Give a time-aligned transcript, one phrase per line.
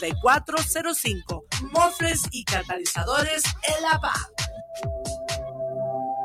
[0.00, 1.46] 9405.
[1.72, 4.14] Mofres y catalizadores El APA.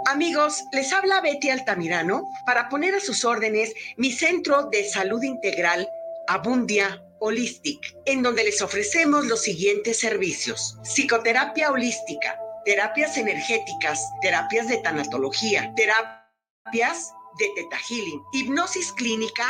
[0.06, 5.88] Amigos, les habla Betty Altamirano para poner a sus órdenes mi centro de salud integral
[6.28, 10.78] Abundia Holistic, en donde les ofrecemos los siguientes servicios.
[10.84, 19.50] Psicoterapia holística, terapias energéticas, terapias de tanatología, terapias de teta healing, hipnosis clínica,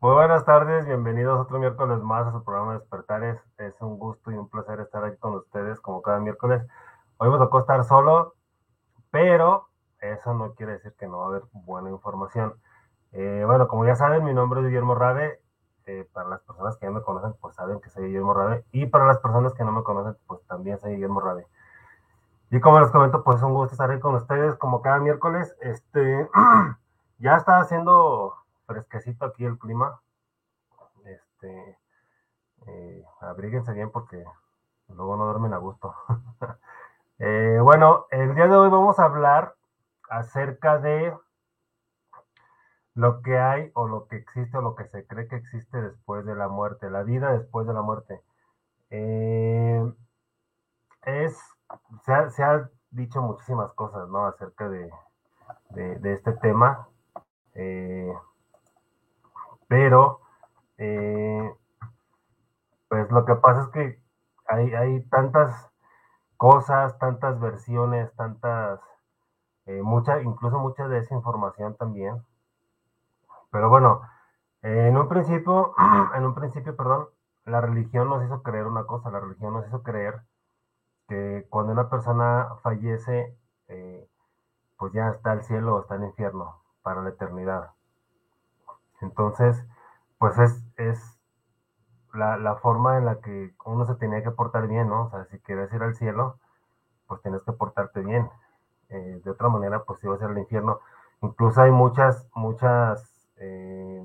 [0.00, 3.36] Muy buenas tardes, bienvenidos otro miércoles más a su programa Despertares.
[3.58, 6.62] Es un gusto y un placer estar aquí con ustedes como cada miércoles.
[7.16, 8.34] Hoy me tocó estar solo,
[9.10, 9.66] pero
[10.00, 12.54] eso no quiere decir que no va a haber buena información.
[13.10, 15.40] Eh, bueno, como ya saben, mi nombre es Guillermo Rabe.
[15.86, 18.64] Eh, para las personas que ya me conocen, pues saben que soy Guillermo Rabe.
[18.70, 21.44] Y para las personas que no me conocen, pues también soy Guillermo Rabe.
[22.52, 25.56] Y como les comento, pues es un gusto estar aquí con ustedes como cada miércoles.
[25.60, 26.30] Este,
[27.18, 28.36] ya está haciendo
[28.68, 30.00] fresquecito aquí el clima.
[31.04, 31.78] Este,
[32.66, 34.22] eh, abríguense bien porque
[34.88, 35.94] luego no duermen a gusto.
[37.18, 39.54] eh, bueno, el día de hoy vamos a hablar
[40.10, 41.16] acerca de
[42.94, 46.24] lo que hay o lo que existe o lo que se cree que existe después
[46.26, 48.20] de la muerte, la vida después de la muerte.
[48.90, 49.92] Eh,
[51.04, 51.38] es,
[52.04, 54.26] se ha, dicho muchísimas cosas, ¿no?
[54.26, 54.90] Acerca de
[56.04, 56.88] este tema.
[57.60, 58.14] Eh,
[59.68, 60.20] pero,
[60.78, 61.54] eh,
[62.88, 64.02] pues lo que pasa es que
[64.48, 65.70] hay, tantas
[66.36, 68.80] cosas, tantas versiones, tantas,
[69.66, 72.22] eh, mucha, incluso mucha desinformación también.
[73.50, 74.02] Pero bueno,
[74.62, 75.74] en un principio,
[76.14, 77.08] en un principio, perdón,
[77.44, 80.22] la religión nos hizo creer una cosa, la religión nos hizo creer
[81.08, 83.36] que cuando una persona fallece,
[83.68, 84.08] eh,
[84.78, 87.72] pues ya está el cielo o está el infierno para la eternidad.
[89.00, 89.64] Entonces,
[90.18, 91.18] pues es, es
[92.14, 95.04] la, forma en la que uno se tenía que portar bien, ¿no?
[95.06, 96.38] O sea, si quieres ir al cielo,
[97.06, 98.30] pues tienes que portarte bien.
[98.90, 100.80] Eh, de otra manera, pues ibas al infierno.
[101.22, 104.04] Incluso hay muchas, muchas eh,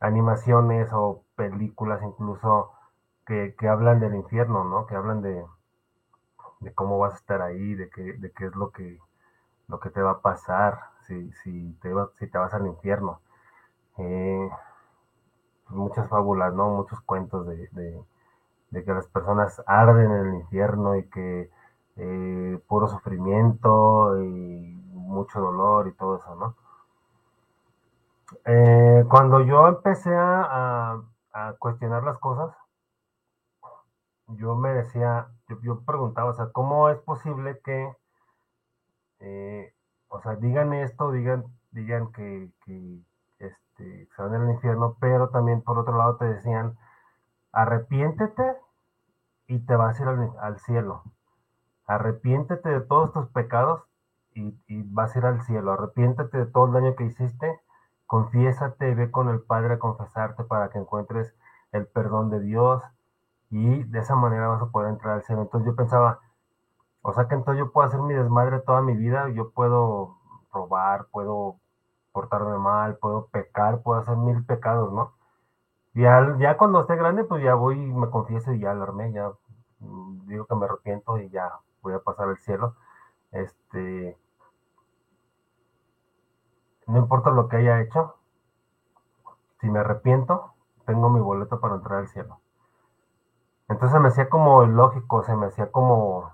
[0.00, 2.72] animaciones o películas incluso
[3.26, 4.86] que, que, hablan del infierno, ¿no?
[4.86, 5.44] Que hablan de,
[6.60, 8.98] de cómo vas a estar ahí, de qué, de qué es lo que,
[9.68, 13.20] lo que te va a pasar si, si, te, si te vas al infierno.
[13.98, 14.50] Eh,
[15.70, 16.70] muchas fábulas, ¿no?
[16.70, 17.68] Muchos cuentos de,
[18.70, 21.50] de, que las personas arden en el infierno y que
[21.96, 26.54] eh, puro sufrimiento y mucho dolor y todo eso, ¿no?
[28.44, 31.00] Eh, cuando yo empecé a,
[31.32, 32.54] a, cuestionar las cosas,
[34.28, 37.90] yo me decía, yo, yo, preguntaba, o sea, ¿cómo es posible que,
[40.08, 43.00] o sea, digan esto, digan, digan que, que
[43.78, 46.76] este, se van al infierno, pero también por otro lado te decían,
[47.52, 48.56] arrepiéntete
[49.46, 50.08] y te vas a ir
[50.40, 51.02] al, cielo.
[51.86, 53.82] Arrepiéntete de todos tus pecados
[54.34, 55.72] y, y, vas a ir al cielo.
[55.72, 57.60] Arrepiéntete de todo el daño que hiciste,
[58.06, 61.34] confiésate, ve con el Padre a confesarte para que encuentres
[61.72, 62.82] el perdón de Dios
[63.50, 65.42] y de esa manera vas a poder entrar al cielo.
[65.42, 66.20] Entonces yo pensaba,
[67.02, 70.18] o sea que entonces yo puedo hacer mi desmadre toda mi vida, yo puedo
[70.52, 71.56] robar, puedo
[72.18, 75.12] portarme mal, puedo pecar, puedo hacer mil pecados, ¿no?
[75.94, 79.30] Ya, ya cuando esté grande, pues ya voy me confieso y ya alarmé, ya
[80.26, 82.74] digo que me arrepiento y ya voy a pasar al cielo.
[83.30, 84.18] Este,
[86.88, 88.16] no importa lo que haya hecho,
[89.60, 90.54] si me arrepiento,
[90.86, 92.40] tengo mi boleto para entrar al cielo.
[93.68, 96.32] Entonces me hacía como ilógico, se me hacía como...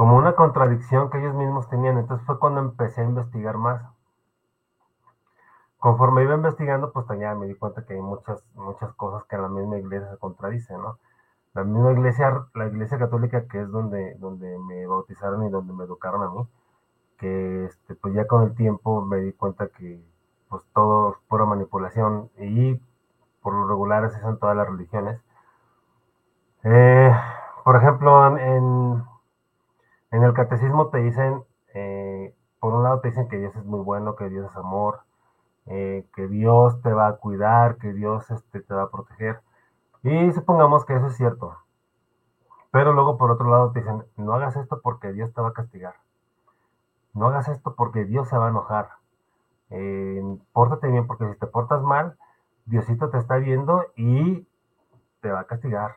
[0.00, 1.98] como una contradicción que ellos mismos tenían.
[1.98, 3.82] Entonces fue cuando empecé a investigar más.
[5.78, 9.42] Conforme iba investigando, pues ya me di cuenta que hay muchas, muchas cosas que en
[9.42, 10.96] la misma iglesia se contradicen, ¿no?
[11.52, 15.84] La misma iglesia, la iglesia católica, que es donde, donde me bautizaron y donde me
[15.84, 16.48] educaron a mí,
[17.18, 20.02] que este, pues ya con el tiempo me di cuenta que
[20.48, 22.80] pues todo es pura manipulación y
[23.42, 25.20] por lo regular así son todas las religiones.
[26.64, 27.12] Eh,
[27.64, 29.09] por ejemplo, en
[30.10, 34.16] el catecismo te dicen, eh, por un lado te dicen que Dios es muy bueno,
[34.16, 35.00] que Dios es amor,
[35.66, 39.40] eh, que Dios te va a cuidar, que Dios este, te va a proteger.
[40.02, 41.56] Y supongamos que eso es cierto.
[42.70, 45.52] Pero luego por otro lado te dicen, no hagas esto porque Dios te va a
[45.52, 45.94] castigar.
[47.14, 48.88] No hagas esto porque Dios se va a enojar.
[49.70, 50.22] Eh,
[50.52, 52.16] pórtate bien porque si te portas mal,
[52.66, 54.46] Diosito te está viendo y
[55.20, 55.96] te va a castigar.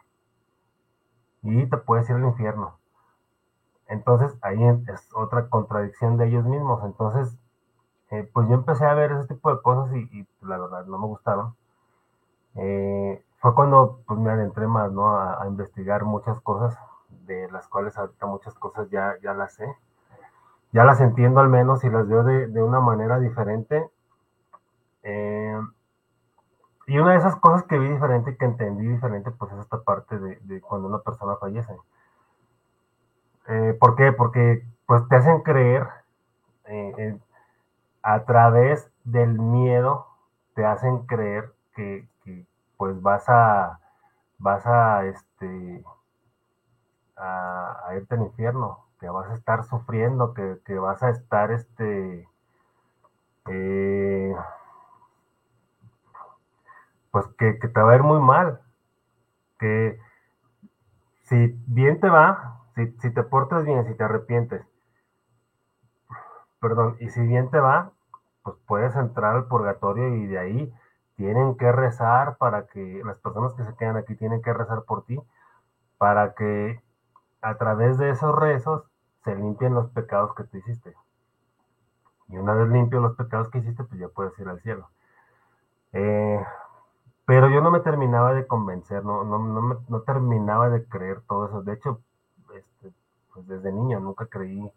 [1.42, 2.78] Y te puedes ir al infierno.
[3.94, 6.84] Entonces ahí es otra contradicción de ellos mismos.
[6.84, 7.38] Entonces,
[8.10, 11.06] eh, pues yo empecé a ver ese tipo de cosas y, la verdad no me
[11.06, 11.56] gustaron.
[12.56, 15.16] Eh, fue cuando pues, me adentré más ¿no?
[15.16, 16.76] a, investigar muchas cosas,
[17.28, 19.76] de las cuales ahorita muchas cosas ya, ya las sé.
[20.72, 23.88] Ya las entiendo al menos y las veo de, una manera diferente.
[25.04, 25.62] Eh,
[26.88, 30.18] y una de esas cosas que vi diferente que entendí diferente, pues es esta parte
[30.18, 31.78] de cuando una persona fallece.
[33.48, 34.12] Eh, ¿Por qué?
[34.12, 35.88] Porque pues te hacen creer
[36.66, 37.18] eh,
[38.02, 40.08] a través del miedo,
[40.56, 42.08] te hacen creer que,
[42.78, 43.80] pues vas a
[44.40, 45.84] vas a este
[47.16, 52.28] a, irte al infierno, que vas a estar sufriendo, que, vas a estar este
[53.48, 54.36] eh,
[57.12, 58.60] pues que, que, te va a ir muy mal,
[59.60, 60.00] que
[61.24, 64.66] si bien te va, si, te portas bien, si te arrepientes,
[66.60, 67.92] perdón, y si bien te va,
[68.44, 70.74] pues puedes entrar al purgatorio y de ahí
[71.16, 75.06] tienen que rezar para que las personas que se quedan aquí tienen que rezar por
[75.06, 75.20] ti,
[75.98, 76.82] para que
[77.42, 78.84] a través de esos rezos
[79.24, 80.94] se limpien los pecados que tú hiciste.
[82.30, 84.90] Y una vez limpio los pecados que hiciste, pues ya puedes ir al cielo.
[85.94, 86.44] Eh,
[87.26, 91.22] pero yo no me terminaba de convencer, no, no, no, me, no terminaba de creer
[91.28, 91.62] todo eso.
[91.62, 92.02] De hecho,
[93.34, 94.72] pues desde niño nunca creí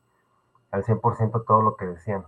[0.70, 2.24] al 100% todo lo que decían,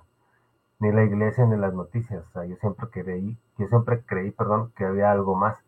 [0.80, 2.25] ni la iglesia ni las noticias.
[2.34, 5.58] Yo siempre creí, yo siempre creí, perdón, que había algo más.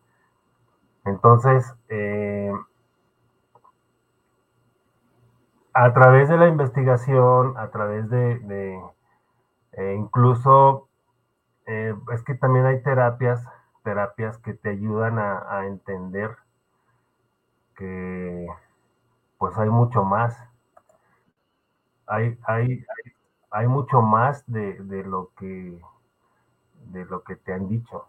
[1.05, 2.51] Entonces, eh,
[5.73, 8.81] a través de la investigación, a través de,
[9.73, 10.87] eh, incluso,
[11.65, 13.45] eh, es que también hay terapias,
[13.83, 16.37] terapias que te ayudan a, a entender
[17.75, 18.47] que
[19.37, 20.37] pues hay mucho más.
[22.11, 22.85] Hay, hay,
[23.51, 24.75] hay, mucho más de,
[25.05, 25.79] lo que
[26.87, 28.05] de lo que te han dicho.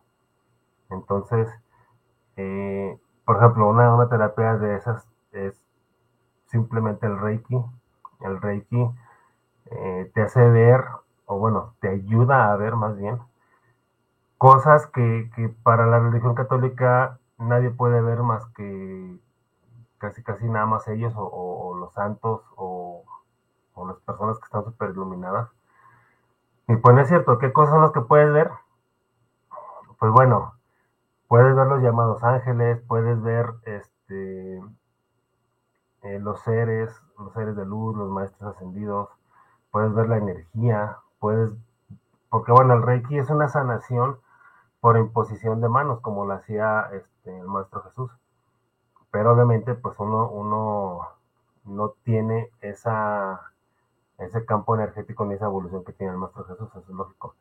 [0.91, 1.49] Entonces,
[2.37, 5.63] eh, por ejemplo, una, una terapia de esas es
[6.47, 7.63] simplemente el Reiki.
[8.21, 8.91] El Reiki
[9.71, 10.85] eh, te hace ver,
[11.27, 13.21] o bueno, te ayuda a ver más bien,
[14.39, 19.19] cosas que, que, para la religión católica nadie puede ver más que
[19.99, 23.05] casi casi nada más ellos o, los santos o,
[23.77, 25.51] las personas que están súper iluminadas.
[26.69, 28.51] Y pues no es cierto, ¿qué cosas son las que puedes ver?
[29.99, 30.55] Pues bueno,
[31.29, 34.63] puedes ver los llamados ángeles, puedes ver este
[36.03, 39.09] eh, los seres, los seres de luz, los maestros ascendidos,
[39.71, 41.53] puedes ver la energía, puedes,
[42.31, 44.19] porque bueno, el Reiki es una sanación
[44.81, 48.11] por imposición de manos, como lo hacía este, el Maestro Jesús
[49.13, 51.09] pero obviamente pues uno, uno
[51.65, 53.52] no tiene esa,
[54.19, 57.35] ese campo energético ni esa evolución que tiene el Maestro Jesús, eso es lógico.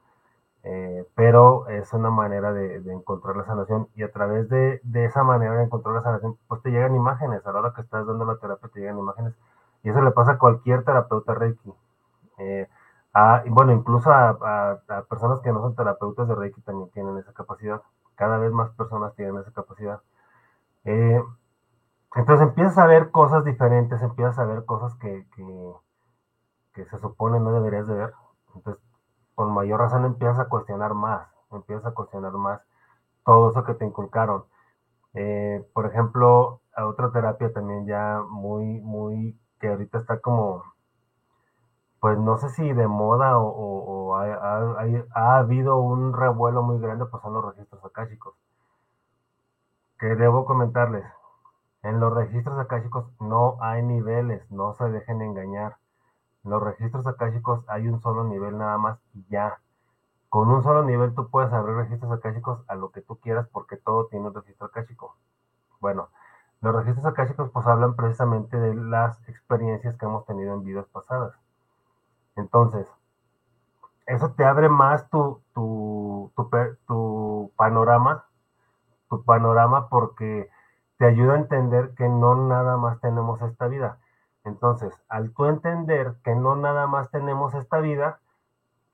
[0.63, 5.55] Eh, pero es una manera de, encontrar la sanación y a través de, esa manera
[5.55, 8.37] de encontrar la sanación, pues te llegan imágenes, a la hora que estás dando la
[8.37, 9.33] terapia te llegan imágenes
[9.83, 11.73] y eso le pasa a cualquier terapeuta Reiki.
[12.37, 12.67] Eh,
[13.45, 14.29] y bueno, incluso a,
[14.87, 17.81] a, personas que no son terapeutas de Reiki también tienen esa capacidad.
[18.15, 20.01] Cada vez más personas tienen esa capacidad.
[20.85, 21.21] Eh,
[22.15, 25.25] entonces empiezas a ver cosas diferentes, empiezas a ver cosas que,
[26.73, 28.13] se supone no deberías de ver.
[28.55, 28.83] Entonces,
[29.35, 32.61] con mayor razón empiezas a cuestionar más, empiezas a cuestionar más
[33.25, 34.45] todo eso que te inculcaron.
[35.13, 40.63] Eh, por ejemplo, a otra terapia también ya muy, muy, que ahorita está como,
[41.99, 47.21] pues no sé si de moda o, ha, ha, habido un revuelo muy grande, pues
[47.23, 48.35] son los registros akáshicos.
[49.99, 51.05] Que debo comentarles,
[51.83, 55.77] en los registros akáshicos no hay niveles, no se dejen engañar.
[56.43, 59.59] Los registros akáshicos hay un solo nivel nada más y ya.
[60.29, 63.77] Con un solo nivel tú puedes abrir registros akáshicos a lo que tú quieras porque
[63.77, 65.15] todo tiene un registro akáshico.
[65.79, 66.09] Bueno,
[66.61, 71.33] los registros akáshicos pues hablan precisamente de las experiencias que hemos tenido en vidas pasadas.
[72.35, 72.87] Entonces,
[74.05, 76.31] eso te abre más tu, tu,
[76.87, 78.25] tu, panorama,
[79.09, 80.49] tu panorama porque
[80.97, 83.97] te ayuda a entender que no nada más tenemos esta vida.
[84.43, 88.19] Entonces, al tú entender que no nada más tenemos esta vida,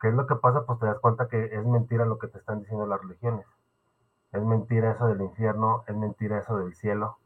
[0.01, 0.65] ¿qué es lo que pasa?
[0.65, 3.45] Pues te das cuenta que es mentira lo que te están diciendo las religiones.
[4.33, 7.17] Es mentira eso del infierno, es mentira eso del cielo.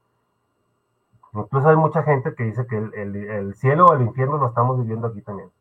[1.34, 5.08] Incluso hay mucha gente que dice que el, cielo o el infierno lo estamos viviendo
[5.08, 5.52] aquí también.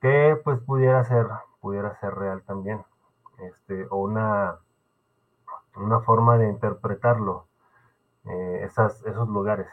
[0.00, 1.26] Que pues pudiera ser,
[1.60, 2.84] pudiera ser real también.
[3.38, 4.56] Este, o una,
[5.76, 7.46] una forma de interpretarlo,
[8.24, 9.66] eh, esos lugares.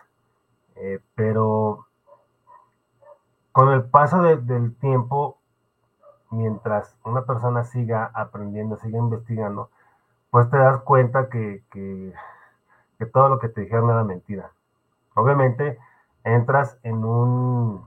[0.79, 1.87] Eh, pero
[3.51, 5.37] con el paso del tiempo,
[6.31, 9.69] mientras una persona siga aprendiendo, siga investigando,
[10.29, 12.13] pues te das cuenta que, que,
[13.11, 14.51] todo lo que te dijeron era mentira.
[15.15, 15.77] Obviamente
[16.23, 17.85] entras en un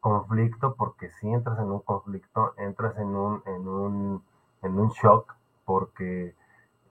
[0.00, 4.24] conflicto, porque si entras en un conflicto, entras en un, en un,
[4.62, 5.34] en un shock,
[5.64, 6.34] porque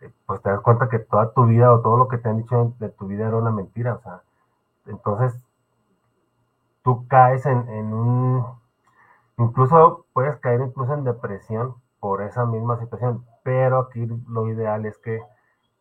[0.02, 2.38] eh, pues te das cuenta que toda tu vida o todo lo que te han
[2.38, 4.22] dicho de tu vida era una mentira, o sea,
[4.86, 5.34] entonces
[6.84, 8.46] tú caes en, en un,
[9.38, 14.98] incluso puedes caer incluso en depresión por esa misma situación, pero aquí lo ideal es
[14.98, 15.22] que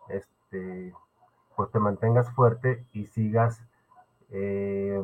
[0.09, 0.95] este,
[1.57, 3.63] pues te mantengas fuerte y sigas,
[4.29, 5.03] eh,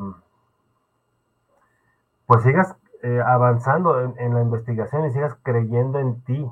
[2.27, 6.47] pues sigas eh, avanzando en, la investigación y sigas creyendo en ti,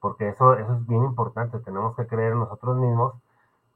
[0.00, 3.14] porque eso, eso es bien importante, tenemos que creer en nosotros mismos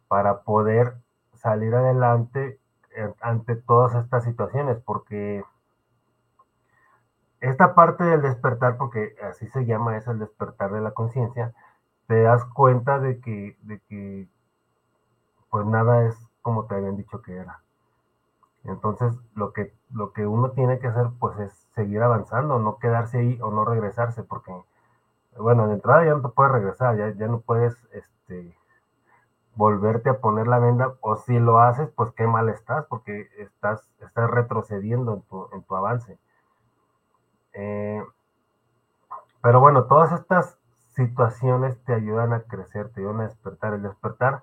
[0.06, 0.94] para poder
[1.34, 2.59] salir adelante
[3.20, 5.44] ante todas estas situaciones, porque
[7.40, 11.54] esta parte del despertar, porque así se llama, es el despertar de la conciencia,
[12.06, 14.28] te das cuenta de que, de que
[15.50, 17.62] pues nada es como te habían dicho que era.
[18.64, 23.18] Entonces, lo que, lo que uno tiene que hacer, pues, es seguir avanzando, no quedarse
[23.18, 24.52] ahí o no regresarse, porque,
[25.38, 28.56] bueno, de entrada ya no te puedes regresar, ya, ya no puedes, este,
[29.60, 33.86] volverte a poner la venda, o si lo haces, pues qué mal estás, porque estás,
[34.00, 36.18] estás retrocediendo en tu, en tu avance.
[37.52, 38.02] Eh,
[39.42, 40.56] pero bueno, todas estas
[40.96, 43.74] situaciones te ayudan a crecer, te ayudan a despertar.
[43.74, 44.42] El despertar,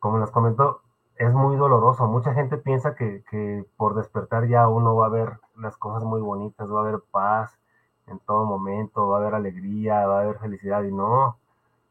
[0.00, 0.82] como les comentó,
[1.16, 2.06] es muy doloroso.
[2.06, 6.20] Mucha gente piensa que, que por despertar ya uno va a ver las cosas muy
[6.20, 7.58] bonitas, va a haber paz
[8.06, 11.38] en todo momento, va a haber alegría, va a haber felicidad, y no,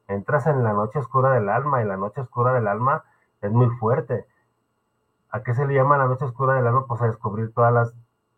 [0.08, 3.03] entras en la noche oscura del alma y la noche oscura del alma
[3.41, 4.25] es muy fuerte.
[5.31, 6.86] ¿A qué se le llama la noche oscura del alma?
[6.88, 7.93] Pues a descubrir todas las,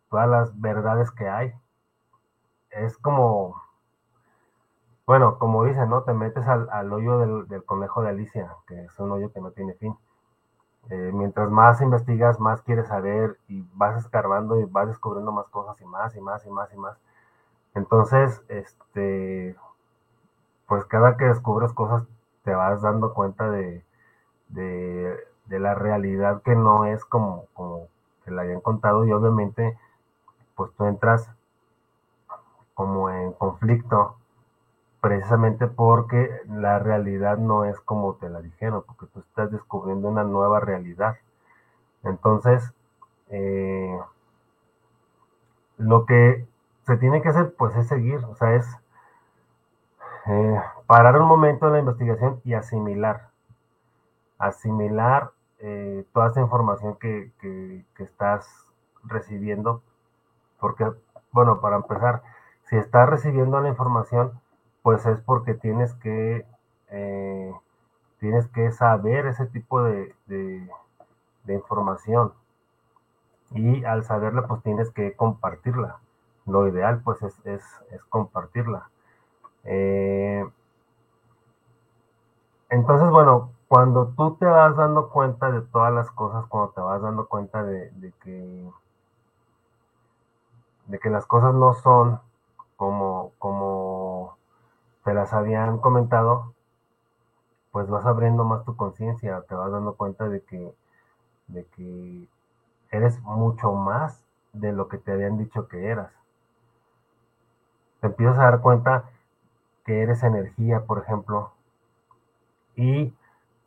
[0.10, 1.54] todas las verdades que hay.
[2.70, 3.62] Es como,
[5.06, 6.04] bueno, como dicen, ¿no?
[6.04, 9.74] Te metes al, hoyo del, conejo de Alicia, que es un hoyo que no tiene
[9.74, 9.98] fin.
[10.90, 15.80] Eh, mientras más investigas, más quieres saber y vas escarbando y vas descubriendo más cosas
[15.82, 16.98] y más y más y más y más.
[17.76, 19.56] Entonces, este,
[20.68, 22.04] pues cada que descubres cosas
[22.44, 23.84] te vas dando cuenta de,
[24.50, 27.88] de, la realidad que no es como, como
[28.26, 29.78] te la habían contado y obviamente
[30.56, 31.30] pues tú entras
[32.74, 34.16] como en conflicto
[35.00, 40.24] precisamente porque la realidad no es como te la dijeron, porque tú estás descubriendo una
[40.24, 41.18] nueva realidad.
[42.04, 42.74] Entonces,
[43.30, 44.00] eh,
[45.78, 46.48] lo que
[46.86, 48.66] se tiene que hacer pues es seguir, o sea, es
[50.26, 53.30] eh, parar un momento en la investigación y asimilar.
[54.38, 57.32] Asimilar eh, toda esa información que,
[58.00, 58.48] estás
[59.04, 59.82] recibiendo.
[60.60, 60.90] Porque,
[61.32, 62.22] bueno, para empezar,
[62.64, 64.40] si estás recibiendo la información,
[64.82, 66.46] pues es porque tienes que,
[66.90, 67.54] eh,
[68.20, 70.16] tienes que saber ese tipo de,
[71.48, 72.34] información.
[73.52, 75.98] Y al saberla, pues tienes que compartirla.
[76.46, 78.90] Lo ideal, pues, es, es compartirla.
[79.64, 80.46] Eh,
[82.70, 87.02] entonces, bueno, cuando tú te vas dando cuenta de todas las cosas, cuando te vas
[87.02, 88.70] dando cuenta de, que
[90.88, 92.20] de que las cosas no son
[92.76, 94.38] como, como
[95.04, 96.54] te las habían comentado,
[97.72, 100.76] pues vas abriendo más tu conciencia, te vas dando cuenta de que,
[101.48, 102.28] de que
[102.92, 106.12] eres mucho más de lo que te habían dicho que eras.
[108.02, 109.10] Te empiezas a dar cuenta
[109.86, 111.52] que eres energía, por ejemplo.
[112.76, 113.14] Y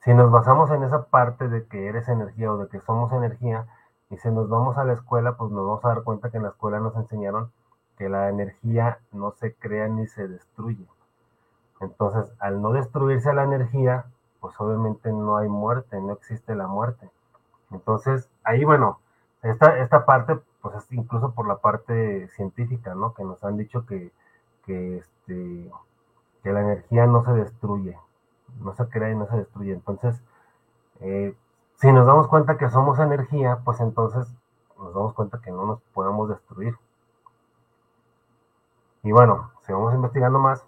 [0.05, 3.67] si nos basamos en esa parte de que eres energía o de que somos energía,
[4.11, 6.45] Y si nos vamos a la escuela, pues nos vamos a dar cuenta que en
[6.45, 7.51] la escuela nos enseñaron
[7.99, 10.87] que la energía no se crea ni se destruye.
[11.81, 14.07] Entonces, al no destruirse la energía,
[14.41, 17.11] pues obviamente no hay muerte, no existe la muerte.
[17.71, 19.01] Entonces, ahí, bueno,
[19.43, 23.15] esta, esta parte, pues es incluso por la parte científica, ¿no?
[23.15, 24.13] Que nos han dicho que,
[24.65, 25.71] que, este,
[26.47, 27.99] que la energía no se destruye,
[28.61, 29.73] no se crea y no se destruye.
[29.73, 30.23] Entonces,
[31.01, 31.37] eh,
[31.75, 34.33] si nos damos cuenta que somos energía, pues entonces
[34.79, 36.79] nos damos cuenta que no nos podemos destruir.
[39.03, 40.65] Y bueno, si vamos investigando más,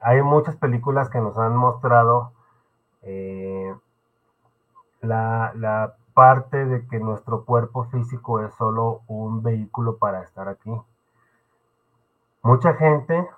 [0.00, 2.32] hay muchas películas que nos han mostrado
[3.02, 3.72] eh,
[5.02, 10.72] la, la parte de que nuestro cuerpo físico es solo un vehículo para estar aquí.
[12.42, 13.28] Mucha gente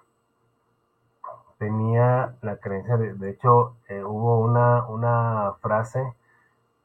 [1.61, 6.14] tenía la creencia, de, hecho, eh, hubo una, una frase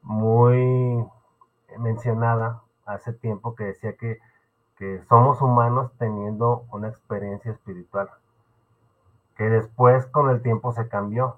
[0.01, 1.08] muy
[1.79, 4.20] mencionada hace tiempo que decía que,
[4.77, 8.10] que somos humanos teniendo una experiencia espiritual,
[9.38, 11.38] que después con el tiempo se cambió,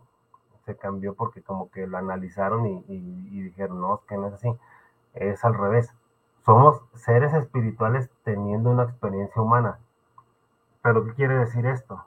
[0.65, 4.29] se cambió porque como que lo analizaron y, y, y dijeron, no, es que no
[4.29, 4.51] es así,
[5.13, 5.93] es al revés.
[6.43, 9.77] Somos seres espirituales teniendo una experiencia humana.
[10.81, 12.03] ¿Pero qué quiere decir esto?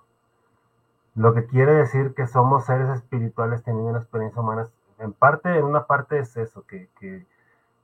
[1.20, 5.66] Lo que quiere decir que somos seres espirituales teniendo una experiencia humana, en parte, en
[5.66, 7.26] una parte es eso, que, que,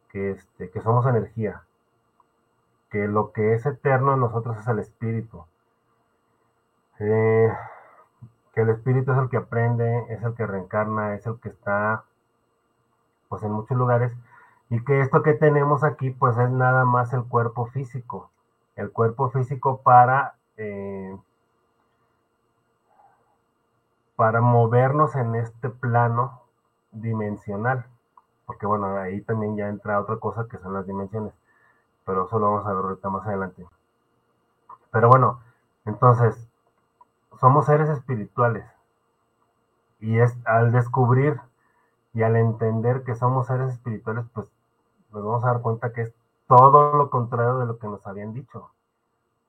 [0.09, 1.61] que, este, somos energía,
[2.89, 5.45] que lo que es eterno en nosotros es el espíritu.
[6.99, 7.53] Eh,
[8.55, 12.05] que el espíritu es el que aprende, es el que reencarna, es el que está
[13.29, 14.15] pues en muchos lugares
[14.71, 18.31] y que esto que tenemos aquí pues es nada más el cuerpo físico,
[18.77, 21.15] el cuerpo físico para eh,
[24.17, 26.41] para movernos en este plano
[26.91, 27.87] dimensional,
[28.47, 31.35] porque bueno, ahí también ya entra otra cosa que son las dimensiones,
[32.05, 33.67] pero eso lo vamos a ver ahorita más adelante.
[34.91, 35.41] Pero bueno,
[35.85, 36.49] entonces,
[37.39, 38.65] somos seres espirituales
[40.01, 41.41] y es al descubrir
[42.15, 44.51] y al entender que somos seres espirituales, pues
[45.13, 46.15] nos vamos a dar cuenta que es
[46.49, 48.71] todo lo contrario de lo que nos habían dicho.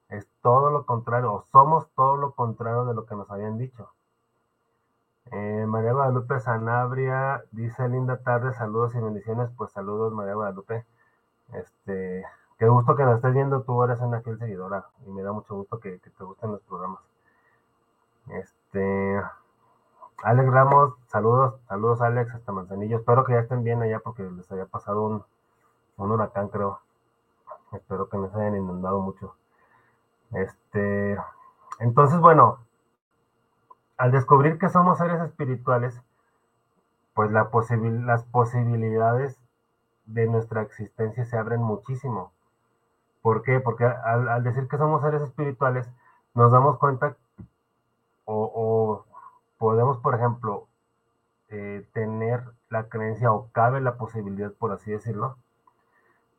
[0.10, 3.90] Es todo lo contrario, o somos todo lo contrario de lo que nos habían dicho.
[5.32, 9.50] Eh, María Guadalupe Sanabria dice, linda tarde, saludos y bendiciones.
[9.58, 10.86] Pues saludos, María Guadalupe.
[11.54, 12.26] Este,
[12.58, 15.56] qué gusto que nos estés viendo, tú eres una fiel seguidora y me da mucho
[15.56, 17.02] gusto que, te gusten los programas.
[18.30, 19.22] Este,
[20.24, 22.98] Alex Ramos, saludos, saludos Alex, hasta Manzanillo.
[22.98, 25.24] Espero que ya estén bien allá porque les haya pasado un,
[25.98, 26.80] un huracán, creo.
[27.74, 29.36] Espero que no se hayan inundado mucho.
[30.32, 31.18] Este,
[31.80, 32.60] entonces, bueno,
[33.98, 36.00] al descubrir que somos seres espirituales,
[37.14, 37.48] pues las
[38.26, 39.40] posibilidades
[40.06, 42.32] de nuestra existencia se abren muchísimo.
[43.22, 43.60] ¿Por qué?
[43.60, 45.90] Porque al, decir que somos seres espirituales,
[46.34, 47.18] nos damos cuenta
[48.26, 49.06] o, o
[49.58, 50.68] podemos, por ejemplo,
[51.50, 55.38] eh, tener la creencia o cabe la posibilidad, por así decirlo,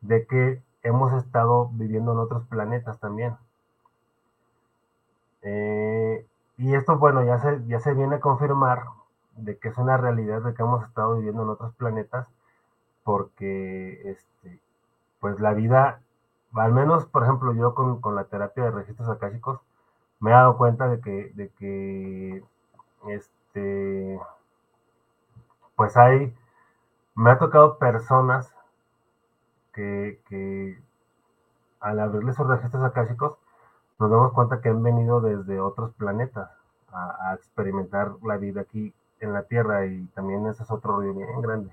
[0.00, 3.36] de que hemos estado viviendo en otros planetas también.
[5.42, 6.26] Eh,
[6.58, 8.84] y esto, bueno, ya se, ya se viene a confirmar
[9.36, 12.26] de que es una realidad de que hemos estado viviendo en otros planetas,
[13.04, 14.60] porque, este,
[15.20, 16.02] pues la vida,
[16.54, 19.60] al menos, por ejemplo, yo con, con la terapia de registros akáshicos,
[20.20, 22.44] me he dado cuenta de que, de que,
[23.08, 24.20] este,
[25.76, 26.34] pues hay,
[27.14, 28.52] me ha tocado personas
[29.72, 30.82] que, que
[31.80, 33.37] al abrirles sus registros akáshicos,
[33.98, 36.50] nos damos cuenta que han venido desde otros planetas
[36.92, 41.40] a, experimentar la vida aquí en la Tierra y también ese es otro rollo bien
[41.42, 41.70] grande.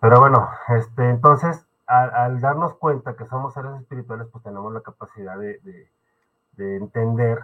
[0.00, 5.38] Pero bueno, este, entonces, al, darnos cuenta que somos seres espirituales, pues tenemos la capacidad
[5.38, 5.88] de
[6.58, 7.42] entender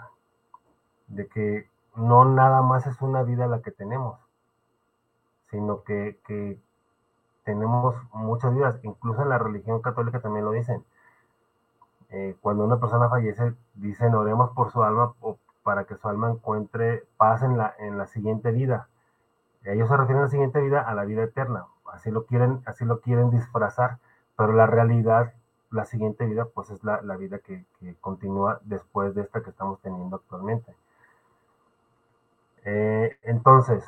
[1.09, 4.19] de que no nada más es una vida la que tenemos,
[5.51, 6.59] sino que, que
[7.45, 10.85] tenemos muchas vidas, incluso en la religión católica también lo dicen
[12.11, 16.31] eh, cuando una persona fallece, dicen oremos por su alma o para que su alma
[16.31, 18.89] encuentre paz en la, en la siguiente vida.
[19.65, 21.67] Ellos se refieren a la siguiente vida, a la vida eterna.
[21.93, 23.99] Así lo quieren, así lo quieren disfrazar,
[24.37, 25.35] pero la realidad,
[25.71, 27.65] la siguiente vida, pues es la, la vida que,
[28.01, 30.75] continúa después de esta que estamos teniendo actualmente.
[32.65, 33.85] Eh, entonces,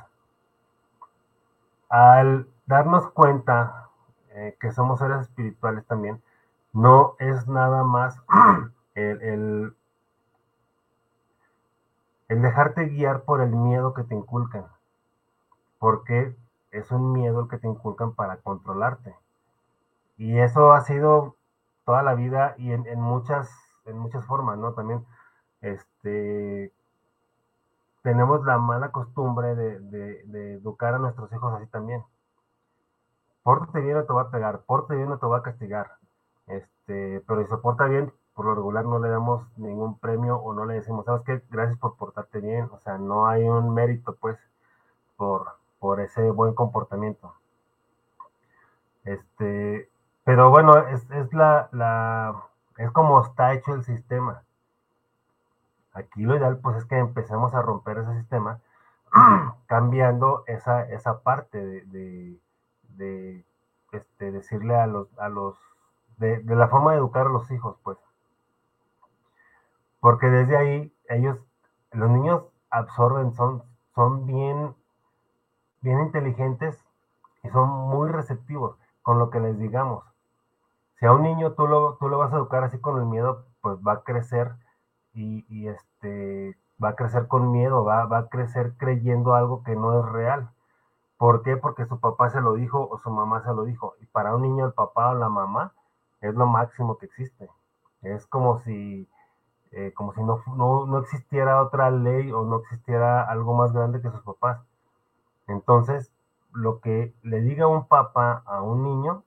[1.88, 3.88] al darnos cuenta
[4.30, 6.22] eh, que somos seres espirituales también,
[6.72, 8.20] no es nada más
[8.94, 9.74] el,
[12.28, 14.66] el, dejarte guiar por el miedo que te inculcan,
[15.78, 16.36] porque
[16.70, 19.14] es un miedo el que te inculcan para controlarte.
[20.16, 21.36] y eso ha sido
[21.84, 23.50] toda la vida y en, en, muchas,
[23.86, 24.74] en muchas formas, ¿no?
[24.74, 25.04] También,
[25.60, 26.72] este,
[28.02, 32.04] tenemos la mala costumbre de, de, de educar a nuestros hijos así también.
[33.42, 35.99] Pórtate bien o te va a pegar, pórtate bien o te va a castigar.
[36.50, 40.54] Este, pero si se porta bien, por lo regular no le damos ningún premio o
[40.54, 41.42] no le decimos, ¿sabes qué?
[41.50, 42.68] Gracias por portarte bien.
[42.72, 44.38] O sea, no hay un mérito, pues,
[45.16, 47.34] por, por ese buen comportamiento.
[49.04, 49.88] Este,
[50.24, 52.44] pero bueno, es, es la, la,
[52.78, 54.42] es como está hecho el sistema.
[55.92, 58.60] Aquí lo ideal, pues, es que empecemos a romper ese sistema,
[59.66, 62.40] cambiando esa, esa parte de, de,
[62.96, 63.44] de
[63.92, 65.56] este, decirle a los, a los
[66.20, 67.96] de, de, la forma de educar a los hijos, pues.
[70.00, 71.38] Porque desde ahí ellos,
[71.92, 73.62] los niños absorben, son,
[73.94, 74.74] son bien,
[75.80, 76.78] bien inteligentes
[77.42, 80.04] y son muy receptivos con lo que les digamos.
[80.98, 83.46] Si a un niño tú lo, tú lo vas a educar así con el miedo,
[83.62, 84.52] pues va a crecer
[85.14, 89.74] y, y este, va a crecer con miedo, va, va a crecer creyendo algo que
[89.74, 90.50] no es real.
[91.16, 91.56] ¿Por qué?
[91.56, 93.94] Porque su papá se lo dijo o su mamá se lo dijo.
[94.00, 95.72] Y para un niño el papá o la mamá
[96.20, 97.48] es lo máximo que existe.
[98.02, 99.08] Es como si,
[99.72, 104.00] eh, como si no, no, no, existiera otra ley o no existiera algo más grande
[104.00, 104.60] que sus papás.
[105.46, 106.12] Entonces,
[106.52, 109.24] lo que le diga un papá a un niño,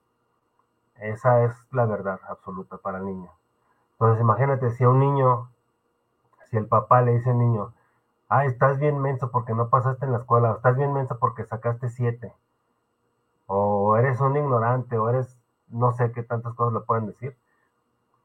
[0.96, 3.30] esa es la verdad absoluta para el niño.
[3.92, 5.50] Entonces, imagínate si a un niño,
[6.50, 7.72] si el papá le dice al niño,
[8.28, 11.44] ah, estás bien menso porque no pasaste en la escuela, o estás bien menso porque
[11.44, 12.32] sacaste siete,
[13.46, 17.36] o eres un ignorante, o eres no sé qué tantas cosas le pueden decir.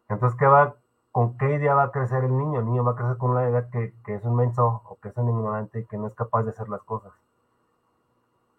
[0.09, 0.75] Entonces, ¿qué va,
[1.11, 2.59] ¿con qué idea va a crecer el niño?
[2.59, 5.09] El niño va a crecer con la idea que, que es un menso o que
[5.09, 7.13] es un ignorante y que no es capaz de hacer las cosas.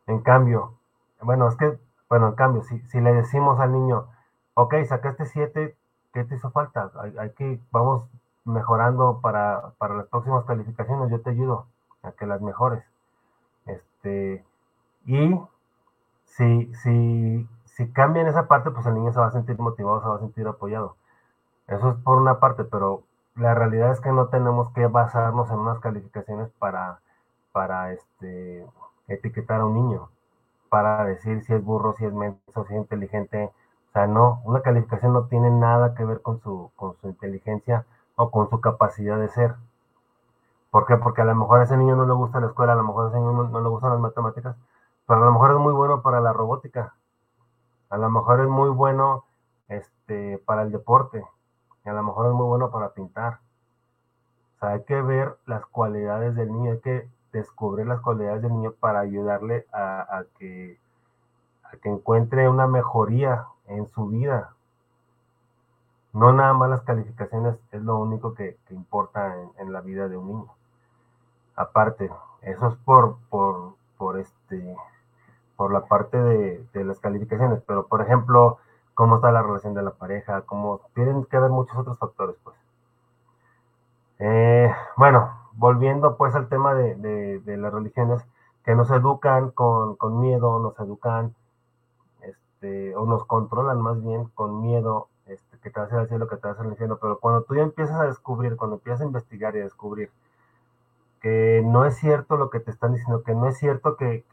[0.07, 0.75] En cambio,
[1.21, 4.07] bueno, es que, bueno, en cambio, si, si le decimos al niño,
[4.55, 5.77] ok, sacaste siete,
[6.13, 6.91] ¿qué te hizo falta?
[7.01, 8.05] Hay, hay, que, vamos
[8.45, 11.67] mejorando para, para las próximas calificaciones, yo te ayudo
[12.03, 12.85] a que las mejores.
[13.67, 14.45] Este,
[15.05, 15.39] y
[16.25, 17.49] si, si,
[17.81, 20.19] si cambian esa parte, pues el niño se va a sentir motivado, se va a
[20.19, 20.97] sentir apoyado.
[21.67, 23.05] Eso es por una parte, pero
[23.37, 27.01] la realidad es que no tenemos que basarnos en unas calificaciones para,
[27.53, 28.67] para este,
[29.09, 30.11] etiquetar a un niño,
[30.69, 33.51] para decir si es burro, si es menso, si es inteligente.
[33.89, 37.87] O sea, no, una calificación no tiene nada que ver con su, con su inteligencia
[38.15, 39.55] o con su capacidad de ser.
[40.71, 40.99] ¿Por qué?
[40.99, 43.07] Porque a lo mejor a ese niño no le gusta la escuela, a lo mejor
[43.07, 44.55] a ese niño no, no le gustan las matemáticas,
[45.07, 46.95] pero a lo mejor es muy bueno para la robótica,
[47.91, 49.25] a lo mejor es muy bueno
[49.69, 51.25] este, para el deporte,
[51.85, 53.41] a lo mejor es muy bueno para pintar.
[54.55, 58.53] O sea, hay que ver las cualidades del niño, hay que descubrir las cualidades del
[58.53, 60.79] niño para ayudarle a, que,
[61.65, 64.55] a que encuentre una mejoría en su vida.
[66.13, 70.09] No nada más las calificaciones es lo único que, que importa en, en, la vida
[70.09, 70.53] de un niño.
[71.55, 72.11] Aparte,
[72.43, 74.77] eso es por, por, por este,
[75.61, 78.57] por la parte de, las calificaciones, pero por ejemplo,
[78.95, 82.57] cómo está la relación de la pareja, cómo tienen que haber muchos otros factores, pues.
[84.21, 88.25] Eh, bueno, volviendo pues al tema de, las religiones,
[88.65, 91.35] que nos educan con, miedo, nos educan,
[92.23, 96.39] este, o nos controlan más bien con miedo, este, que te hace al cielo, que
[96.39, 99.55] te hace al infierno, pero cuando tú ya empiezas a descubrir, cuando empiezas a investigar
[99.57, 100.11] y a descubrir
[101.21, 104.25] que no es cierto lo que te están diciendo, que no es cierto que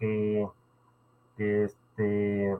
[1.37, 2.57] que, este,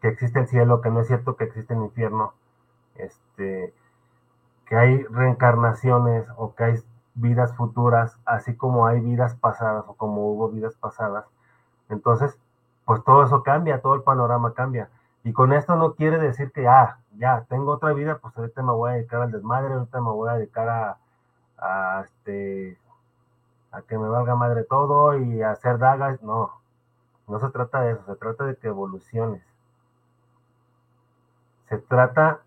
[0.00, 2.34] que existe el cielo, que no es cierto que existe el infierno,
[2.96, 3.74] este,
[4.66, 6.74] que hay reencarnaciones o que hay
[7.14, 11.26] vidas futuras, así como hay vidas pasadas o como hubo vidas pasadas.
[11.88, 12.38] Entonces,
[12.84, 14.88] pues todo eso cambia, todo el panorama cambia.
[15.24, 18.72] Y con esto no quiere decir que, ah, ya, tengo otra vida, pues ahorita me
[18.72, 20.68] voy a dedicar al desmadre, ahorita me voy a dedicar
[21.58, 22.78] a, este,
[23.70, 26.22] a que me valga madre todo y a hacer dagas.
[26.22, 26.61] No,
[27.28, 29.42] no se trata de eso, se trata de que evoluciones.
[31.68, 32.40] Se trata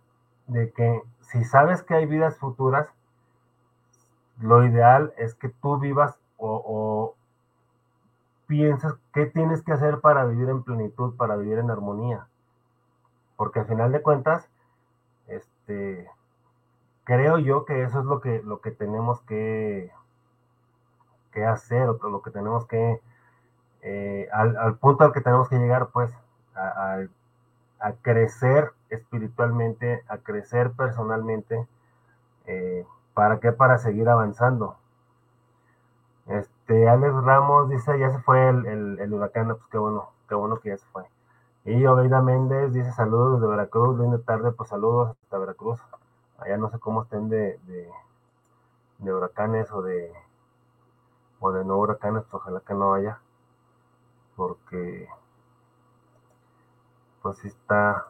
[0.48, 2.94] de que si sabes que hay vidas futuras,
[4.40, 7.16] lo ideal es que tú vivas o, o
[8.48, 12.28] piensas qué tienes que hacer para vivir en plenitud, para vivir en armonía.
[13.36, 14.50] Porque al final de cuentas,
[15.28, 16.10] este,
[17.04, 19.92] creo yo que eso es lo que, lo que tenemos que,
[21.32, 23.02] que hacer, lo que tenemos que
[23.88, 26.12] eh, al, al, punto al que tenemos que llegar, pues,
[26.56, 27.02] a,
[27.80, 31.68] a, crecer espiritualmente, a crecer personalmente.
[32.48, 33.52] Eh, ¿Para qué?
[33.52, 34.76] Para seguir avanzando.
[36.26, 40.60] Este, Alex Ramos dice, ya se fue el, el, huracán, pues qué bueno, qué bueno
[40.60, 41.04] que ya se fue.
[41.66, 45.80] Y Oveida Méndez dice saludos desde Veracruz, linda tarde, pues saludos hasta Veracruz.
[46.40, 47.60] Allá no sé cómo estén de,
[49.00, 50.12] de, huracanes o de,
[51.40, 53.20] o de no huracanes, pues ojalá que no haya.
[54.36, 55.08] Porque
[57.22, 58.08] pues sí está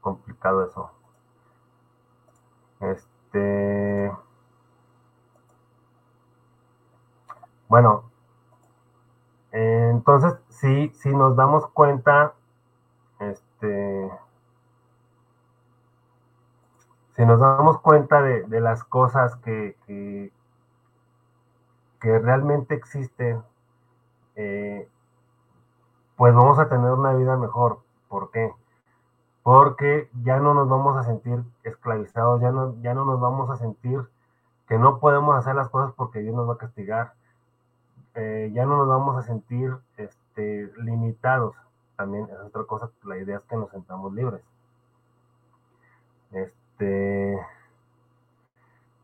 [0.00, 0.90] complicado eso.
[2.80, 4.12] Este.
[7.68, 8.10] Bueno,
[9.52, 12.34] entonces sí, si nos damos cuenta,
[13.18, 14.10] este,
[17.16, 20.32] si nos damos cuenta de, las cosas que, que,
[22.18, 23.42] realmente existen,
[24.36, 24.88] eh,
[26.22, 27.80] pues vamos a tener una vida mejor.
[28.06, 28.54] ¿Por qué?
[29.42, 33.56] Porque ya no nos vamos a sentir esclavizados, ya no, ya no nos vamos a
[33.56, 33.98] sentir
[34.68, 37.14] que no podemos hacer las cosas porque Dios nos va a castigar.
[38.14, 41.56] Eh, ya no nos vamos a sentir este, limitados.
[41.96, 44.42] También es otra cosa, la idea es que nos sentamos libres.
[46.30, 47.44] Este,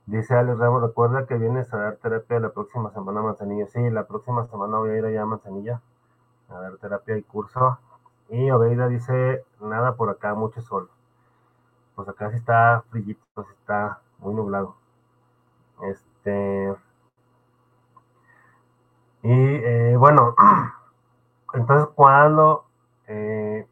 [0.07, 3.67] dice Alex Ramos, recuerda que vienes a dar terapia la próxima semana a Manzanilla.
[3.67, 5.83] Sí, la próxima semana voy a ir allá a Manzanilla
[6.49, 7.79] a dar terapia y curso.
[8.29, 10.91] Y Obeida dice, nada por acá, mucho sol.
[11.95, 14.77] Pues acá sí está frillito, sí está muy nublado.
[15.83, 16.75] Este.
[19.23, 20.35] Y eh, bueno,
[21.55, 22.67] entonces cuando
[23.07, 23.67] eh,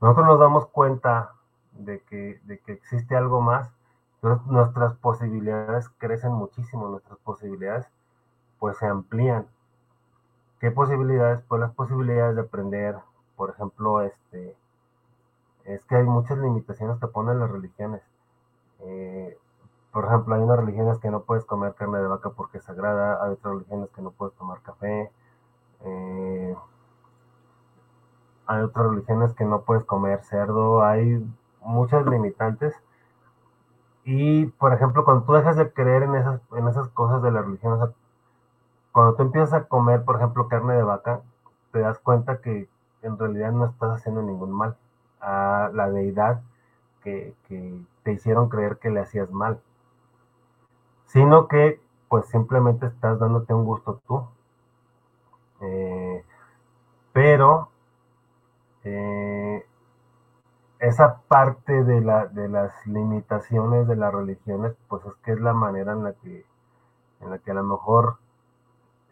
[0.00, 1.32] nosotros nos damos cuenta
[1.72, 3.70] de que, de que existe algo más,
[4.16, 7.86] entonces nuestras posibilidades crecen muchísimo, nuestras posibilidades
[8.58, 9.46] pues se amplían.
[10.60, 11.40] ¿Qué posibilidades?
[11.48, 12.96] Pues las posibilidades de aprender,
[13.36, 14.56] por ejemplo, este,
[15.64, 18.02] es que hay muchas limitaciones que ponen las religiones.
[18.80, 19.38] Eh,
[19.92, 23.22] por ejemplo, hay unas religiones que no puedes comer carne de vaca porque es sagrada,
[23.24, 25.12] hay otras religiones que no puedes tomar café,
[25.84, 26.56] eh,
[28.46, 31.24] hay otras religiones que no puedes comer cerdo, hay
[31.60, 32.74] muchas limitantes.
[34.04, 37.42] Y, por ejemplo, cuando tú dejas de creer en esas, en esas cosas de la
[37.42, 37.78] religión,
[38.98, 41.20] cuando tú empiezas a comer, por ejemplo, carne de vaca,
[41.70, 42.68] te das cuenta que
[43.02, 44.76] en realidad no estás haciendo ningún mal
[45.20, 46.42] a la deidad
[47.04, 47.32] que,
[48.02, 49.60] te hicieron creer que le hacías mal,
[51.06, 54.26] sino que pues simplemente estás dándote un gusto tú.
[55.60, 56.24] Eh,
[57.12, 57.68] pero
[58.82, 59.64] eh,
[60.80, 62.00] esa parte de,
[62.32, 66.44] de las limitaciones de las religiones, pues es que es la manera en la que,
[67.20, 68.18] en la que a lo mejor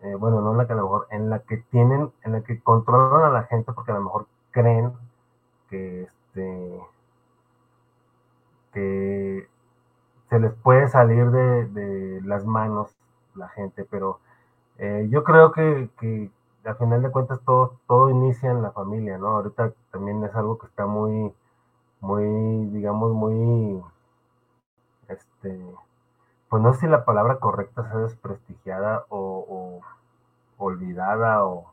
[0.02, 2.42] eh, bueno, no en la que a lo mejor, en la que tienen, en la
[2.42, 4.92] que controlan a la gente porque a lo mejor creen
[5.68, 6.80] que este
[8.72, 9.48] que
[10.28, 12.94] se les puede salir de, las manos
[13.34, 14.20] la gente, pero
[14.78, 16.30] eh, yo creo que, que
[16.64, 19.28] al final de cuentas todo, todo inicia en la familia, ¿no?
[19.28, 21.32] Ahorita también es algo que está muy,
[22.00, 23.82] muy, digamos, muy,
[25.08, 25.60] este,
[26.48, 29.80] pues no sé si la palabra correcta sea desprestigiada o,
[30.58, 31.72] olvidada o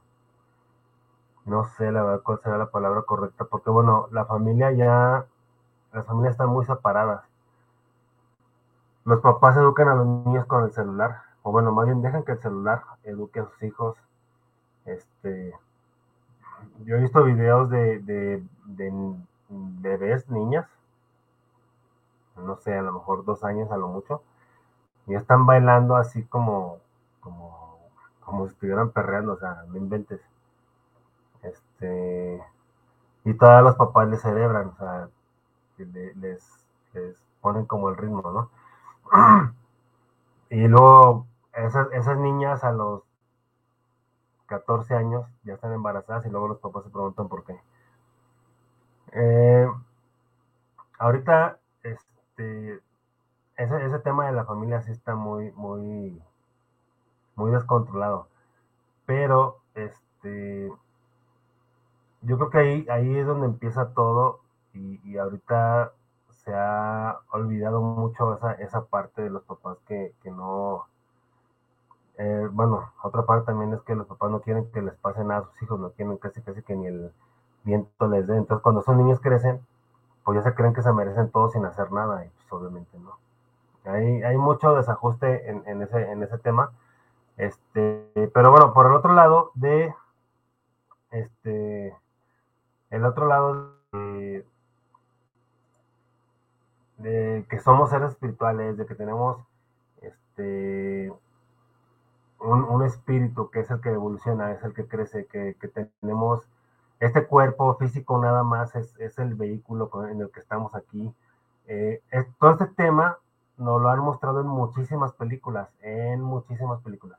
[1.45, 5.25] no sé la verdad cuál será la palabra correcta, porque bueno, la familia ya,
[5.91, 7.23] las familias están muy separadas.
[9.05, 12.33] Los papás educan a los niños con el celular, o bueno, más bien dejan que
[12.33, 13.97] el celular eduque a sus hijos.
[14.85, 15.53] Este,
[16.85, 18.43] yo he visto videos de, de,
[19.49, 20.67] bebés, niñas,
[22.37, 24.21] no sé, a lo mejor dos años a lo mucho,
[25.07, 26.79] y están bailando así como,
[27.19, 27.77] como,
[28.21, 30.21] como si estuvieran perreando, o sea, no inventes.
[31.41, 32.41] Este,
[33.25, 35.09] y todos los papás les celebran, o sea,
[35.77, 36.15] les,
[36.93, 38.21] les ponen como el ritmo,
[39.11, 39.53] ¿no?
[40.49, 43.01] Y luego esas, esas niñas a los
[44.45, 47.59] 14 años ya están embarazadas y luego los papás se preguntan por qué.
[49.13, 49.67] Eh,
[50.99, 52.79] ahorita, este,
[53.63, 56.21] ese, ese tema de la familia sí está muy, muy,
[57.35, 58.27] muy descontrolado.
[59.05, 60.71] Pero, este,
[62.21, 64.39] yo creo que ahí, ahí es donde empieza todo
[64.73, 65.91] y, ahorita
[66.29, 70.85] se ha olvidado mucho esa, esa parte de los papás que, no,
[72.17, 75.41] eh, bueno, otra parte también es que los papás no quieren que les pase nada
[75.41, 77.13] a sus hijos, no quieren casi casi que ni el
[77.63, 78.37] viento les dé.
[78.37, 79.61] Entonces cuando esos niños crecen,
[80.23, 83.22] pues ya se creen que se merecen todo sin hacer nada y pues obviamente no.
[83.85, 86.71] Hay, mucho desajuste en, ese, en ese tema.
[87.37, 89.93] Este, pero bueno, por el otro lado de
[91.11, 91.95] este
[92.89, 94.45] el otro lado de,
[97.49, 99.43] que somos seres espirituales, de que tenemos
[100.01, 101.11] este
[102.39, 105.55] un, espíritu que es el que evoluciona, es el que crece, que,
[106.01, 106.47] tenemos
[106.99, 111.11] este cuerpo físico nada más es, el vehículo en el que estamos aquí.
[111.65, 112.01] Eh,
[112.39, 113.17] todo este tema
[113.63, 117.17] nos lo han mostrado en muchísimas películas, en muchísimas películas.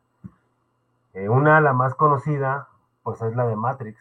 [1.14, 2.68] Eh, una, la más conocida,
[3.02, 3.98] pues es la de Matrix.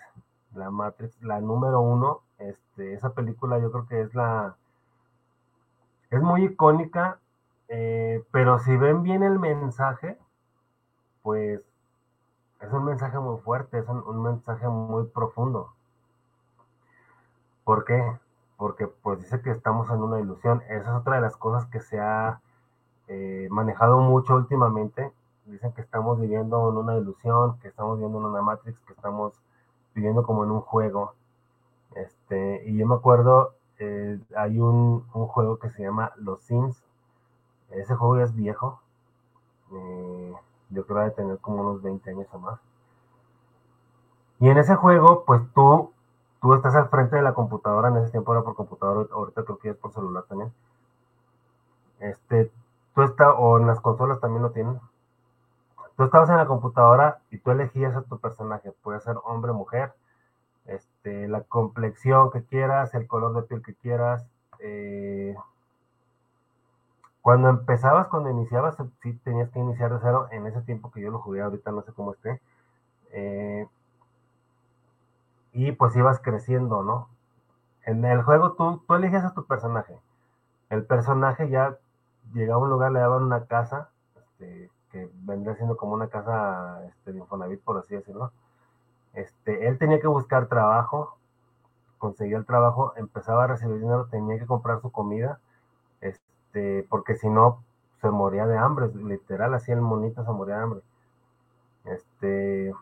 [0.54, 2.22] La Matrix, la número uno.
[2.38, 4.56] Este, esa película yo creo que es la...
[6.10, 7.18] Es muy icónica,
[7.70, 10.18] eh, pero si ven bien el mensaje,
[11.24, 11.62] pues
[12.60, 15.74] es un mensaje muy fuerte, es un, mensaje muy profundo.
[17.64, 18.18] ¿Por qué?
[18.64, 20.62] Porque pues dice que estamos en una ilusión.
[20.70, 22.40] Esa es otra de las cosas que se ha
[23.10, 25.12] eh, manejado mucho últimamente.
[25.48, 29.34] Dicen que estamos viviendo en una ilusión, que estamos viviendo en una Matrix, que estamos
[29.94, 31.14] viviendo como en un juego.
[31.96, 36.82] Este, y yo me acuerdo, eh, hay un, juego que se llama Los Sims.
[37.72, 38.80] Ese juego ya es viejo.
[39.74, 40.34] Eh,
[40.70, 42.62] yo creo de tener como unos 20 años o más.
[44.40, 45.93] Y en ese juego, pues tú,
[46.44, 49.58] tú estás al frente de la computadora, en ese tiempo era por computadora, ahorita creo
[49.60, 50.52] que es por celular también.
[52.02, 52.52] Este,
[52.94, 54.78] tú estás, o en las consolas también lo tienen.
[55.96, 59.94] Tú estabas en la computadora y tú elegías a tu personaje, puede ser hombre mujer,
[60.66, 64.28] este, la complexión que quieras, el color de piel que quieras,
[64.60, 65.38] eh,
[67.22, 70.28] cuando empezabas, cuando iniciabas, sí tenías que iniciar de cero.
[70.32, 72.42] En ese tiempo que yo lo jugué, ahorita no sé cómo esté.
[73.14, 73.66] Eh,
[75.54, 77.08] y pues ibas creciendo, ¿no?
[77.86, 79.98] En el juego tú, tú eliges a tu personaje.
[80.70, 81.78] El personaje ya
[82.34, 86.82] llegaba a un lugar, le daban una casa, este, que vendría siendo como una casa
[86.88, 88.32] este, de Infonavit, por así decirlo.
[89.14, 91.18] Este, él tenía que buscar trabajo,
[92.00, 95.40] conseguía el trabajo, empezaba a recibir dinero, tenía que comprar su comida
[96.54, 97.64] este, porque si no,
[98.02, 100.82] se moría de hambre, literal, así el monito se moría de hambre.
[101.86, 102.74] Este,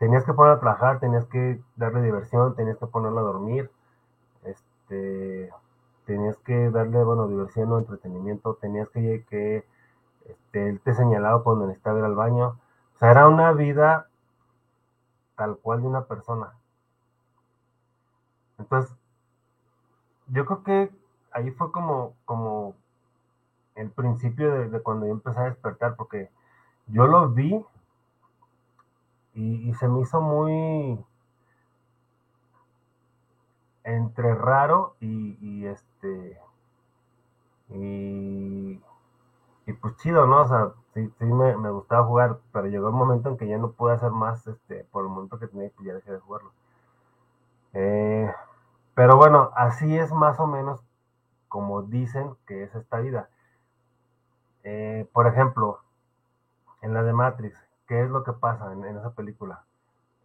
[0.00, 3.70] tenías que ponerlo a trabajar, tenías que darle diversión, tenías que ponerlo a dormir,
[4.44, 5.52] este,
[6.06, 9.66] tenías que darle, bueno, diversión o entretenimiento, tenías que, que
[10.24, 12.58] este, él te señalaba cuando necesitaba ir al baño.
[12.94, 14.08] O sea, era una vida
[15.36, 16.54] tal cual de una persona.
[18.58, 18.96] Entonces,
[20.28, 20.90] yo creo que
[21.30, 22.74] ahí fue como, como
[23.74, 26.30] el principio de, cuando yo empecé a despertar, porque
[26.86, 27.62] yo lo vi
[29.34, 31.04] y, se me hizo muy
[33.84, 36.40] entre raro y, este
[37.68, 38.80] y,
[39.80, 40.42] pues chido, ¿no?
[40.42, 43.94] O sea, sí, me, gustaba jugar, pero llegó un momento en que ya no pude
[43.94, 46.52] hacer más, este, por el momento que tenía que ya dejé de jugarlo.
[47.72, 48.32] Eh,
[48.94, 50.82] pero bueno, así es más o menos
[51.48, 53.28] como dicen que es esta vida.
[54.64, 55.80] Eh, por ejemplo,
[56.82, 59.64] en la de Matrix, ¿qué es lo que pasa en, esa película?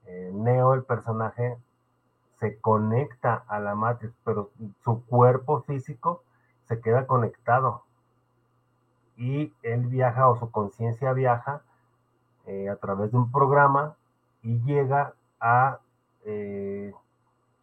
[0.06, 1.58] Eh, Neo, el personaje,
[2.40, 4.52] se conecta a la Matrix, pero
[4.84, 6.22] su cuerpo físico
[6.68, 7.82] se queda conectado.
[9.18, 11.64] Y él viaja o su conciencia viaja
[12.46, 13.96] eh, a través de un programa
[14.44, 15.80] y llega a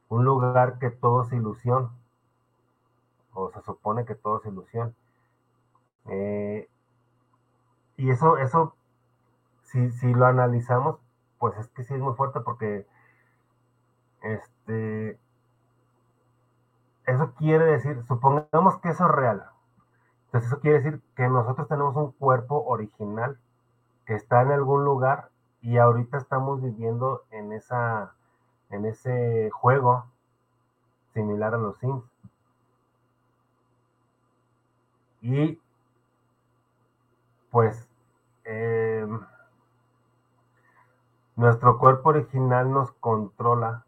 [0.08, 1.90] un lugar que todo es ilusión
[3.34, 4.96] o se supone que todo es ilusión.
[6.06, 6.68] Eh,
[7.96, 8.74] y eso, eso,
[9.72, 10.98] si, si lo analizamos,
[11.38, 12.86] pues es que sí es muy fuerte porque
[14.22, 15.18] este,
[17.06, 19.44] eso quiere decir, supongamos que eso es real.
[20.26, 23.38] Entonces eso quiere decir que nosotros tenemos un cuerpo original
[24.06, 25.30] que está en algún lugar
[25.62, 28.14] y ahorita estamos viviendo en esa
[28.70, 30.06] en ese juego
[31.12, 32.04] similar a los Sims.
[35.20, 35.60] Y
[37.50, 37.86] pues
[38.44, 39.20] em,
[41.36, 43.84] nuestro cuerpo original nos controla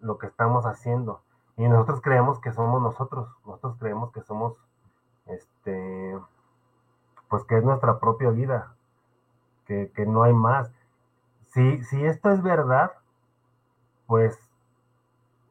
[0.00, 1.22] lo que estamos haciendo.
[1.56, 3.28] Y nosotros creemos que somos nosotros.
[3.44, 4.56] Nosotros creemos que somos,
[5.26, 6.18] este,
[7.28, 8.74] pues que es nuestra propia vida.
[9.66, 10.70] Que, que no hay más.
[11.52, 12.92] Si, si esto es verdad,
[14.06, 14.38] pues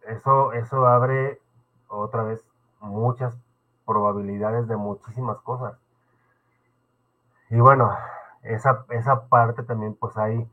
[0.08, 1.41] eso, eso abre
[1.88, 2.44] otra vez
[2.80, 3.36] muchas
[3.86, 5.78] probabilidades de muchísimas cosas.
[7.50, 7.96] Y bueno,
[8.44, 10.48] esa, esa parte también pues ahí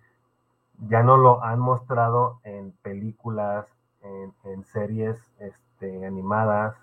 [0.89, 3.67] ya no lo han mostrado en películas,
[4.03, 6.77] en, series este, animadas.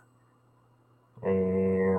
[1.23, 1.97] Eh,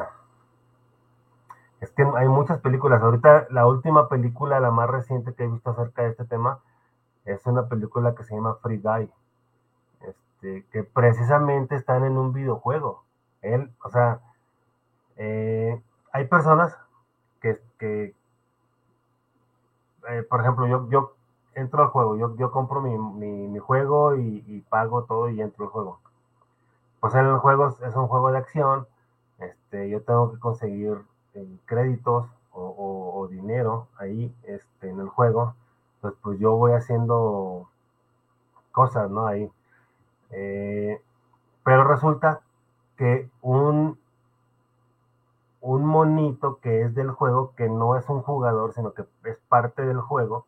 [1.81, 3.03] es que hay muchas películas.
[3.03, 6.61] Ahorita la última película, la más reciente que he visto acerca de este tema,
[7.25, 9.11] es una película que se llama Free Guy.
[10.03, 13.05] Este, que precisamente están en un videojuego.
[13.43, 14.21] Él, o sea,
[15.17, 15.81] eh,
[16.13, 16.77] hay personas
[17.41, 18.15] que,
[20.09, 21.15] eh, por ejemplo, yo, yo
[21.55, 22.97] entro al juego, yo, yo compro mi,
[23.49, 26.01] mi, juego y, pago todo y entro al juego.
[27.01, 28.87] Pues en el juego es un juego de acción,
[29.39, 30.99] este, yo tengo que conseguir
[31.35, 35.55] eh, créditos o, dinero ahí este, en el juego,
[36.01, 37.69] pues, pues yo voy haciendo
[38.73, 39.27] cosas, ¿no?
[39.27, 39.51] Ahí.
[40.31, 41.01] Eh,
[41.65, 42.41] pero resulta
[42.97, 43.99] que un,
[45.61, 49.85] un monito que es del juego, que no es un jugador, sino que es parte
[49.85, 50.47] del juego,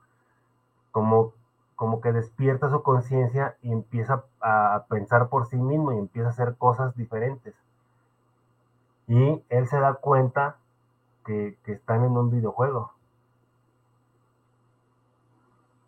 [0.92, 1.32] como,
[1.76, 6.32] como que despierta su conciencia y empieza a pensar por sí mismo y empieza a
[6.32, 7.54] hacer cosas diferentes.
[9.06, 10.56] Y él se da cuenta
[11.24, 12.92] que, están en un videojuego.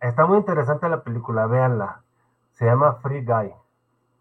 [0.00, 2.02] Está muy interesante la película, véanla.
[2.52, 3.52] Se llama Free Guy.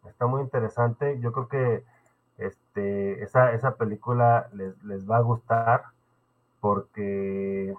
[0.06, 1.20] Está muy interesante.
[1.20, 1.86] Yo creo que
[2.72, 5.84] este, esa, esa película les, les va a gustar
[6.62, 7.76] porque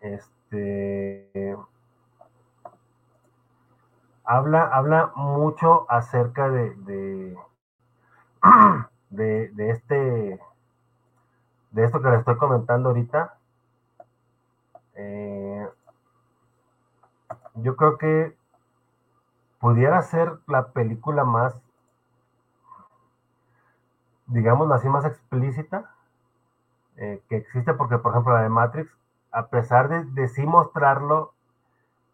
[0.00, 1.56] este
[4.24, 7.38] habla, habla mucho acerca de, de,
[9.10, 10.40] de, este
[11.70, 13.38] de esto que le estoy comentando ahorita.
[14.94, 15.68] Eh,
[17.54, 18.36] yo creo que
[19.60, 21.54] pudiera ser la película más,
[24.32, 25.90] digamos así, más explícita
[26.96, 28.90] eh, que existe, porque por ejemplo la de Matrix,
[29.30, 31.32] a pesar de, de sí mostrarlo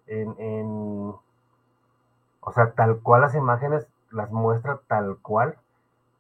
[0.06, 1.14] en, en,
[2.40, 5.56] o sea, tal cual las imágenes las muestra tal cual,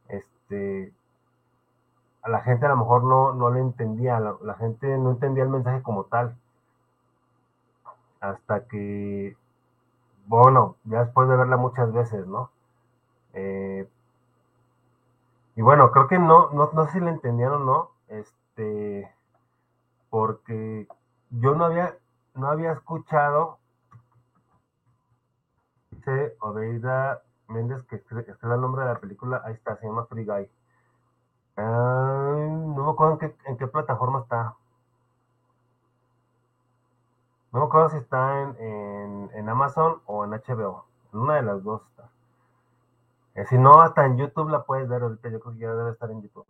[0.08, 0.92] este,
[2.22, 5.50] a la gente a lo mejor no, no lo entendía, la, gente no entendía el
[5.50, 6.36] mensaje como tal.
[8.20, 9.36] Hasta que,
[10.26, 12.50] bueno, ya después de verla muchas veces, ¿no?
[13.34, 13.88] Eh,
[15.58, 19.12] y bueno, creo que no, no, no sé si la entendieron o no, este,
[20.08, 20.86] porque
[21.30, 21.98] yo no había,
[22.34, 23.58] no había escuchado,
[25.90, 30.24] dice Obeida Méndez, que es el nombre de la película, ahí está, se llama Free
[30.24, 30.48] Guy.
[31.56, 34.54] no me acuerdo en qué, plataforma está.
[37.50, 40.84] No me acuerdo si está en, Amazon o en HBO.
[41.12, 42.08] En una de las dos está.
[43.38, 45.28] Eh, si no, hasta en YouTube la puedes ver ahorita.
[45.28, 46.46] Yo creo que ya debe estar en YouTube.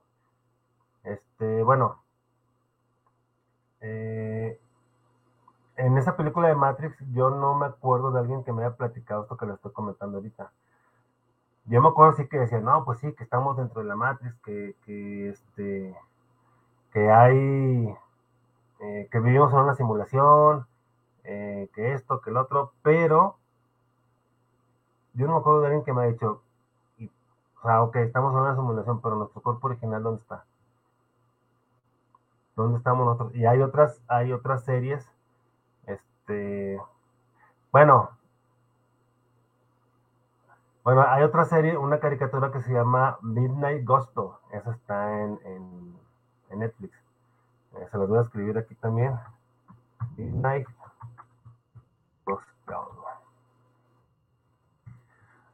[1.05, 2.03] Este, bueno.
[3.80, 4.59] Eh,
[5.76, 9.22] en esa película de Matrix, yo no me acuerdo de alguien que me haya platicado
[9.22, 10.51] esto que le estoy comentando ahorita.
[11.66, 14.34] Yo me acuerdo sí que decía, no, pues sí, que estamos dentro de la Matrix,
[14.41, 15.95] que, que este,
[16.93, 17.95] que hay,
[18.80, 20.66] eh, que vivimos en una simulación,
[21.22, 23.36] que esto, que el otro, pero
[25.12, 26.43] yo no me acuerdo de alguien que me ha dicho,
[27.62, 30.44] sea, ok, estamos en una simulación, pero nuestro cuerpo original, ¿dónde está?
[32.56, 33.34] ¿Dónde estamos nosotros?
[33.34, 35.11] Y hay otras, hay otras series,
[35.86, 36.80] este,
[37.72, 38.11] bueno,
[40.88, 44.30] bueno, hay otra serie, una caricatura que se llama Midnight Gospel.
[44.52, 45.98] Esa está en,
[46.50, 46.96] Netflix.
[47.74, 49.14] Eh, se los voy a escribir aquí también.
[50.16, 50.66] Midnight
[52.24, 53.18] Gospel.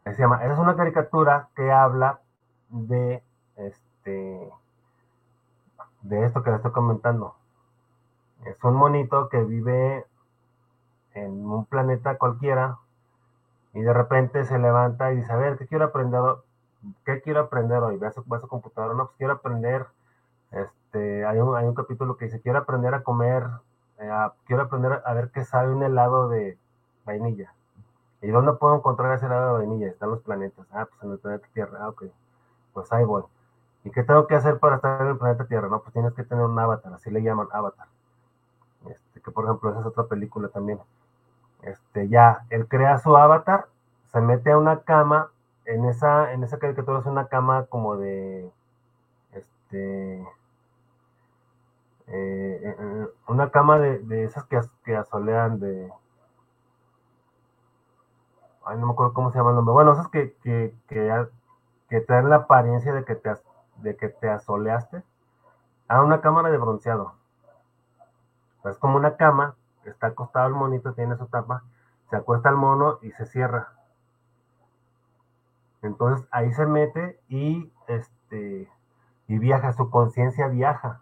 [0.05, 2.21] Se es una caricatura que habla
[2.69, 3.23] de
[3.57, 4.53] este
[6.03, 7.35] de esto que les estoy comentando.
[8.45, 10.05] Es un monito que vive
[11.15, 12.77] en un planeta cualquiera,
[13.73, 16.21] y de repente se levanta y dice, a ver, ¿qué quiero aprender?
[17.05, 17.97] ¿Qué quiero aprender hoy?
[17.97, 19.87] Ve a su, computadora, no, pues quiero aprender,
[20.53, 23.45] este, hay un, hay un capítulo que dice, quiero aprender a comer,
[23.99, 24.11] eh,
[24.47, 26.59] quiero aprender a ver qué sabe un helado de
[27.05, 27.53] vainilla.
[28.25, 29.89] ¿Y dónde puedo encontrar ese helado de vainilla?
[29.89, 30.67] Están los planetas.
[30.73, 31.79] Ah, pues en el planeta Tierra.
[31.83, 32.05] Ah, ok.
[32.73, 33.23] Pues ahí voy.
[33.85, 35.69] ¿Y qué tengo que hacer para estar en el planeta Tierra?
[35.69, 37.87] No, pues tienes que tener un avatar, así le llaman avatar.
[38.89, 40.81] Este, que por ejemplo, esa es otra película también.
[41.63, 43.67] Este, ya, él crea su avatar,
[44.11, 45.31] se mete a una cama,
[45.67, 48.51] en esa, en esa caricatura es una cama como de,
[49.33, 50.15] este,
[52.07, 55.91] eh, eh, eh, una cama de, esas que, que, asolean de,
[58.67, 62.29] ay, no me acuerdo cómo se llama el nombre, bueno, esas que, que, que, traen
[62.29, 63.35] la apariencia de que te,
[63.77, 65.03] de que te asoleaste,
[65.89, 67.15] a una cámara de bronceado.
[68.65, 69.57] Es como una cama
[69.91, 71.63] está acostado el monito, tiene su tapa,
[72.11, 73.69] se acuesta el mono y se cierra.
[75.83, 78.71] Entonces ahí se mete y este
[79.27, 81.01] y viaja, su conciencia viaja.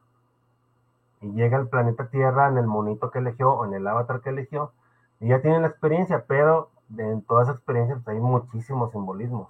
[1.21, 4.31] Y llega al planeta Tierra en el monito que eligió o en el avatar que
[4.31, 4.73] eligió.
[5.21, 9.49] Y ya tiene la experiencia, pero en toda esa experiencia pues, hay muchísimos simbolismos.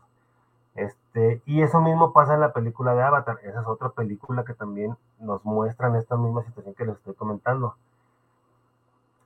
[0.74, 3.38] Este, y eso mismo pasa en la película de Avatar.
[3.43, 7.14] Esa es otra película que también nos muestra en esta misma situación que les estoy
[7.14, 7.76] comentando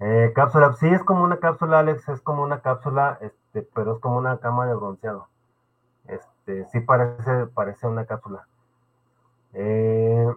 [0.01, 4.01] Eh, cápsula, sí es como una cápsula, Alex, es como una cápsula, este, pero es
[4.01, 5.29] como una cama de bronceado.
[6.07, 8.47] Este, sí parece, parece una cápsula.
[9.55, 10.35] Eh,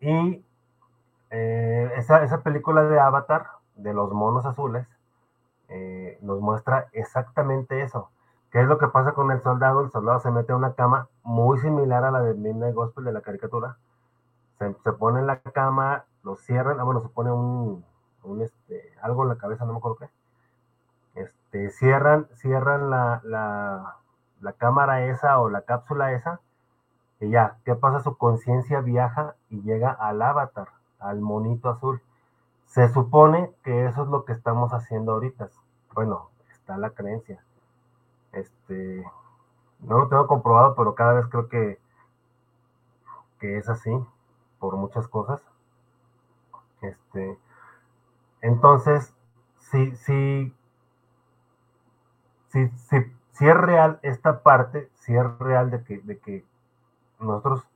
[0.00, 0.44] y
[1.30, 4.86] eh, esa, esa, película de Avatar, de los monos azules,
[5.68, 8.10] eh, nos muestra exactamente eso.
[8.50, 9.82] ¿Qué es lo que pasa con el soldado?
[9.82, 13.12] El soldado se mete a una cama muy similar a la de Midnight Gospel de
[13.12, 13.76] la caricatura.
[14.58, 17.84] Se, se pone en la cama, lo cierran, ah, bueno, se pone un,
[18.24, 20.10] un este, algo en la cabeza, no me acuerdo qué.
[21.14, 23.96] Este, cierran, cierran la, la,
[24.40, 26.40] la cámara esa o la cápsula esa,
[27.20, 28.00] y ya, ¿qué pasa?
[28.00, 32.00] Su conciencia viaja y llega al avatar, al monito azul.
[32.68, 35.50] Se supone que eso es lo que estamos haciendo ahorita.
[35.94, 37.42] Bueno, está la creencia.
[38.32, 39.04] Este,
[39.80, 41.80] no lo tengo comprobado, pero cada vez creo que,
[43.40, 43.90] que es así,
[44.58, 45.42] por muchas cosas.
[46.82, 47.38] Este,
[48.42, 49.14] entonces,
[49.58, 50.54] si, si,
[52.48, 56.44] si, si, es real esta parte, si es real de que, de que
[57.18, 57.66] nosotros,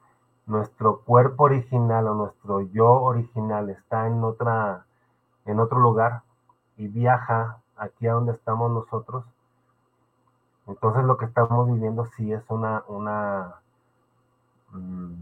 [0.46, 4.86] nuestro cuerpo original o nuestro yo original está en otra,
[5.46, 6.22] en otro lugar
[6.76, 9.24] y viaja aquí a donde estamos nosotros,
[10.66, 13.56] entonces lo que estamos viviendo sí es una, una,
[14.70, 15.14] mm,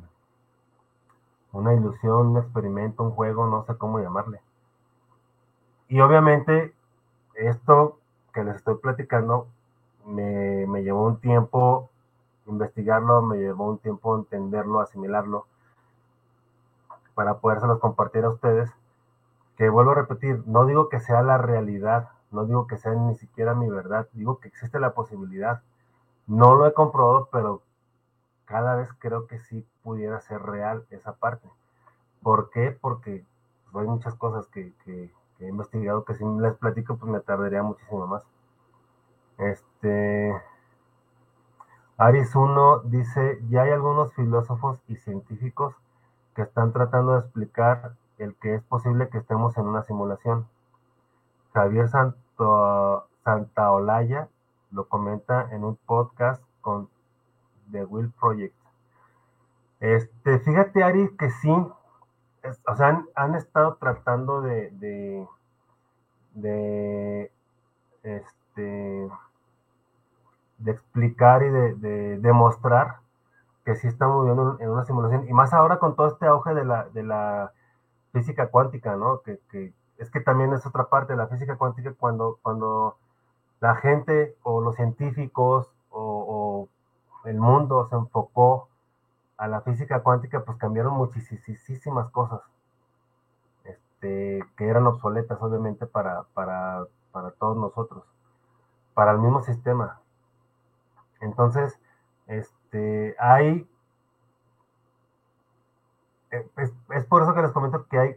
[1.53, 4.41] una ilusión, un experimento, un juego, no sé cómo llamarle.
[5.89, 6.75] Y obviamente
[7.35, 7.99] esto
[8.33, 9.49] que les estoy platicando
[10.07, 11.89] me, me llevó un tiempo
[12.51, 15.46] investigarlo, me llevó un tiempo entenderlo, asimilarlo,
[17.14, 18.70] para podérselos compartir a ustedes.
[19.57, 23.14] Que vuelvo a repetir, no digo que sea la realidad, no digo que sea ni
[23.14, 25.62] siquiera mi verdad, digo que existe la posibilidad.
[26.26, 27.62] No lo he comprobado, pero
[28.46, 31.48] cada vez creo que sí pudiera ser real esa parte.
[32.22, 32.76] ¿Por qué?
[32.80, 33.24] Porque
[33.74, 37.62] hay muchas cosas que, que, que he investigado que si les platico, pues me tardaría
[37.62, 38.24] muchísimo más.
[39.38, 40.34] Este.
[42.01, 45.74] 1 dice: Ya hay algunos filósofos y científicos
[46.34, 50.46] que están tratando de explicar el que es posible que estemos en una simulación.
[51.53, 54.28] Javier Santo, Santaolalla
[54.70, 56.88] lo comenta en un podcast con
[57.70, 58.55] The Will Project.
[59.80, 64.70] Este, fíjate, Ari, que sí, o sea, han, estado tratando de,
[66.34, 67.32] de,
[68.03, 69.09] este,
[70.61, 72.99] de explicar y de, de, demostrar
[73.65, 76.65] que sí estamos viviendo en una simulación, y más ahora con todo este auge de
[76.65, 77.53] la, de la
[78.13, 79.21] física cuántica, ¿no?
[79.23, 82.97] Que, que es que también es otra parte de la física cuántica cuando, cuando
[83.61, 86.69] la gente o los científicos o,
[87.25, 88.69] o, el mundo se enfocó
[89.37, 92.41] a la física cuántica, pues cambiaron muchísimas cosas
[93.65, 98.05] este, que eran obsoletas, obviamente, para, para, para todos nosotros,
[98.95, 100.01] para el mismo sistema.
[101.21, 101.79] Entonces,
[102.27, 103.68] este, hay...
[106.31, 108.16] Es, es por eso que les comento que hay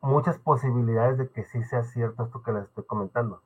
[0.00, 3.42] muchas posibilidades de que sí sea cierto esto que les estoy comentando.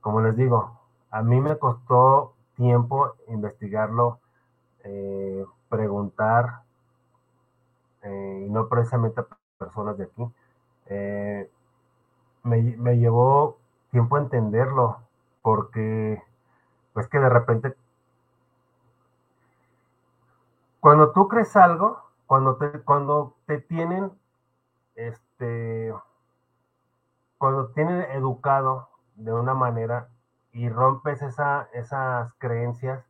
[0.00, 0.78] Como les digo,
[1.10, 4.18] a mí me costó tiempo investigarlo,
[4.84, 6.62] eh, preguntar,
[8.02, 9.26] eh, y no precisamente a
[9.58, 10.26] personas de aquí.
[10.86, 11.50] Eh,
[12.42, 13.58] me, me, llevó
[13.90, 14.98] tiempo entenderlo,
[15.42, 16.22] porque
[16.92, 17.74] pues que de repente,
[20.80, 24.12] cuando tú crees algo, cuando te, cuando te tienen
[24.94, 25.94] este,
[27.38, 30.08] cuando tienen educado de una manera
[30.52, 33.04] y rompes esa, esas creencias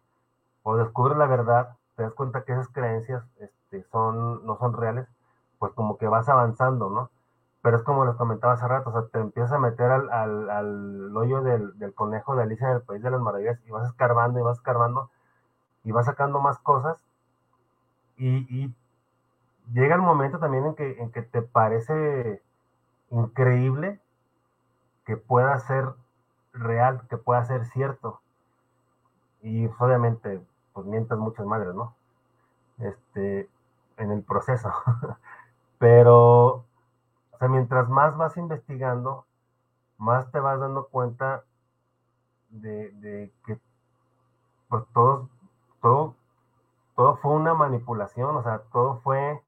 [0.62, 5.08] o descubres la verdad, te das cuenta que esas creencias este, son, no son reales,
[5.58, 7.10] pues como que vas avanzando, ¿no?
[7.62, 10.50] Pero es como les comentaba hace rato, o sea, te empiezas a meter al, al,
[10.50, 13.88] al hoyo del, del, conejo de Alicia en el País de las Maravillas y vas
[13.88, 15.10] escarbando y vas escarbando
[15.84, 17.02] y vas sacando más cosas
[18.18, 18.74] y,
[19.72, 22.42] llega el momento también en que, en que te parece
[23.10, 24.00] increíble
[25.04, 25.86] que pueda ser
[26.52, 28.20] real, que pueda ser cierto.
[29.42, 30.40] Y pues, obviamente,
[30.72, 31.94] pues mientas muchas madres, ¿no?
[32.78, 33.48] Este,
[33.96, 34.72] en el proceso.
[35.78, 36.64] Pero,
[37.30, 39.26] o sea, mientras más vas investigando,
[39.96, 41.44] más te vas dando cuenta
[42.50, 43.58] de, que
[44.68, 45.28] pues todo,
[45.80, 46.14] todo,
[46.98, 49.40] todo fue una manipulación, o sea, todo fue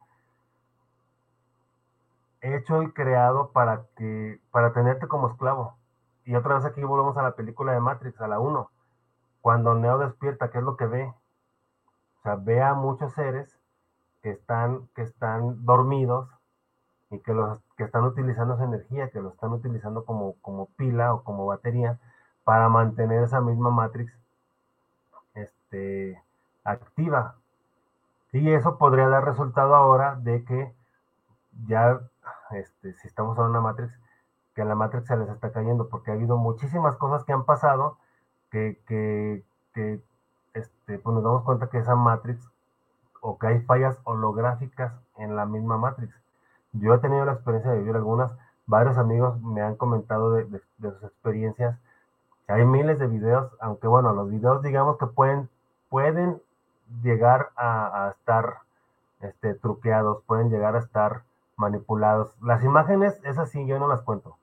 [2.42, 5.74] hecho y creado para que para tenerte como esclavo.
[6.24, 8.70] Y otra vez aquí volvemos a la película de Matrix, a la 1.
[9.40, 11.12] Cuando Neo despierta, ¿qué es lo que ve?
[12.20, 13.58] O sea, ve a muchos seres
[14.22, 16.28] que están, que están dormidos
[17.10, 21.14] y que, los, que están utilizando esa energía, que lo están utilizando como, como pila
[21.14, 21.98] o como batería
[22.44, 24.16] para mantener esa misma matrix
[25.34, 26.22] este,
[26.62, 27.39] activa.
[28.32, 30.72] Y eso podría dar resultado ahora de que
[31.66, 32.00] ya,
[32.50, 33.92] este, si estamos en una matrix,
[34.54, 37.98] que la matrix se les está cayendo, porque ha habido muchísimas cosas que han pasado
[38.50, 40.00] que, que, que
[40.54, 42.48] este, pues nos damos cuenta que esa matrix
[43.20, 46.14] o que hay fallas holográficas en la misma matrix.
[46.72, 48.32] Yo he tenido la experiencia de vivir algunas,
[48.66, 51.78] varios amigos me han comentado de, sus experiencias.
[52.48, 55.48] Hay miles de videos, aunque bueno, los videos digamos que pueden,
[55.88, 56.40] pueden
[57.02, 58.58] llegar a, estar
[59.20, 61.22] este, truqueados, pueden llegar a estar
[61.56, 62.34] manipulados.
[62.40, 64.36] Las imágenes, esas sí, yo no las cuento.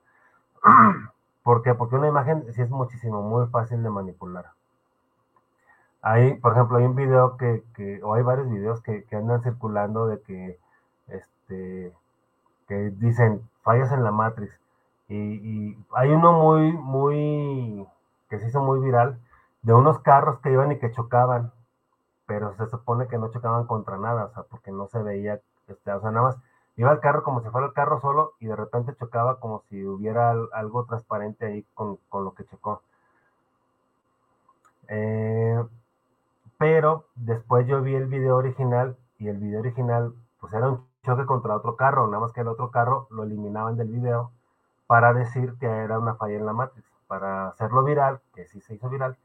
[1.42, 1.74] ¿Por qué?
[1.74, 4.46] Porque una imagen sí es muchísimo, muy fácil de manipular.
[6.02, 9.42] Hay, por ejemplo, hay un video que, que o hay varios videos que, que, andan
[9.42, 10.58] circulando de que,
[11.08, 11.92] este,
[12.68, 14.52] que dicen fallas en la Matrix.
[15.08, 17.86] Y, y, hay uno muy, muy,
[18.28, 19.18] que se hizo muy viral,
[19.62, 21.50] de unos carros que iban y que chocaban,
[22.28, 25.92] pero se supone que no chocaban contra nada, o sea, porque no se veía, este,
[25.92, 26.36] o sea, nada más
[26.76, 29.82] iba el carro como si fuera el carro solo y de repente chocaba como si
[29.84, 32.82] hubiera algo transparente ahí con, con lo que chocó.
[34.88, 35.64] Eh,
[36.58, 41.24] pero después yo vi el video original y el video original pues era un choque
[41.24, 44.32] contra otro carro, nada más que el otro carro lo eliminaban del video
[44.86, 48.74] para decir que era una falla en la Matrix, para hacerlo viral, que sí se
[48.74, 49.16] hizo viral,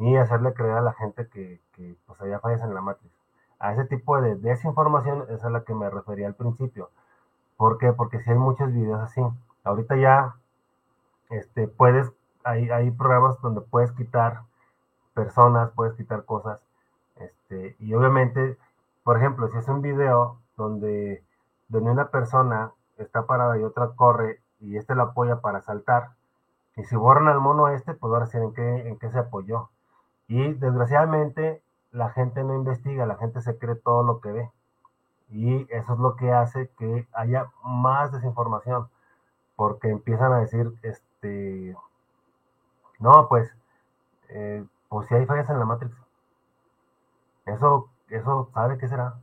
[0.00, 3.14] y hacerle creer a la gente que, que pues había fallas en la Matrix.
[3.58, 6.88] A ese tipo de desinformación es a la que me refería al principio.
[7.58, 7.92] ¿Por qué?
[7.92, 9.20] Porque si hay muchos videos así.
[9.62, 10.36] Ahorita ya
[11.28, 12.10] este, puedes,
[12.42, 14.40] hay, hay programas donde puedes quitar
[15.12, 16.64] personas, puedes quitar cosas.
[17.16, 18.56] Este, y obviamente,
[19.04, 21.22] por ejemplo, si es un video donde,
[21.68, 26.10] donde una persona está parada y otra corre y este la apoya para saltar,
[26.76, 29.68] y si borran al mono este, pues ahora sí en qué, en qué se apoyó.
[30.30, 31.60] Y desgraciadamente
[31.90, 34.50] la gente no investiga, la gente se cree todo lo que ve.
[35.28, 38.88] Y eso es lo que hace que haya más desinformación,
[39.56, 41.76] porque empiezan a decir, este,
[43.00, 43.52] no, pues,
[44.28, 45.96] eh, pues si hay fallas en la Matrix.
[47.46, 49.16] Eso, eso sabe qué será.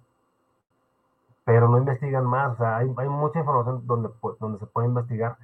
[1.46, 4.10] Pero no investigan más, o sea, hay, hay mucha información donde,
[4.42, 5.38] donde se puede investigar,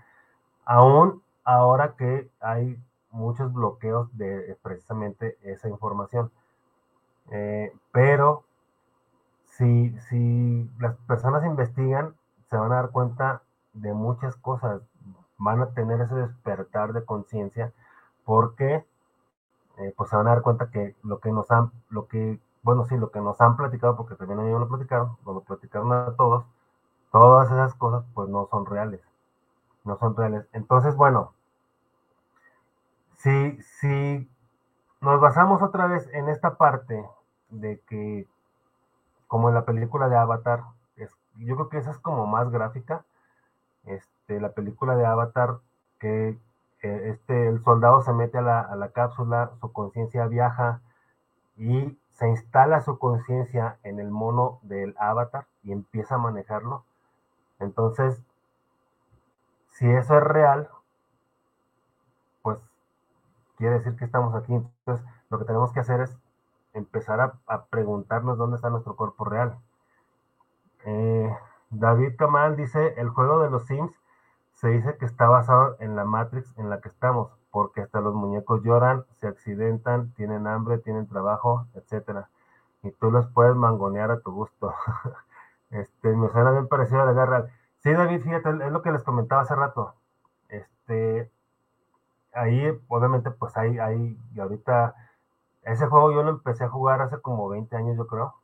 [0.65, 2.77] aún ahora que hay
[3.13, 6.31] muchos bloqueos de precisamente esa información.
[7.31, 8.43] Eh, pero
[9.45, 12.15] si, si las personas investigan,
[12.49, 13.41] se van a dar cuenta
[13.73, 14.81] de muchas cosas,
[15.37, 17.71] van a tener ese despertar de conciencia,
[18.25, 18.85] porque
[19.77, 22.85] eh, pues se van a dar cuenta que lo que nos han, lo que, bueno,
[22.85, 26.45] sí, lo que nos han platicado, porque también ellos lo platicaron, lo platicaron a todos,
[27.11, 29.01] todas esas cosas pues no son reales,
[29.83, 30.45] no son reales.
[30.53, 31.33] Entonces, bueno,
[33.23, 34.29] si, si
[34.99, 37.05] nos basamos otra vez en esta parte
[37.49, 38.27] de que,
[39.27, 40.63] como en la película de Avatar,
[40.97, 43.05] es, yo creo que esa es como más gráfica,
[43.85, 45.59] este, la película de Avatar,
[45.99, 46.37] que
[46.81, 50.81] este, el soldado se mete a la, a la cápsula, su conciencia viaja
[51.55, 56.83] y se instala su conciencia en el mono del avatar y empieza a manejarlo.
[57.59, 58.21] Entonces,
[59.71, 60.69] si eso es real,
[63.63, 64.53] quiere decir que estamos aquí.
[64.53, 66.17] Entonces, lo que tenemos que hacer es
[66.73, 69.57] empezar a, preguntarnos dónde está nuestro cuerpo real.
[70.83, 71.33] Eh,
[71.69, 73.97] David Kamal dice, el juego de los Sims
[74.51, 78.13] se dice que está basado en la Matrix en la que estamos, porque hasta los
[78.13, 82.27] muñecos lloran, se accidentan, tienen hambre, tienen trabajo, etcétera.
[82.81, 84.73] Y tú los puedes mangonear a tu gusto.
[85.69, 87.45] este, me suena bien parecido a la guerra.
[87.79, 89.93] Sí, David, fíjate, es lo que les comentaba hace rato.
[90.49, 91.31] Este,
[92.33, 94.95] ahí, obviamente, pues hay, hay, y ahorita
[95.63, 98.35] ese juego yo lo empecé a jugar hace como 20 años, yo creo.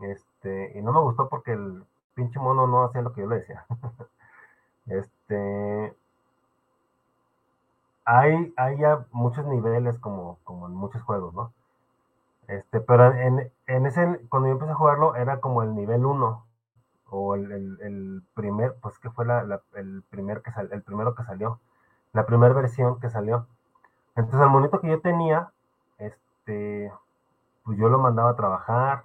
[0.00, 3.36] Este, y no me gustó porque el pinche mono no hacía lo que yo le
[3.40, 3.66] decía.
[4.86, 5.94] este,
[8.04, 11.52] hay, hay ya muchos niveles como, como en muchos juegos, ¿no?
[12.48, 16.44] Este, pero en, en ese, cuando yo empecé a jugarlo, era como el nivel 1,
[17.10, 21.24] o el, el, primer, pues que fue la, el, primer que sal, el primero que
[21.24, 21.60] salió,
[22.12, 23.46] la primera versión que salió.
[24.16, 25.50] Entonces el monito que yo tenía
[26.48, 26.90] este,
[27.64, 29.04] pues yo lo mandaba a trabajar,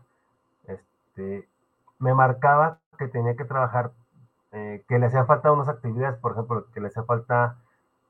[0.66, 1.48] este,
[2.00, 3.92] me marcaba que tenía que trabajar,
[4.52, 7.58] eh, que le hacía falta unas actividades, por ejemplo, que le hacía falta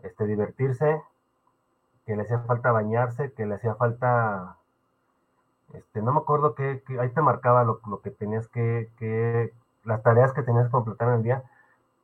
[0.02, 1.02] este, divertirse,
[2.06, 4.58] que le hacía falta bañarse, que le hacía falta,
[5.74, 10.34] este, no me acuerdo que, ahí te marcaba lo, que tenías que, que, las tareas
[10.34, 11.44] que tenías que completar en el día,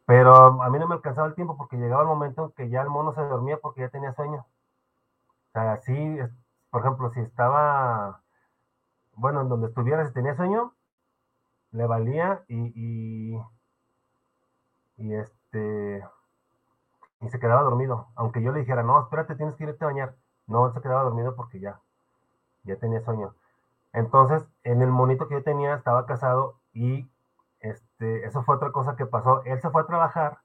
[0.09, 2.81] Pero a mí no me alcanzaba el tiempo porque llegaba el momento en que ya
[2.81, 4.39] el mono se dormía porque ya tenía sueño.
[4.39, 6.17] O sea, así,
[6.71, 8.19] por ejemplo, si estaba,
[9.13, 10.73] bueno, en donde estuviera, si tenía sueño,
[11.73, 13.37] le valía y,
[14.97, 16.03] y, este,
[17.21, 18.07] y se quedaba dormido.
[18.15, 20.15] Aunque yo le dijera, no, espérate, tienes que irte a bañar.
[20.47, 21.81] No, se quedaba dormido porque ya,
[22.63, 23.35] ya tenía sueño.
[23.93, 27.07] Entonces, en el monito que yo tenía, estaba casado y
[27.61, 29.43] este, eso fue otra cosa que pasó.
[29.45, 30.39] Él se fue a trabajar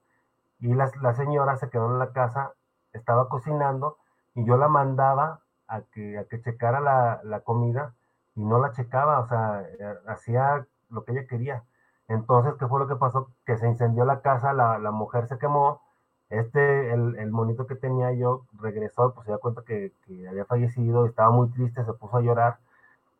[0.59, 2.53] y la, la señora se quedó en la casa,
[2.93, 3.97] estaba cocinando
[4.35, 7.93] y yo la mandaba a que, a que checara la, la comida
[8.35, 11.63] y no la checaba, o sea, eh, hacía lo que ella quería.
[12.07, 13.29] Entonces, ¿qué fue lo que pasó?
[13.45, 15.81] Que se incendió la casa, la, la mujer se quemó,
[16.29, 20.45] este, el, el, monito que tenía yo regresó, pues se dio cuenta que, que, había
[20.45, 22.57] fallecido, estaba muy triste, se puso a llorar.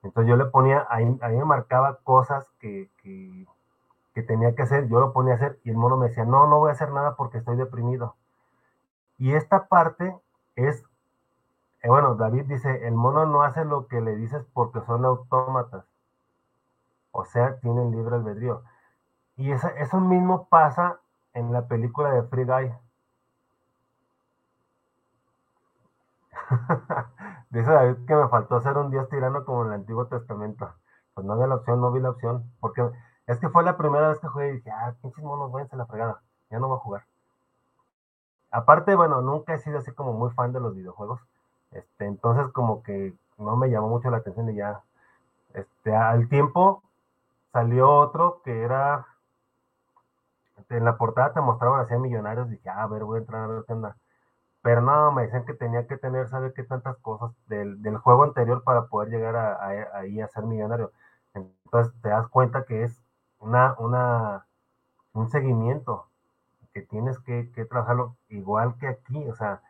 [0.03, 3.45] Entonces yo le ponía, ahí, ahí me marcaba cosas que, que,
[4.15, 6.47] que, tenía que hacer, yo lo ponía a hacer y el mono me decía, no,
[6.47, 8.15] no voy a hacer nada porque estoy deprimido.
[9.17, 10.15] Y esta parte
[10.55, 10.83] es,
[11.83, 15.85] eh, bueno, David dice, el mono no hace lo que le dices porque son autómatas.
[17.11, 18.63] O sea, tienen libre albedrío.
[19.37, 20.99] Y esa, eso mismo pasa
[21.33, 22.73] en la película de Free Guy.
[27.49, 30.73] Dice David que me faltó ser un dios tirano como en el Antiguo Testamento.
[31.13, 32.51] Pues no había la opción, no vi la opción.
[32.59, 32.81] Porque
[33.27, 35.85] es que fue la primera vez que jugué y dije, ah, pinches monos, váyanse la
[35.85, 36.21] fregada.
[36.49, 37.05] Ya no voy a jugar.
[38.51, 41.21] Aparte, bueno, nunca he sido así como muy fan de los videojuegos.
[41.71, 44.81] Este, entonces como que no me llamó mucho la atención y ya.
[45.53, 46.83] Este, al tiempo
[47.51, 49.07] salió otro que era
[50.69, 53.43] en la portada te mostraban así a millonarios, dije, ah, a ver, voy a entrar
[53.43, 53.75] a ver qué.
[54.61, 58.23] Pero no, me decían que tenía que tener, ¿sabe qué tantas cosas del, del juego
[58.23, 60.91] anterior para poder llegar a, a, ahí a ser millonario?
[61.33, 63.04] Entonces te das cuenta que es
[63.39, 64.45] una, una,
[65.13, 66.07] un seguimiento,
[66.73, 69.61] que tienes que, que trabajarlo igual que aquí, o sea,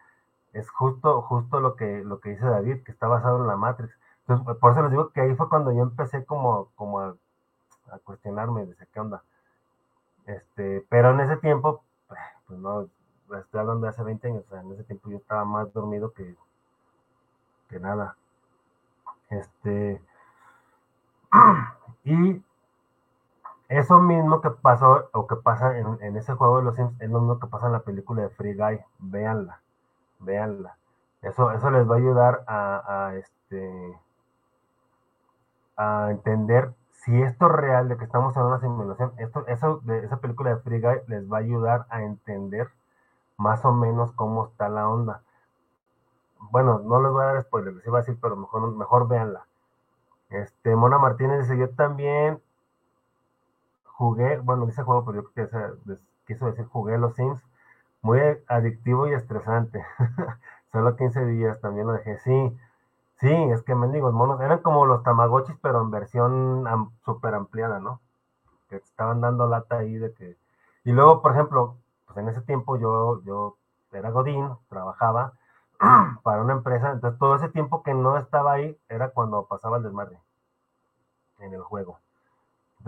[0.55, 3.93] es justo, justo lo que, lo que dice David, que está basado en la Matrix.
[4.21, 7.15] Entonces, por eso les digo que ahí fue cuando yo empecé como, como a,
[8.05, 9.21] cuestionarme, de qué onda.
[10.25, 11.83] Este, pero en ese tiempo,
[12.47, 12.87] pues no,
[13.37, 16.13] estoy hablando de hace 20 años, o sea, en ese tiempo yo estaba más dormido
[16.13, 16.35] que,
[17.69, 18.15] que nada.
[19.29, 20.01] Este,
[22.05, 22.41] y
[23.69, 27.09] eso mismo que pasó o que pasa en, en, ese juego de los Sims es
[27.09, 28.79] lo mismo que pasa en la película de Free Guy.
[28.99, 29.59] Véanla,
[30.19, 30.77] véanla.
[31.21, 33.99] Eso, eso les va a ayudar a, este
[35.77, 39.13] a entender si esto es real de que estamos en una simulación.
[39.17, 42.69] Esto, de esa película de Free Guy les va a ayudar a entender
[43.37, 45.21] más o menos cómo está la onda.
[46.51, 49.47] Bueno, no les voy a dar spoilers, les iba a decir, pero mejor, mejor véanla.
[50.29, 52.39] Este, Mona Martínez dice, yo también
[53.97, 55.77] jugué, bueno, dice juego, pero yo creo
[56.25, 57.41] quiso decir jugué los Sims,
[58.01, 59.83] muy adictivo y estresante.
[60.71, 62.17] Solo 15 días, también lo dejé.
[62.19, 62.57] Sí,
[63.19, 67.79] sí, es que mendigos monos, eran como los Tamagotchis, pero en versión am, súper ampliada,
[67.79, 68.01] ¿no?
[68.69, 70.37] Que estaban dando lata ahí de que...
[70.83, 73.57] Y luego, por ejemplo, pues en ese tiempo yo, yo
[73.91, 75.33] era Godín, trabajaba
[76.23, 79.83] para una empresa, entonces todo ese tiempo que no estaba ahí era cuando pasaba el
[79.83, 80.19] desmadre
[81.39, 81.99] en el juego.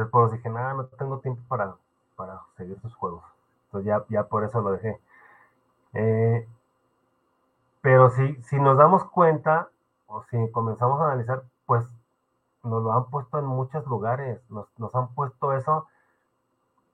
[0.05, 1.75] Pues dije, nada, no tengo tiempo para,
[2.15, 3.23] para seguir sus juegos.
[3.65, 4.99] Entonces ya, ya por eso lo dejé.
[5.93, 6.47] Eh,
[7.81, 9.69] pero si, si nos damos cuenta,
[10.07, 11.85] o si comenzamos a analizar, pues
[12.63, 15.87] nos lo han puesto en muchos lugares, nos, han puesto eso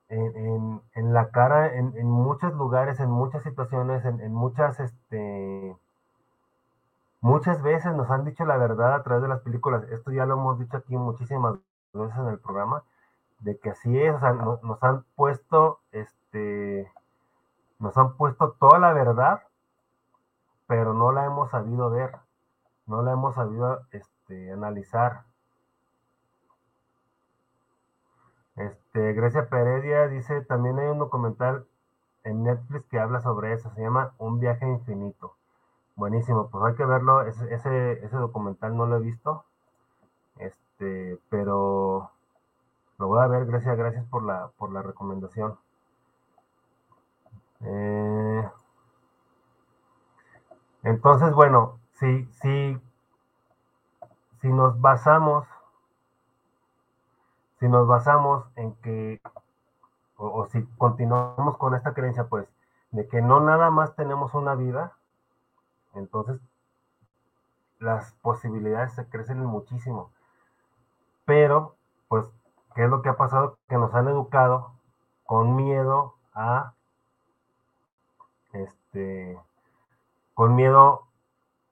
[0.08, 5.76] en, en, en la cara en, en, muchos lugares, en muchas situaciones, en, muchas, este,
[7.20, 9.84] muchas veces nos han dicho la verdad a través de las películas.
[9.90, 11.58] Esto ya lo hemos dicho aquí muchísimas
[11.92, 12.82] veces en el programa,
[13.44, 16.90] de que así es, o sea, nos, han puesto, este,
[17.78, 19.42] nos han puesto toda la verdad,
[20.66, 22.16] pero no la hemos sabido ver,
[22.86, 25.24] no la hemos sabido este, analizar.
[28.56, 31.66] Este, Grecia Peredia dice, también hay un documental
[32.24, 35.36] en Netflix que habla sobre eso, se llama Un viaje infinito.
[35.96, 39.44] Buenísimo, pues hay que verlo, ese, ese, ese documental no lo he visto,
[40.38, 42.10] este, pero
[42.98, 45.58] lo voy a ver, Grecia, gracias por la, por la recomendación.
[47.60, 48.48] Eh,
[50.82, 52.78] entonces, bueno, si, si,
[54.40, 55.46] si nos basamos
[57.64, 59.20] si nos basamos en que,
[60.16, 62.46] o, o, si continuamos con esta creencia, pues,
[62.90, 64.92] de que no nada más tenemos una vida,
[65.94, 66.40] entonces
[67.78, 70.10] las posibilidades se crecen muchísimo.
[71.24, 71.74] Pero,
[72.08, 72.26] pues,
[72.74, 73.58] ¿qué es lo que ha pasado?
[73.68, 74.72] Que nos han educado
[75.24, 76.74] con miedo a
[78.52, 79.38] este,
[80.34, 81.06] con miedo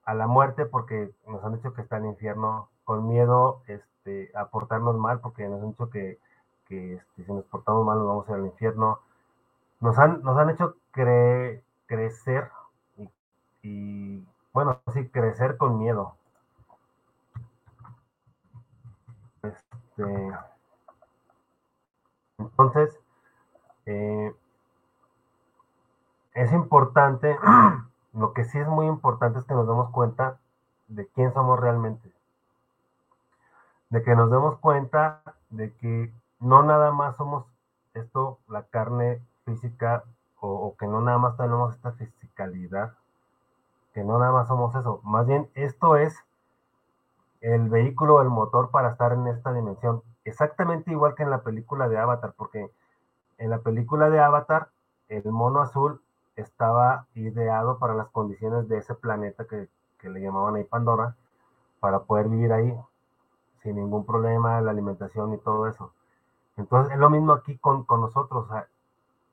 [0.05, 4.45] a la muerte porque nos han dicho que está el infierno, con miedo este, a
[4.47, 6.19] portarnos mal porque nos han dicho que,
[6.67, 8.99] que este, si nos portamos mal nos vamos al infierno.
[9.79, 12.49] Nos han, nos han hecho crecer
[12.97, 13.09] y,
[13.61, 16.15] y, bueno, sí, crecer con miedo.
[19.41, 20.31] Este,
[22.51, 22.99] entonces,
[23.85, 24.33] eh,
[26.33, 27.37] es importante,
[28.13, 30.37] lo que sí es muy importante es que nos demos cuenta
[30.87, 32.11] de quién somos realmente.
[33.89, 37.45] De que nos demos cuenta de que no nada más somos
[37.93, 40.03] esto, la carne física,
[40.39, 42.93] o, o, que no nada más tenemos esta fisicalidad,
[43.93, 44.99] que no nada más somos eso.
[45.03, 46.17] Más bien, esto es
[47.41, 50.01] el vehículo, el motor para estar en esta dimensión.
[50.25, 52.69] Exactamente igual que en la película de Avatar, porque
[53.37, 54.69] en la película de Avatar,
[55.09, 56.01] el mono azul
[56.35, 59.69] estaba ideado para las condiciones de ese planeta que,
[59.99, 61.15] que le llamaban ahí Pandora,
[61.79, 62.73] para poder vivir ahí
[63.63, 65.93] sin ningún problema, la alimentación y todo eso.
[66.57, 68.47] Entonces es lo mismo aquí con, con nosotros.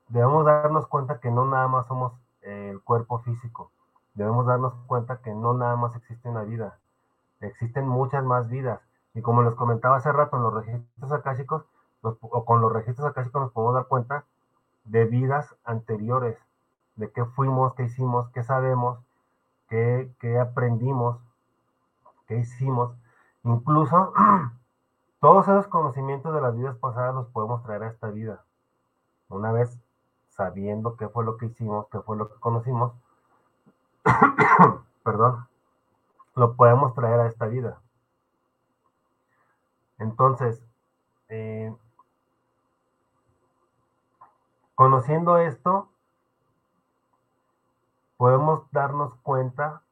[0.09, 2.13] Debemos darnos cuenta que no nada más somos
[2.43, 3.71] eh, el cuerpo físico.
[4.15, 6.79] Debemos darnos cuenta que no nada más existe una vida.
[7.41, 8.81] Existen muchas más vidas.
[9.15, 11.65] Y como les comentaba hace rato en los registros akáshicos,
[12.03, 14.25] o con los registros akáshicos nos podemos dar cuenta
[14.85, 16.39] de vidas anteriores,
[16.97, 18.99] de qué fuimos, qué hicimos, qué sabemos,
[19.69, 21.19] qué, qué aprendimos,
[22.27, 22.93] qué hicimos.
[23.45, 24.13] Incluso
[25.21, 28.45] todos esos conocimientos de las vidas pasadas los podemos traer a esta vida.
[29.29, 29.79] Una vez
[30.31, 32.93] sabiendo qué fue lo que hicimos, qué fue lo que conocimos,
[35.05, 35.47] perdón,
[36.35, 37.79] lo podemos traer a esta vida.
[40.01, 40.63] Entonces,
[41.29, 41.73] eh,
[44.75, 45.91] conociendo esto,
[48.17, 49.83] podemos darnos cuenta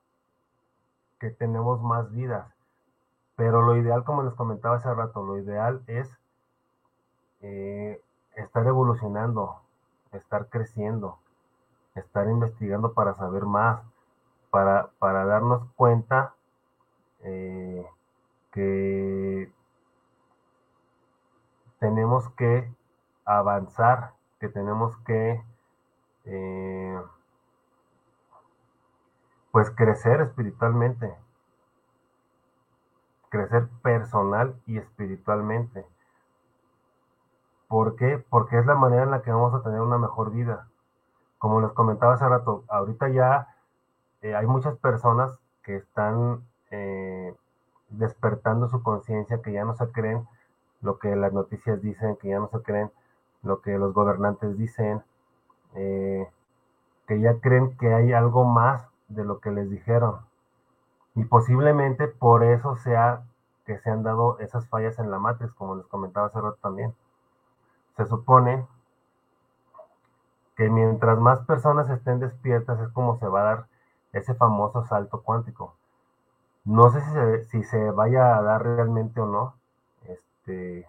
[1.20, 2.50] que tenemos más vidas.
[3.36, 6.10] Pero lo ideal, como les comentaba hace rato, lo ideal es
[7.42, 8.02] eh,
[8.34, 9.60] estar evolucionando,
[10.12, 11.18] estar creciendo,
[11.94, 13.82] estar investigando para saber más,
[14.50, 16.34] para, para darnos cuenta
[17.20, 17.86] eh,
[18.52, 19.52] que
[21.78, 22.70] tenemos que
[23.24, 25.42] avanzar, que tenemos que
[26.24, 27.02] eh,
[29.50, 31.14] pues crecer espiritualmente,
[33.28, 35.86] crecer personal y espiritualmente.
[37.68, 38.24] ¿Por qué?
[38.30, 40.68] Porque es la manera en la que vamos a tener una mejor vida.
[41.38, 43.54] Como les comentaba hace rato, ahorita ya
[44.22, 47.34] eh, hay muchas personas que están eh,
[47.90, 50.26] despertando su conciencia, que ya no se creen
[50.80, 52.90] lo que las noticias dicen, que ya no se creen
[53.42, 55.02] lo que los gobernantes dicen,
[55.74, 56.28] eh,
[57.06, 60.20] que ya creen que hay algo más de lo que les dijeron.
[61.14, 63.22] Y posiblemente por eso sea
[63.64, 66.94] que se han dado esas fallas en la matriz, como les comentaba hace rato también.
[67.96, 68.66] Se supone
[70.56, 73.66] que mientras más personas estén despiertas es como se va a dar
[74.12, 75.74] ese famoso salto cuántico.
[76.64, 79.54] No sé si se, si se vaya a dar realmente o no,
[80.48, 80.88] este,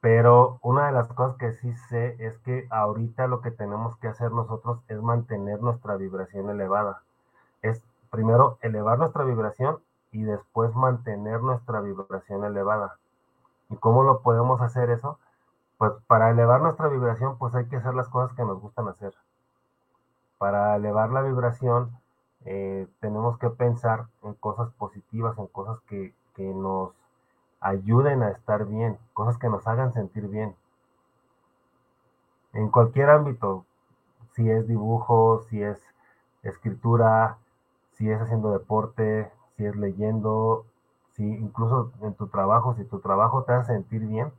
[0.00, 4.08] pero una de las cosas que sí sé es que ahorita lo que tenemos que
[4.08, 7.02] hacer nosotros es mantener nuestra vibración elevada.
[7.62, 9.78] Es primero elevar nuestra vibración
[10.10, 12.96] y después mantener nuestra vibración elevada.
[13.70, 15.18] ¿Y cómo lo podemos hacer eso?
[15.78, 19.14] Pues para elevar nuestra vibración, pues hay que hacer las cosas que nos gustan hacer.
[20.38, 21.90] Para elevar la vibración,
[22.44, 26.92] eh, tenemos que pensar en cosas positivas, en cosas que, que nos
[27.62, 30.54] ayuden a estar bien, cosas que nos hagan sentir bien.
[32.52, 33.64] En cualquier ámbito,
[34.32, 35.78] si es dibujo, si es
[36.42, 37.38] escritura,
[37.94, 40.66] si es haciendo deporte, si es leyendo,
[41.12, 44.32] si incluso en tu trabajo, si tu trabajo te hace sentir bien,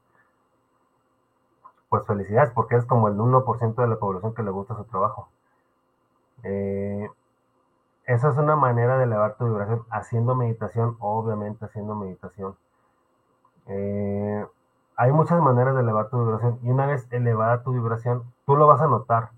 [1.90, 5.30] pues felicidades, porque es como el 1% de la población que le gusta su trabajo.
[6.44, 7.10] Eh,
[8.06, 12.56] esa es una manera de elevar tu vibración, haciendo meditación, obviamente haciendo meditación.
[13.68, 14.46] Eh,
[14.96, 18.68] hay muchas maneras de elevar tu vibración y una vez elevada tu vibración, tú lo
[18.68, 19.30] vas a notar.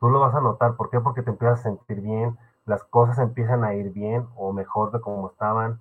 [0.00, 0.76] Tú lo vas a notar.
[0.76, 1.00] ¿Por qué?
[1.00, 2.36] Porque te empiezas a sentir bien,
[2.66, 5.80] las cosas empiezan a ir bien o mejor de como estaban.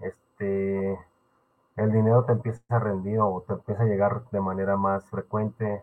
[0.00, 0.98] Este,
[1.76, 5.82] el dinero te empieza a rendir o te empieza a llegar de manera más frecuente.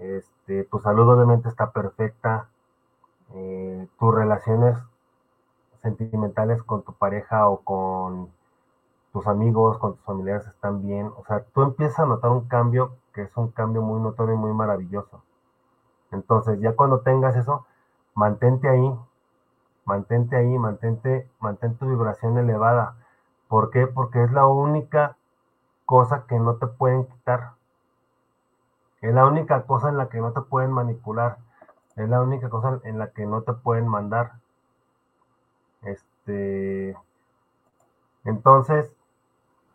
[0.00, 2.48] Este, tu salud obviamente está perfecta.
[3.34, 4.76] Eh, tus relaciones
[5.82, 8.30] sentimentales con tu pareja o con
[9.14, 11.06] tus amigos, con tus familiares están bien.
[11.16, 14.38] O sea, tú empiezas a notar un cambio que es un cambio muy notorio y
[14.38, 15.22] muy maravilloso.
[16.10, 17.64] Entonces, ya cuando tengas eso,
[18.16, 18.92] mantente ahí,
[19.84, 22.96] mantente ahí, mantente, mantén tu vibración elevada.
[23.46, 23.86] ¿Por qué?
[23.86, 25.16] Porque es la única
[25.86, 27.52] cosa que no te pueden quitar.
[29.00, 31.38] Es la única cosa en la que no te pueden manipular.
[31.94, 34.32] Es la única cosa en la que no te pueden mandar.
[35.82, 36.96] Este.
[38.24, 38.92] Entonces,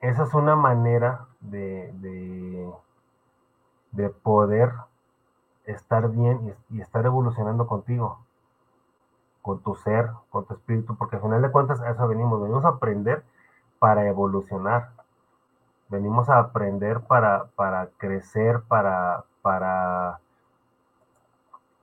[0.02, 2.72] esa es una manera de, de,
[3.92, 4.72] de poder
[5.66, 8.20] estar bien y, estar evolucionando contigo,
[9.42, 12.66] con tu ser, con tu espíritu, porque al final de cuentas a eso venimos, venimos
[12.66, 13.24] a aprender
[13.80, 14.90] para evolucionar,
[15.90, 20.20] venimos a aprender para, para crecer, para, para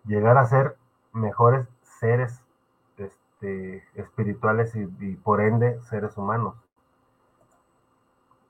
[0.05, 0.77] llegar a ser
[1.13, 2.43] mejores seres
[2.97, 6.55] este, espirituales y, por ende seres humanos.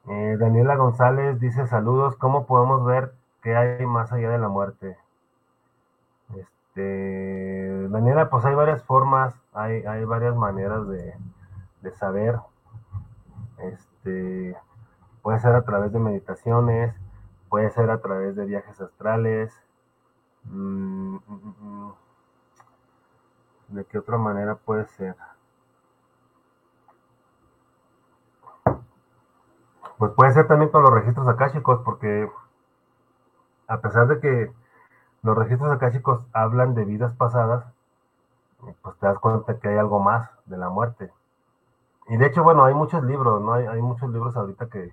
[0.08, 4.96] Eh, Daniela González dice saludos, ¿cómo podemos ver qué hay más allá de la muerte?
[6.36, 11.14] Este, Daniela, pues hay varias formas, hay, varias maneras de,
[11.82, 12.38] de saber.
[13.58, 14.56] Este,
[15.22, 16.94] puede ser a través de meditaciones,
[17.48, 19.52] puede ser a través de viajes astrales.
[20.44, 21.92] Mm, mm, mm,
[23.68, 25.16] ¿De qué otra manera puede ser?
[29.98, 32.30] Pues puede ser también con los registros akáshicos, porque
[33.66, 34.52] a pesar de que
[35.22, 37.64] los registros akáshicos hablan de vidas pasadas,
[38.82, 41.10] pues te das cuenta que hay algo más de la muerte.
[42.08, 43.54] Y de hecho, bueno, hay muchos libros, ¿no?
[43.54, 44.92] Hay, hay muchos libros ahorita que,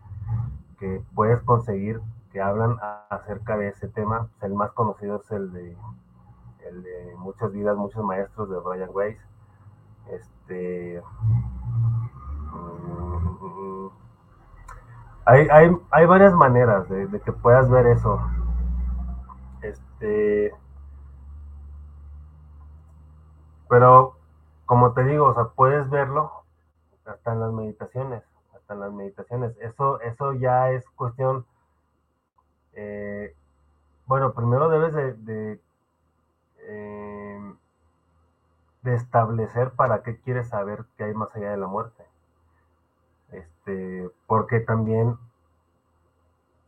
[0.80, 2.02] que, puedes conseguir
[2.32, 2.78] que hablan
[3.10, 4.28] acerca de ese tema.
[4.42, 5.78] El más conocido es el de,
[6.68, 9.20] el de Muchas vidas, muchos maestros de Brian Weiss.
[10.10, 11.02] Este.
[15.26, 18.20] Hay, hay, hay, varias maneras de, de, que puedas ver eso.
[19.62, 20.54] Este.
[23.70, 24.18] Pero,
[24.66, 26.44] como te digo, o sea, puedes verlo
[27.06, 29.58] hasta en las meditaciones, hasta en las meditaciones.
[29.62, 31.46] Eso, eso ya es cuestión.
[32.74, 33.36] Eh,
[34.06, 35.62] bueno, primero debes de, de,
[36.60, 37.54] eh,
[38.84, 42.04] establecer para qué quieres saber qué hay más allá de la muerte.
[43.34, 45.18] Este, porque también,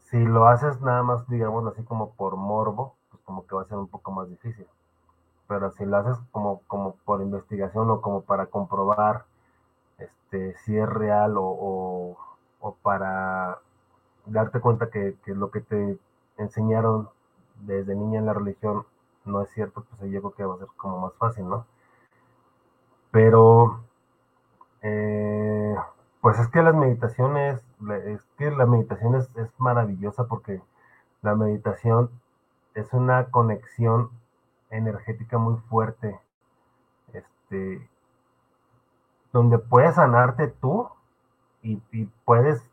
[0.05, 3.66] si lo haces nada más, digamos así como por morbo, pues como que va a
[3.66, 4.68] ser un poco más difícil.
[5.47, 9.26] Pero si lo haces como, como por investigación o como para comprobar
[9.97, 12.18] este, si es real o,
[12.59, 13.59] o, para
[14.26, 15.97] darte cuenta que, que, lo que te
[16.38, 17.09] enseñaron
[17.61, 18.86] desde niña en la religión
[19.26, 21.66] no es cierto, pues yo creo que va a ser como más fácil, ¿no?
[23.11, 23.82] Pero,
[24.82, 25.76] eh,
[26.26, 27.63] pues es que las meditaciones,
[28.05, 30.59] es que la meditación es, es maravillosa porque
[31.21, 32.09] la meditación
[32.73, 34.09] es una conexión
[34.71, 36.19] energética muy fuerte.
[37.13, 37.88] Este,
[39.34, 40.89] donde puedes sanarte tú
[41.61, 41.76] y,
[42.26, 42.67] puedes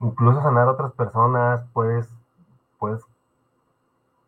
[0.00, 2.08] incluso sanar a otras personas, puedes,
[2.78, 3.04] puedes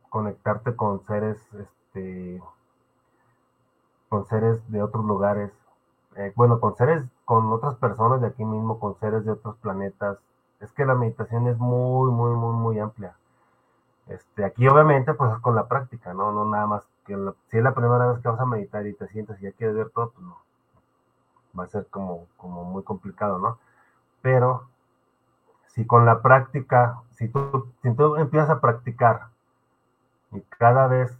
[0.08, 2.42] conectarte con seres, este,
[4.08, 5.52] con seres de otros lugares,
[6.16, 10.16] eh, bueno, con seres, con otras personas de aquí mismo, con seres de otros planetas.
[10.60, 13.18] Es que la meditación es muy, muy, muy, muy amplia.
[14.06, 16.32] Este, aquí obviamente pues es con la práctica, ¿no?
[16.32, 18.94] No nada más que la, si es la primera vez que vas a meditar y
[18.94, 20.38] te sientas y ya quieres ver todo, pues no.
[21.58, 23.58] Va a ser como, como muy complicado, ¿no?
[24.22, 24.62] Pero
[25.66, 29.26] si con la práctica, si tú, si tú empiezas a practicar
[30.32, 31.14] y cada vez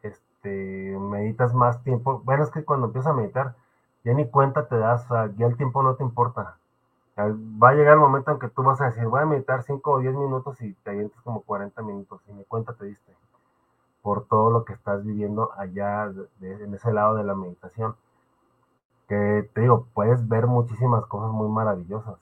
[0.00, 3.56] este, meditas más tiempo, bueno, es que cuando empiezas a meditar,
[4.04, 6.58] ya ni cuenta te das, ya el tiempo no te importa.
[7.18, 9.90] Va a llegar el momento en que tú vas a decir, voy a meditar 5
[9.90, 13.14] o 10 minutos y te avientas como 40 minutos y ni cuenta te diste
[14.04, 17.96] por todo lo que estás viviendo allá de, en ese lado de la meditación.
[19.08, 22.18] Que te digo, puedes ver muchísimas cosas muy maravillosas.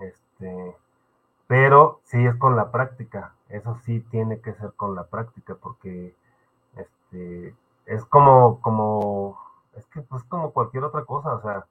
[0.00, 0.76] Este,
[1.46, 3.34] pero sí es con la práctica.
[3.50, 6.12] Eso sí tiene que ser con la práctica porque
[6.76, 7.54] este,
[7.86, 9.38] es como, como,
[9.74, 11.66] es que pues como cualquier otra cosa, o sea,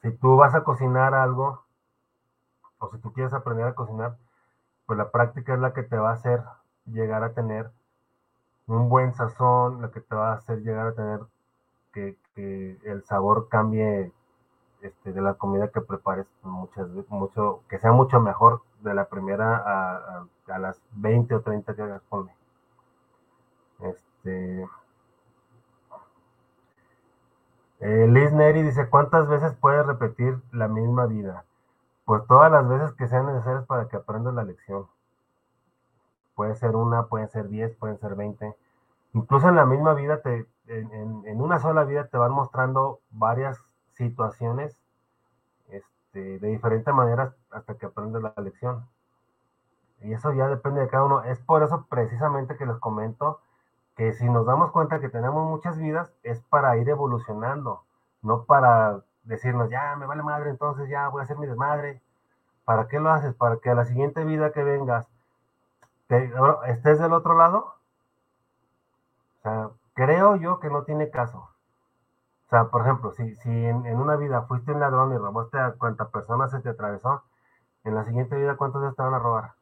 [0.00, 1.62] si tú vas a cocinar algo,
[2.78, 4.16] o si tú quieres aprender a cocinar,
[4.86, 6.42] pues la práctica es la que te va a hacer
[6.86, 7.70] llegar a tener
[8.66, 11.20] un buen sazón, la que te va a hacer llegar a tener
[11.92, 14.12] que, que el sabor cambie
[14.82, 19.56] este, de la comida que prepares muchas mucho, que sea mucho mejor de la primera
[19.56, 22.28] a, a, las 20 o 30 que hagas con
[23.80, 24.66] Este,
[27.84, 31.44] Eh, Liz Neri dice, ¿cuántas veces puedes repetir la misma vida?
[32.04, 34.86] Pues todas las veces que sean necesarias para que aprendas la lección.
[36.36, 38.54] puede ser una, pueden ser diez, pueden ser veinte.
[39.14, 43.58] Incluso en la misma vida, te, en, en, una sola vida te van mostrando varias
[43.94, 44.80] situaciones
[45.68, 48.86] este, de diferentes maneras hasta que aprendes la lección.
[50.02, 51.24] Y eso ya depende de cada uno.
[51.24, 53.40] Es por eso precisamente que les comento
[53.96, 57.82] que si nos damos cuenta que tenemos muchas vidas, es para ir evolucionando,
[58.22, 62.02] no para decirnos, ya me vale madre, entonces ya voy a hacer mi desmadre.
[62.64, 63.34] ¿Para qué lo haces?
[63.34, 65.08] Para que a la siguiente vida que vengas
[66.66, 67.74] estés del otro lado.
[69.38, 71.38] O sea, creo yo que no tiene caso.
[72.46, 75.72] O sea, por ejemplo, si, si en, una vida fuiste un ladrón y robaste a
[75.72, 77.22] cuánta persona se te atravesó,
[77.84, 79.54] en la siguiente vida, ¿cuántos te van a robar?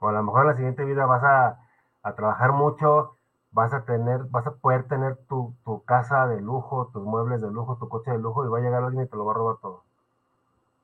[0.00, 1.60] O a lo mejor en la siguiente vida vas a,
[2.06, 3.16] a trabajar mucho,
[3.50, 7.50] vas a tener, vas a poder tener tu, tu, casa de lujo, tus muebles de
[7.50, 9.34] lujo, tu coche de lujo, y va a llegar alguien y te lo va a
[9.34, 9.82] robar todo.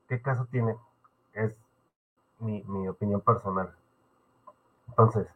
[0.08, 0.76] ¿Qué caso tiene?
[1.32, 1.54] Es
[2.40, 3.72] mi, mi opinión personal.
[4.88, 5.28] Entonces,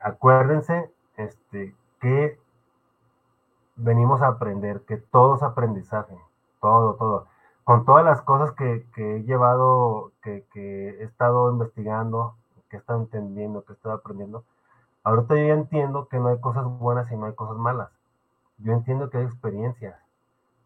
[0.00, 2.40] acuérdense este, que
[3.76, 6.16] venimos a aprender, que todo es aprendizaje,
[6.62, 7.26] todo, todo.
[7.64, 12.36] Con todas las cosas que, que he llevado, que, que, he estado investigando,
[12.70, 14.44] que he estado entendiendo, que he estado aprendiendo,
[15.04, 17.90] ahorita yo ya entiendo que no hay cosas buenas y no hay cosas malas.
[18.58, 19.98] Yo entiendo que hay experiencias.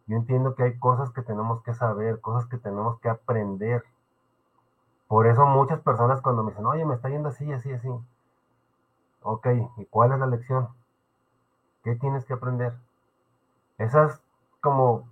[0.07, 3.83] Yo entiendo que hay cosas que tenemos que saber, cosas que tenemos que aprender.
[5.07, 7.89] Por eso muchas personas cuando me dicen, oye, me está yendo así, así, así.
[9.21, 10.69] Ok, ¿y cuál es la lección?
[11.83, 12.73] ¿Qué tienes que aprender?
[13.77, 14.21] Esa es
[14.61, 15.09] como,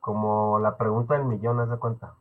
[0.00, 2.14] como la pregunta del millón, haz de cuenta.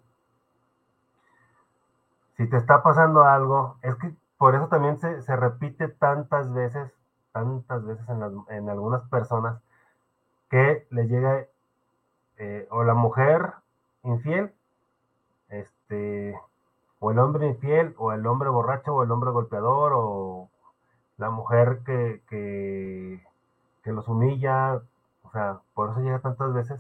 [2.38, 6.92] Si te está pasando algo, es que por eso también se, se repite tantas veces,
[7.32, 9.62] tantas veces en, las, en algunas personas,
[10.50, 11.46] que le llega
[12.38, 13.54] eh, o la mujer
[14.04, 14.54] infiel,
[15.50, 16.40] este,
[17.00, 20.50] o el hombre infiel, o el hombre borracho, o el hombre golpeador, o
[21.18, 23.24] la mujer que, que,
[23.84, 24.82] que los humilla,
[25.24, 26.80] o sea, por eso llega tantas veces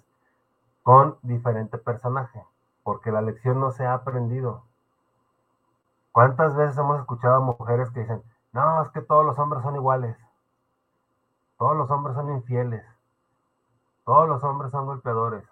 [0.83, 2.41] con diferente personaje,
[2.83, 4.63] porque la lección no se ha aprendido.
[6.17, 9.75] ¿Cuántas veces hemos escuchado a mujeres que dicen, no, es que todos los hombres son
[9.75, 10.17] iguales,
[11.59, 12.83] todos los hombres son infieles,
[14.03, 15.47] todos los hombres son golpeadores,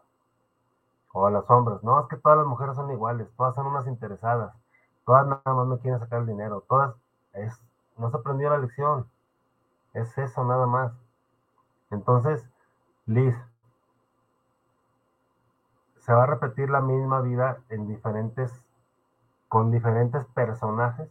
[1.13, 3.85] o a los hombres, no, es que todas las mujeres son iguales, todas son unas
[3.85, 4.55] interesadas,
[5.05, 6.95] todas nada más me quieren sacar el dinero, todas,
[7.97, 9.07] no se aprendió la lección,
[9.93, 10.91] es eso nada más.
[11.91, 12.49] Entonces,
[13.05, 13.35] Liz,
[15.99, 18.64] se va a repetir la misma vida en diferentes,
[19.55, 21.07] con diferentes personajes,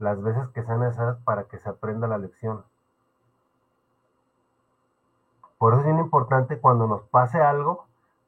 [0.00, 2.64] las veces que sean necesarias para que se aprenda la lección.
[5.58, 7.86] Por eso es bien importante cuando nos pase algo,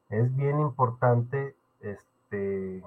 [0.09, 2.85] es bien importante este,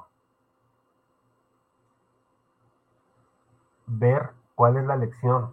[3.88, 5.52] ver cuál es la lección.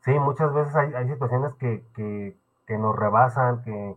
[0.00, 2.36] Sí, muchas veces hay, situaciones que, que,
[2.66, 3.96] que, nos rebasan, que,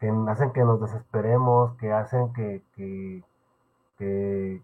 [0.00, 2.62] que, hacen que nos desesperemos, que hacen que,
[3.98, 4.62] que,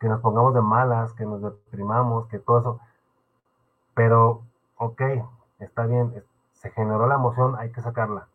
[0.00, 2.80] que, nos pongamos de malas, que nos deprimamos, que todo eso.
[3.94, 4.42] Pero,
[4.76, 5.02] ok,
[5.58, 8.28] está bien, se generó la emoción, hay que sacarla.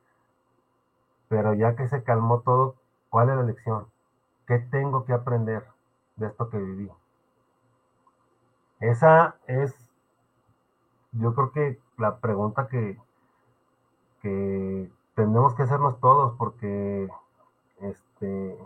[1.30, 2.76] Pero ya que se calmó todo,
[3.10, 3.88] ¿cuál es la lección?
[4.48, 5.64] ¿Qué tengo que aprender
[6.16, 6.92] de esto que viví?
[8.80, 9.76] Esa es,
[11.12, 12.97] yo creo que la pregunta que,
[14.22, 17.10] que tenemos que hacernos todos, porque
[17.82, 18.58] este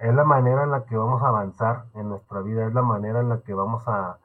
[0.00, 3.20] es la manera en la que vamos a avanzar en nuestra vida, es la manera
[3.20, 4.18] en la que vamos a,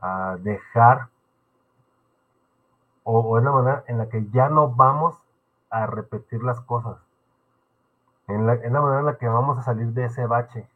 [0.00, 1.08] a dejar
[3.04, 5.16] o, es la manera en la que ya no vamos
[5.70, 6.98] a repetir las cosas.
[8.26, 10.68] En la, es la manera en la que vamos a salir de ese bache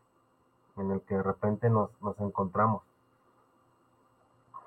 [0.76, 2.82] en el que de repente nos, nos encontramos.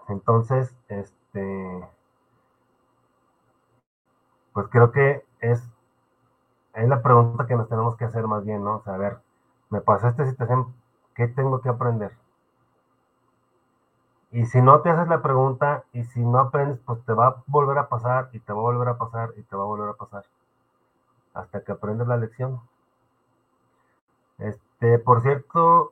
[0.09, 1.87] Entonces, este,
[4.51, 5.63] pues creo que es,
[6.73, 8.83] es la pregunta que nos tenemos que hacer más bien, ¿no?
[8.85, 9.19] O ver,
[9.73, 10.71] me pasó esta situación,
[11.15, 12.11] ¿qué tengo que aprender?
[14.29, 17.43] Y si no te haces la pregunta y si no aprendes, pues te va a
[17.47, 19.89] volver a pasar y te va a volver a pasar y te va a volver
[19.89, 20.25] a pasar.
[21.33, 22.61] Hasta que aprendes la lección.
[24.37, 25.91] Este, por cierto,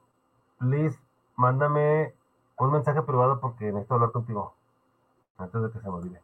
[0.60, 1.00] Liz,
[1.36, 2.14] mándame
[2.60, 4.54] un mensaje privado porque necesito hablar contigo.
[5.40, 6.22] Antes de que se me olvide.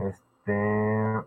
[0.00, 1.24] Este,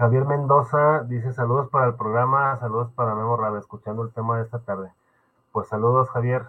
[0.00, 4.44] Javier Mendoza dice saludos para el programa, saludos para Memo Rabe, escuchando el tema de
[4.44, 4.90] esta tarde.
[5.52, 6.46] Pues saludos, Javier.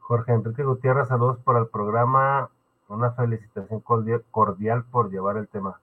[0.00, 2.50] Jorge Enrique Gutiérrez, saludos para el programa.
[2.88, 4.24] Una felicitación cordial,
[4.90, 5.78] por llevar el tema.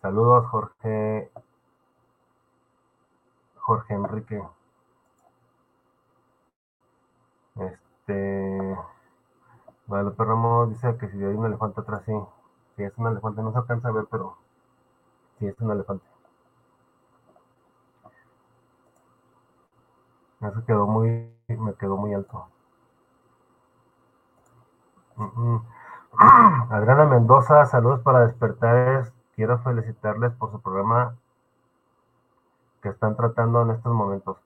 [0.00, 1.32] Saludos, Jorge.
[3.56, 4.40] Jorge Enrique.
[7.56, 8.78] Este.
[9.88, 12.12] Guadalupe Ramos dice que si hay un elefante atrás, sí.
[12.76, 14.36] Si es un elefante, no se alcanza a ver, pero
[15.38, 16.04] sí es un elefante.
[20.40, 22.46] Eso quedó muy, me quedó muy alto.
[26.70, 29.12] Adriana Mendoza, saludos para despertar.
[29.34, 31.16] Quiero felicitarles por su programa
[32.82, 34.36] que están tratando en estos momentos.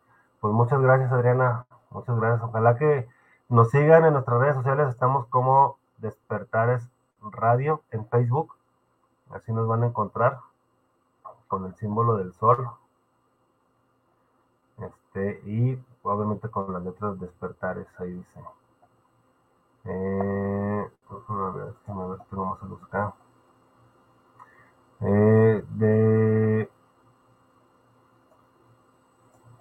[0.41, 1.67] Pues muchas gracias, Adriana.
[1.91, 2.43] Muchas gracias.
[2.43, 3.07] Ojalá que
[3.49, 4.89] nos sigan en nuestras redes sociales.
[4.89, 6.89] Estamos como Despertares
[7.21, 8.55] Radio en Facebook.
[9.31, 10.41] Así nos van a encontrar
[11.53, 12.67] con el símbolo del sol.
[14.79, 18.41] Este, y obviamente con las letras despertares, ahí dice.
[19.85, 23.13] Eh, a ver, a ver, vamos a buscar.
[25.01, 26.71] Eh, de,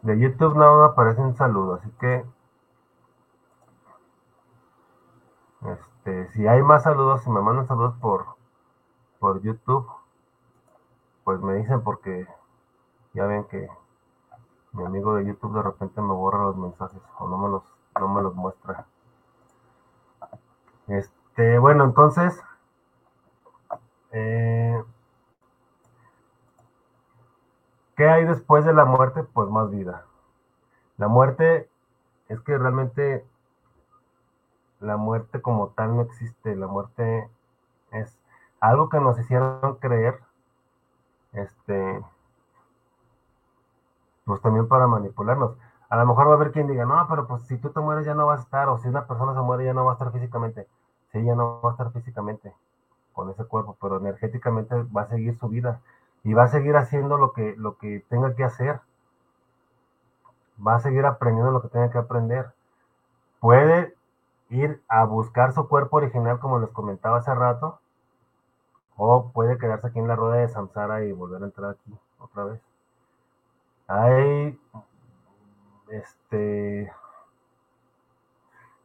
[0.03, 2.25] de YouTube no aparecen saludos, así que
[5.61, 8.27] este, si hay más saludos, si me mandan saludos por,
[9.19, 9.85] por YouTube,
[11.23, 12.27] pues me dicen porque
[13.13, 13.69] ya ven que
[14.73, 17.63] mi amigo de YouTube de repente me borra los mensajes o no me los,
[17.99, 18.85] no me los muestra.
[20.87, 22.41] Este, bueno, entonces,
[24.11, 24.83] eh,
[27.95, 29.23] ¿qué hay después de la muerte?
[29.23, 30.05] Pues más vida.
[30.97, 31.69] La muerte
[32.27, 33.25] es que realmente
[34.79, 36.55] la muerte como tal no existe.
[36.55, 37.29] La muerte
[37.91, 38.17] es
[38.59, 40.19] algo que nos hicieron creer,
[41.33, 42.03] este,
[44.25, 45.57] pues también para manipularnos.
[45.89, 48.05] A lo mejor va a haber quien diga, no, pero pues si tú te mueres
[48.05, 49.95] ya no vas a estar, o si una persona se muere ya no va a
[49.95, 50.67] estar físicamente.
[51.11, 52.53] Sí, ya no va a estar físicamente
[53.13, 55.81] con ese cuerpo, pero energéticamente va a seguir su vida
[56.23, 58.79] y va a seguir haciendo lo que, lo que tenga que hacer.
[60.65, 62.53] Va a seguir aprendiendo lo que tenga que aprender.
[63.41, 63.93] Puede
[64.49, 67.80] ir a buscar su cuerpo original, como les comentaba hace rato,
[68.97, 72.45] o puede quedarse aquí en la rueda de Samsara y volver a entrar aquí otra
[72.45, 72.61] vez.
[73.87, 74.59] Hay,
[75.89, 76.91] este,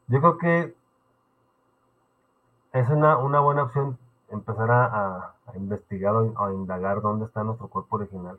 [0.08, 0.76] yo creo que
[2.72, 3.98] es una, una buena opción
[4.30, 8.38] empezar a, investigar o a indagar dónde está nuestro cuerpo original,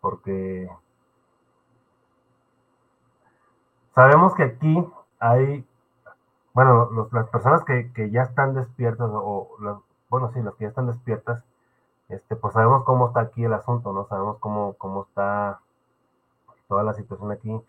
[0.00, 0.68] porque
[3.94, 4.88] sabemos que aquí
[5.20, 5.64] hay
[6.58, 9.48] bueno, las personas que, ya están despiertas, o,
[10.10, 11.44] bueno, sí, las que ya están despiertas,
[12.08, 14.06] este, pues sabemos cómo está aquí el asunto, ¿no?
[14.06, 15.60] Sabemos cómo, cómo está
[16.68, 17.60] toda la situación aquí.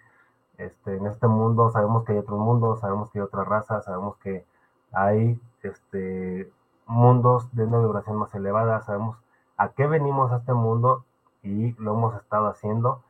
[0.58, 4.18] Este, en este mundo sabemos que hay otros mundos, sabemos que hay otras razas, sabemos
[4.18, 4.46] que
[4.92, 6.52] hay este,
[6.86, 9.18] mundos de una vibración más elevada, sabemos
[9.58, 11.06] a qué venimos a este mundo
[11.44, 13.02] y lo hemos estado haciendo.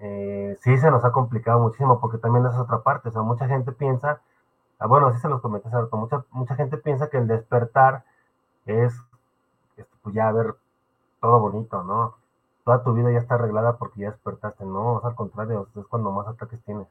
[0.00, 3.48] Eh, sí se nos ha complicado muchísimo porque también es otra parte, o sea, mucha
[3.48, 4.20] gente piensa
[4.86, 8.04] bueno, así se los comenté, mucha, mucha gente piensa que el despertar
[8.66, 8.94] es,
[9.76, 10.54] este, pues ya ver
[11.20, 12.14] todo bonito, ¿no?
[12.64, 16.28] Toda tu vida ya está arreglada porque ya despertaste, no, al contrario, es cuando más
[16.28, 16.86] ataques tienes,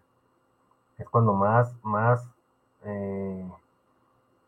[0.97, 2.27] es cuando más, más
[2.83, 3.49] eh,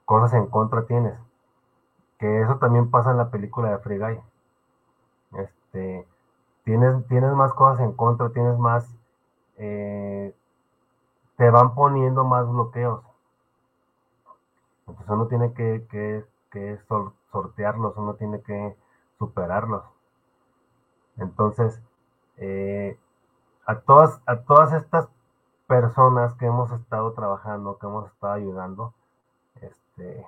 [0.06, 1.18] cosas en contra tienes,
[2.18, 4.20] que eso también pasa en la película de Free Guy,
[5.38, 6.08] este,
[6.64, 8.94] tienes, tienes más cosas en contra, tienes más,
[9.58, 10.36] eh,
[11.38, 13.02] te van poniendo más bloqueos,
[14.90, 16.26] entonces uno tiene que,
[17.32, 18.76] sortearlos, uno tiene que
[19.18, 19.84] superarlos.
[21.18, 21.82] Entonces,
[22.38, 22.98] eh,
[23.66, 25.10] a, todas, a todas estas
[25.68, 28.94] personas que hemos estado trabajando, que hemos estado ayudando,
[29.62, 30.26] este,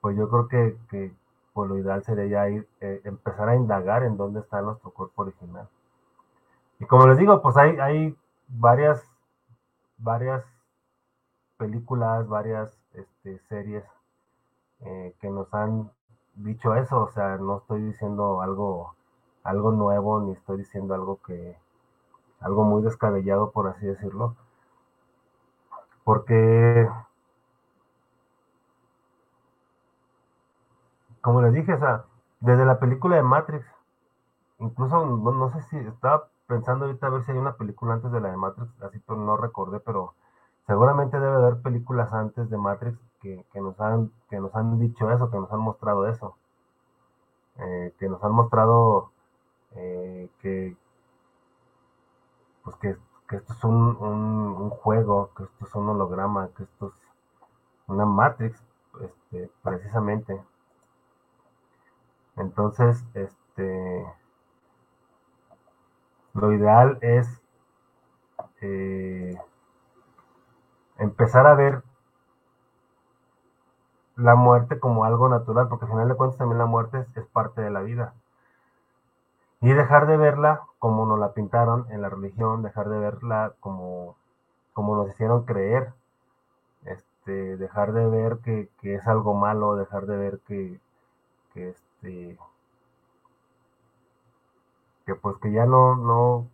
[0.00, 1.12] pues yo creo que, que
[1.52, 5.22] pues lo ideal sería ya ir, eh, empezar a indagar en dónde está nuestro cuerpo
[5.22, 5.68] original.
[6.78, 8.16] Y como les digo, pues hay, hay
[8.48, 9.02] varias,
[9.98, 10.44] varias
[11.56, 13.84] películas, varias este, series
[14.80, 15.90] eh, que nos han
[16.34, 18.94] dicho eso, o sea, no estoy diciendo algo,
[19.44, 21.56] algo nuevo, ni estoy diciendo algo que,
[22.40, 24.36] algo muy descabellado, por así decirlo,
[26.04, 26.88] porque,
[31.20, 32.04] como les dije, o sea,
[32.40, 33.64] desde la película de Matrix,
[34.58, 38.20] incluso, no, sé si estaba pensando ahorita a ver si hay una película antes de
[38.20, 40.14] la de Matrix, así pero no recordé, pero
[40.72, 45.30] seguramente debe haber películas antes de Matrix que, nos han, que nos han dicho eso,
[45.30, 46.34] que nos han mostrado eso,
[47.58, 49.10] eh, que nos han mostrado
[49.72, 50.74] eh, que,
[52.64, 52.96] pues que,
[53.36, 56.94] esto es un, juego, que esto es un holograma, que esto es
[57.86, 58.58] una Matrix,
[59.02, 60.42] este, precisamente.
[62.36, 64.06] Entonces, este,
[66.32, 67.42] lo ideal es
[68.62, 69.38] eh,
[71.02, 71.82] empezar a ver
[74.16, 77.60] la muerte como algo natural, porque al final de cuentas también la muerte es, parte
[77.60, 78.14] de la vida.
[79.60, 84.16] Y dejar de verla como nos la pintaron en la religión, dejar de verla como,
[84.72, 85.92] como nos hicieron creer,
[86.84, 90.80] este, dejar de ver que, es algo malo, dejar de ver que,
[91.54, 92.38] que este
[95.06, 96.46] que pues que ya no, no,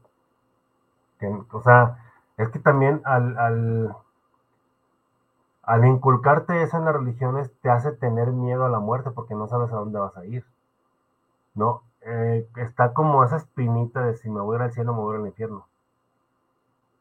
[1.53, 1.99] o sea,
[2.37, 3.97] es que también al, al,
[5.69, 9.49] al inculcarte eso en las religiones te hace tener miedo a la muerte porque no
[9.49, 10.47] sabes a dónde vas a ir.
[11.55, 11.82] ¿No?
[12.01, 15.66] Eh, está como esa espinita de si me voy al cielo, me voy al infierno.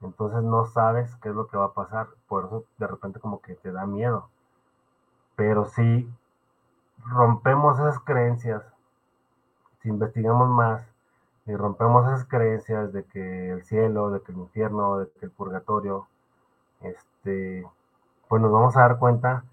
[0.02, 2.08] Entonces no sabes qué es lo que va a pasar.
[2.28, 4.28] Por eso de repente como que te da miedo.
[5.38, 6.12] Pero si
[7.06, 8.64] rompemos esas creencias,
[9.82, 10.86] si investigamos más
[11.46, 15.32] y rompemos esas creencias de que el cielo, de que el infierno, de que el
[15.32, 16.06] purgatorio,
[16.82, 17.66] este,
[18.28, 19.44] pues nos vamos a dar cuenta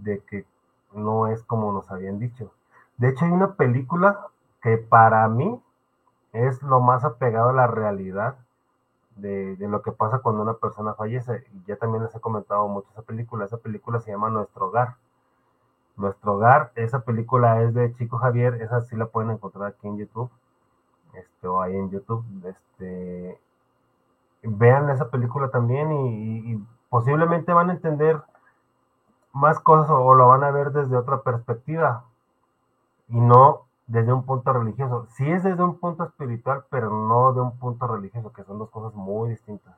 [0.00, 0.44] de que
[0.92, 2.52] no es como nos habían dicho.
[2.96, 4.26] De hecho, hay una película
[4.62, 5.60] que para mí
[6.32, 8.36] es lo más apegado a la realidad
[9.16, 11.46] de, lo que pasa cuando una persona fallece.
[11.52, 13.44] Y ya también les he comentado mucho esa película.
[13.44, 14.96] Esa película se llama Nuestro Hogar.
[15.96, 19.98] Nuestro Hogar, esa película es de Chico Javier, esa sí la pueden encontrar aquí en
[19.98, 20.30] YouTube,
[21.12, 22.24] este, o ahí en YouTube.
[22.44, 23.40] Este,
[24.44, 28.20] vean esa película también y posiblemente van a entender
[29.32, 32.04] más cosas o, lo van a ver desde otra perspectiva
[33.08, 35.06] y no desde un punto religioso.
[35.10, 38.70] Sí es desde un punto espiritual, pero no de un punto religioso, que son dos
[38.70, 39.74] cosas muy distintas.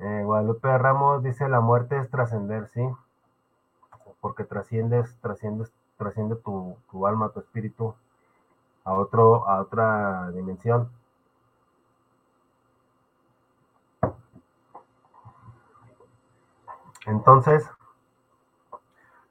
[0.00, 2.82] Eh, Guadalupe Ramos dice, la muerte es trascender, sí,
[4.20, 7.94] porque trasciendes, trasciendes, trasciende tu, tu alma, tu espíritu
[8.84, 10.90] a, otro, a otra dimensión.
[17.06, 17.68] Entonces,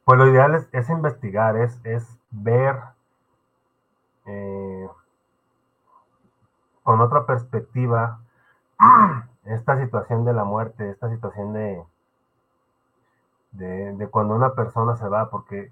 [0.03, 2.77] pues lo ideal es, investigar, es, es ver
[4.26, 4.89] eh,
[6.84, 8.19] con otra perspectiva
[9.45, 11.84] esta situación de la muerte, esta situación de,
[13.52, 15.72] de, cuando una persona se va, porque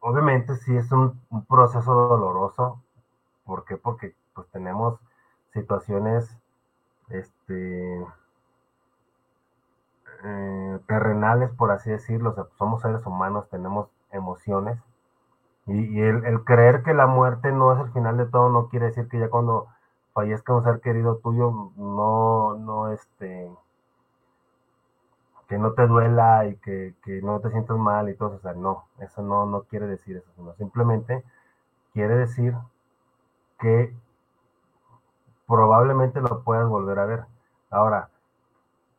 [0.00, 2.82] obviamente sí es un, un, proceso doloroso.
[3.44, 3.76] ¿Por qué?
[3.76, 4.98] Porque pues tenemos
[5.52, 6.36] situaciones
[7.08, 8.04] este,
[10.24, 14.78] eh, terrenales, por así decirlo, somos seres humanos, tenemos emociones,
[15.66, 19.08] y, el, creer que la muerte no es el final de todo no quiere decir
[19.08, 19.68] que ya cuando
[20.12, 23.50] fallezca un ser querido tuyo, no, no, este,
[25.48, 28.84] que no te duela y que, no te sientas mal y todo, o sea, no,
[29.00, 31.24] eso no, no quiere decir eso, sino simplemente
[31.92, 32.54] quiere decir
[33.58, 33.94] que
[35.46, 37.24] probablemente lo puedas volver a ver.
[37.70, 38.08] Ahora,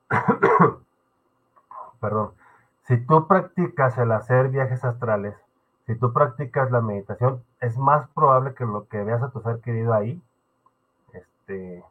[2.01, 2.33] perdón,
[2.81, 5.35] si tú practicas el hacer viajes astrales,
[5.85, 9.61] si tú practicas la meditación, es más probable que lo que veas a tu ser
[9.61, 10.21] querido ahí,
[11.13, 11.83] este,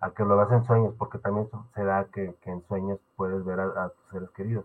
[0.00, 3.60] a que lo veas en sueños, porque también se da que, en sueños puedes ver
[3.60, 4.64] a, tus seres queridos.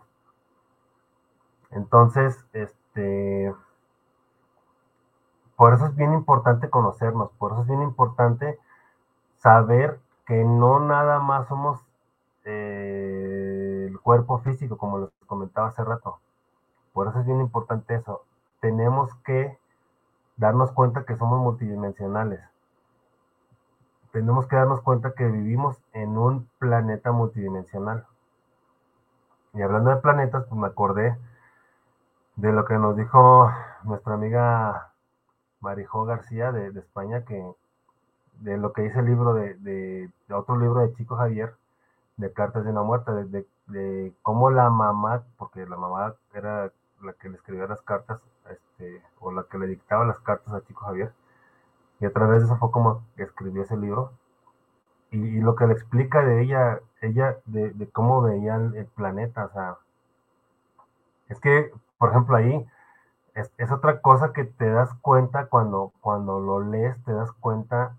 [1.72, 3.54] Entonces, este,
[5.56, 8.58] por eso es bien importante conocernos, por eso es bien importante
[9.38, 11.80] saber que no nada más somos
[12.46, 13.31] eh,
[14.02, 16.20] cuerpo físico, como les comentaba hace rato.
[16.94, 18.26] Por eso es bien importante eso.
[18.60, 19.58] Tenemos que
[20.38, 22.42] darnos cuenta que somos multidimensionales.
[24.12, 28.06] Tenemos que darnos cuenta que vivimos en un planeta multidimensional.
[29.54, 31.18] Y hablando de planetas, pues me acordé
[32.36, 33.52] de lo que nos dijo
[33.84, 34.94] nuestra amiga
[35.60, 37.46] Marijó García de, España, que
[38.40, 41.56] de lo que dice el libro de, de, otro libro de Chico Javier,
[42.22, 46.72] de cartas de una muerte, de, de, cómo la mamá, porque la mamá era
[47.02, 50.62] la que le escribía las cartas, este, o la que le dictaba las cartas a
[50.62, 51.12] Chico Javier,
[52.00, 54.12] y a través de eso fue como escribió ese libro,
[55.10, 59.78] y, lo que le explica de ella, ella, de, cómo veía el, planeta, o sea,
[61.28, 62.66] es que, por ejemplo, ahí,
[63.34, 67.98] es, es, otra cosa que te das cuenta cuando, cuando lo lees, te das cuenta,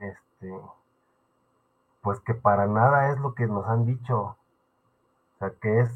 [0.00, 0.52] este,
[2.06, 4.16] pues que para nada es lo que nos han dicho.
[4.20, 4.36] O
[5.40, 5.90] sea, que es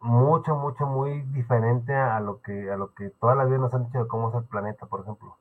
[0.00, 3.84] mucho, mucho, muy diferente a lo que, a lo que toda la vida nos han
[3.84, 5.36] dicho de cómo es el planeta, por ejemplo.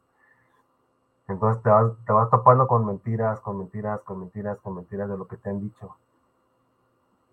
[1.28, 5.18] Entonces te vas, te vas topando con mentiras, con mentiras, con mentiras, con mentiras de
[5.18, 5.96] lo que te han dicho.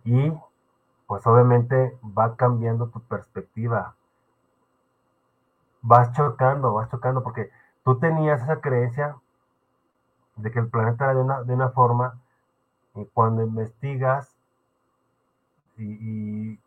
[0.04, 0.32] Y
[1.06, 3.94] pues obviamente va cambiando tu perspectiva.
[5.82, 7.50] Vas chocando, vas chocando, porque
[7.84, 9.16] tú tenías esa creencia
[10.36, 12.23] de que el planeta era de una, de una forma
[12.94, 14.34] y cuando investigas
[15.76, 16.58] y,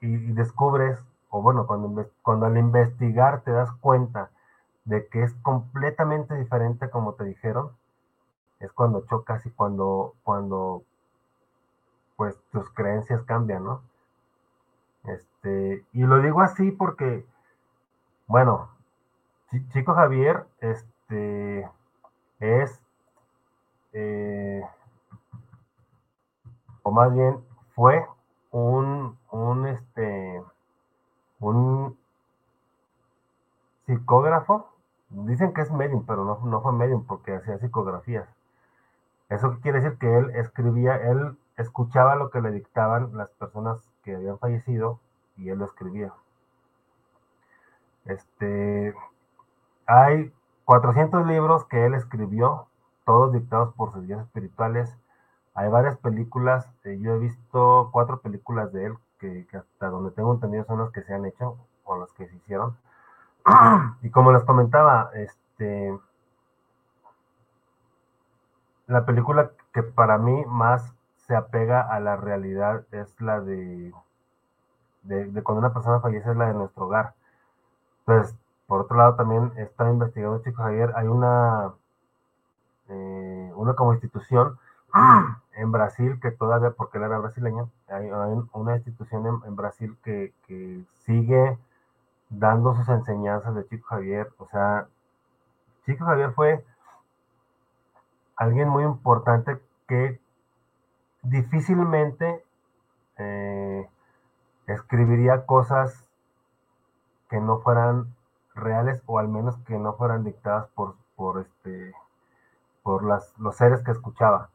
[0.00, 0.98] y, descubres,
[1.30, 4.30] o bueno, cuando, cuando al investigar te das cuenta
[4.84, 7.70] de que es completamente diferente como te dijeron,
[8.60, 10.84] es cuando chocas y cuando, cuando
[12.16, 13.82] pues tus creencias cambian, ¿no?
[15.04, 17.24] Este, y lo digo así porque,
[18.26, 18.70] bueno,
[19.72, 21.68] Chico Javier, este,
[22.40, 22.80] es,
[23.98, 24.62] eh,
[26.82, 27.38] o más bien
[27.74, 28.06] fue
[28.50, 30.42] un, un, este,
[31.40, 31.98] un
[33.86, 34.68] psicógrafo.
[35.08, 38.28] Dicen que es medium, pero no, no fue medium porque hacía psicografías.
[39.30, 44.14] Eso quiere decir que él escribía, él escuchaba lo que le dictaban las personas que
[44.14, 45.00] habían fallecido
[45.36, 46.12] y él lo escribía.
[48.04, 48.94] Este,
[49.86, 50.32] hay
[50.66, 52.66] 400 libros que él escribió,
[53.06, 54.94] todos dictados por sus guías espirituales.
[55.54, 60.34] Hay varias películas, eh, yo he visto cuatro películas de él que, hasta donde tengo
[60.34, 62.76] entendido son las que se han hecho o las que se hicieron.
[64.02, 65.98] y como les comentaba, este,
[68.86, 70.92] la película que para mí más
[71.26, 73.94] se apega a la realidad es la de,
[75.04, 77.14] de, cuando una persona fallece, es la de nuestro hogar.
[78.00, 81.72] Entonces, por otro lado, también está investigando Chico Javier, hay una,
[82.88, 84.58] eh, una como institución
[85.56, 88.08] en Brasil que todavía, porque él era brasileño, hay,
[88.52, 91.58] una institución en, en Brasil que, que, sigue
[92.30, 94.32] dando sus enseñanzas de Chico Javier.
[94.38, 94.88] O sea,
[95.84, 96.64] Chico Javier fue
[98.36, 100.20] alguien muy importante que
[101.22, 102.44] difícilmente
[103.18, 103.88] eh,
[104.66, 106.08] escribiría cosas
[107.28, 108.14] que no fueran
[108.54, 111.94] reales o al menos que no fueran dictadas por, por, este,
[112.86, 114.50] por las, los seres que escuchaba.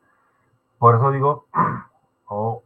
[0.80, 1.48] Por eso digo,
[2.28, 2.64] o,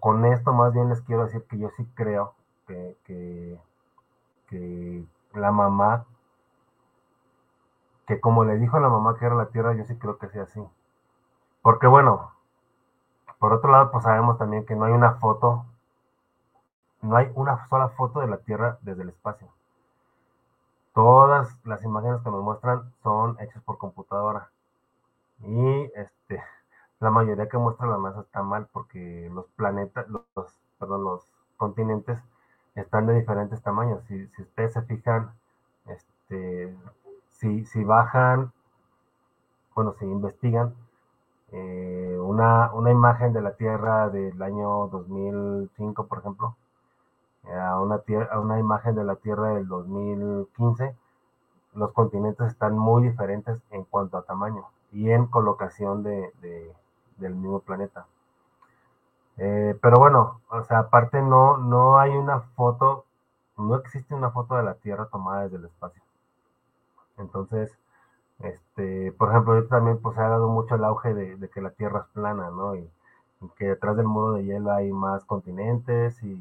[0.00, 2.34] con esto más bien les quiero decir que yo sí creo
[2.66, 3.60] que, que,
[4.48, 5.04] que
[5.34, 6.04] la mamá
[8.08, 10.28] que como le dijo a la mamá que era la tierra, yo sí creo que
[10.30, 10.60] sea así.
[11.62, 12.32] Porque bueno,
[13.38, 15.64] por otro lado, pues sabemos también que no hay una foto,
[17.02, 19.46] no hay una sola foto de la tierra desde el espacio.
[20.92, 24.50] Todas las imágenes que nos muestran son hechas por computadora.
[25.42, 26.42] Y este,
[27.00, 32.18] la mayoría que muestra la NASA está mal porque los planetas, los, perdón, los continentes
[32.76, 34.04] están de diferentes tamaños.
[34.06, 35.32] Si, si ustedes se fijan,
[35.86, 36.76] este,
[37.30, 38.52] si, bajan,
[39.74, 40.74] bueno, si investigan
[41.50, 46.56] eh, una, imagen de la Tierra del año 2005, por ejemplo,
[47.52, 48.00] a una,
[48.30, 50.94] a una imagen de la Tierra del 2015,
[51.74, 56.32] los continentes están muy diferentes en cuanto a tamaño y en colocación de,
[57.16, 58.06] del mismo planeta.
[59.38, 63.06] Eh, pero bueno, o sea, aparte no, no hay una foto,
[63.56, 66.02] no existe una foto de la Tierra tomada desde el espacio.
[67.18, 67.76] Entonces,
[68.40, 72.00] este, por ejemplo, ahorita también pues ha dado mucho el auge de, que la Tierra
[72.00, 72.76] es plana, ¿no?
[72.76, 72.88] Y,
[73.56, 76.38] que detrás del muro de hielo hay más continentes y,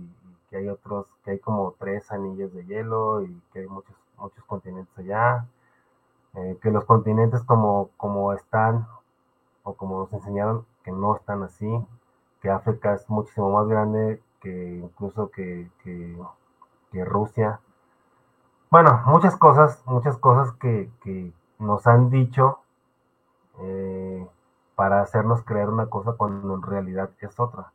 [0.49, 4.44] que hay otros, que hay como tres anillos de hielo y que hay muchos, muchos
[4.45, 5.48] continentes allá.
[6.36, 8.88] Eh, que los continentes como, como están
[9.64, 11.68] o como nos enseñaron que no están así,
[12.41, 17.60] que África es muchísimo más grande que incluso que, que Rusia,
[18.72, 22.60] bueno, muchas cosas, muchas cosas que, nos han dicho
[23.60, 24.26] eh,
[24.76, 27.74] para hacernos creer una cosa cuando en realidad es otra.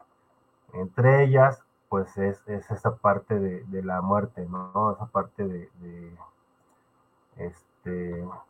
[0.73, 4.93] Entre ellas, pues es, esa parte de, la muerte, ¿no?
[4.93, 6.17] Esa parte de,
[7.37, 8.45] este esa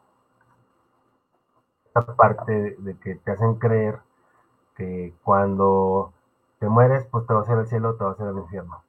[2.17, 4.01] parte de que te hacen creer
[4.77, 6.13] que cuando
[6.59, 8.39] te mueres, pues te vas a ir al cielo o te vas a ir al
[8.39, 8.83] infierno.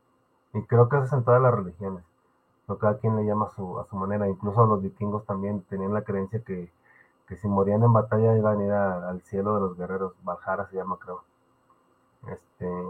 [0.53, 2.03] Y creo que eso es en todas las religiones
[2.75, 4.27] cada quien le llama a su, manera.
[4.27, 6.69] Incluso los vikingos también tenían la creencia que,
[7.35, 10.13] si morían en batalla iban a ir al cielo de los guerreros.
[10.23, 11.23] Valhalla se llama, creo.
[12.27, 12.83] Este,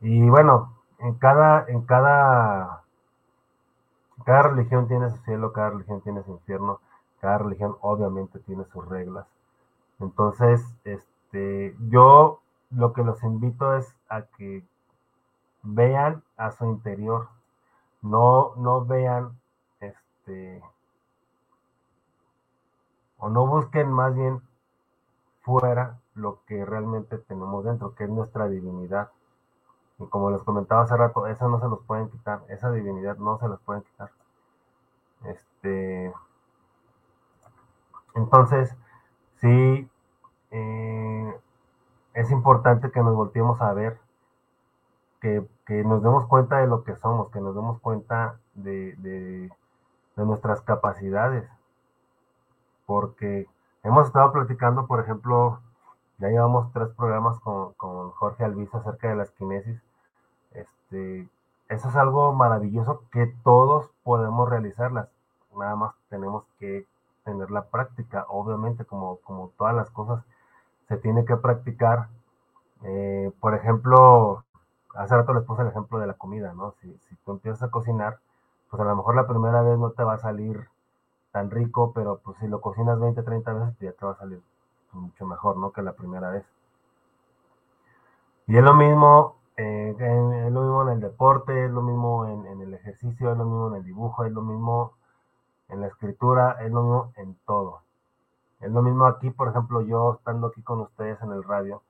[0.00, 2.79] y bueno, en cada, en cada,
[4.30, 6.78] cada religión tiene su cielo, cada religión tiene su infierno,
[7.20, 9.26] cada religión obviamente tiene sus reglas.
[9.98, 12.38] Entonces, este, yo
[12.70, 14.64] lo que los invito es a que
[15.64, 17.26] vean a su interior,
[18.02, 19.36] no, no vean
[19.80, 20.62] este
[23.18, 24.42] o no busquen más bien
[25.40, 29.10] fuera lo que realmente tenemos dentro, que es nuestra divinidad.
[29.98, 33.36] Y como les comentaba hace rato, eso no se los pueden quitar, esa divinidad no
[33.40, 34.19] se los pueden quitar.
[35.24, 36.12] Este,
[38.14, 38.74] entonces,
[39.40, 39.88] sí,
[40.50, 41.34] eh,
[42.14, 43.98] es importante que nos volteemos a ver,
[45.20, 45.46] que,
[45.84, 49.50] nos demos cuenta de lo que somos, que nos demos cuenta de, de,
[50.16, 51.48] nuestras capacidades.
[52.86, 53.46] Porque
[53.84, 55.60] hemos estado platicando, por ejemplo,
[56.18, 59.80] ya llevamos tres programas con, con Jorge Alviso acerca de las kinesis.
[60.52, 61.28] Este,
[61.70, 65.08] eso es algo maravilloso que todos podemos realizarlas.
[65.56, 66.84] Nada más tenemos que
[67.24, 68.26] tener la práctica.
[68.28, 70.24] Obviamente, como, como todas las cosas,
[70.88, 72.08] se tiene que practicar.
[72.82, 74.44] Eh, por ejemplo,
[74.96, 76.72] hace rato les puse el ejemplo de la comida, ¿no?
[76.80, 78.18] Si, si tú empiezas a cocinar,
[78.68, 80.68] pues a lo mejor la primera vez no te va a salir
[81.30, 84.16] tan rico, pero pues si lo cocinas 20, 30 veces, pues ya te va a
[84.16, 84.42] salir
[84.90, 85.70] mucho mejor, ¿no?
[85.70, 86.44] Que la primera vez.
[88.48, 92.46] Y es lo mismo, eh, es lo mismo en el deporte, es lo mismo en,
[92.46, 94.94] en, el ejercicio, es lo mismo en el dibujo, es lo mismo
[95.68, 97.82] en la escritura, es lo mismo en todo.
[98.60, 101.82] Es lo mismo aquí, por ejemplo, yo estando aquí con ustedes en el radio,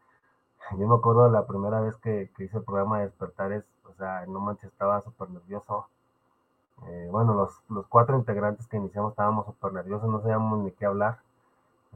[0.78, 4.24] yo me acuerdo de la primera vez que, hice el programa de Despertares, o sea,
[4.26, 5.86] no manches, estaba súper nervioso.
[6.86, 10.86] Eh, bueno, los, los, cuatro integrantes que iniciamos estábamos súper nerviosos, no sabíamos ni qué
[10.86, 11.18] hablar,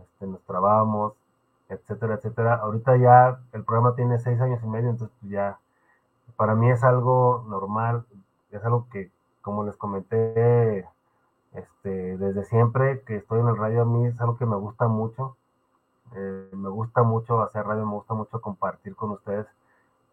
[0.01, 1.15] este, nos trabábamos,
[1.69, 2.57] etcétera, etcétera.
[2.57, 5.59] Ahorita ya el programa tiene seis años y medio, entonces pues ya
[6.37, 8.05] para mí es algo normal,
[8.51, 9.11] es algo que,
[9.43, 10.89] como les comenté
[11.53, 14.89] este, desde siempre que estoy en el radio, a mí es algo que me gusta
[14.89, 15.37] mucho.
[16.15, 19.47] Eh, me gusta mucho hacer radio, me gusta mucho compartir con ustedes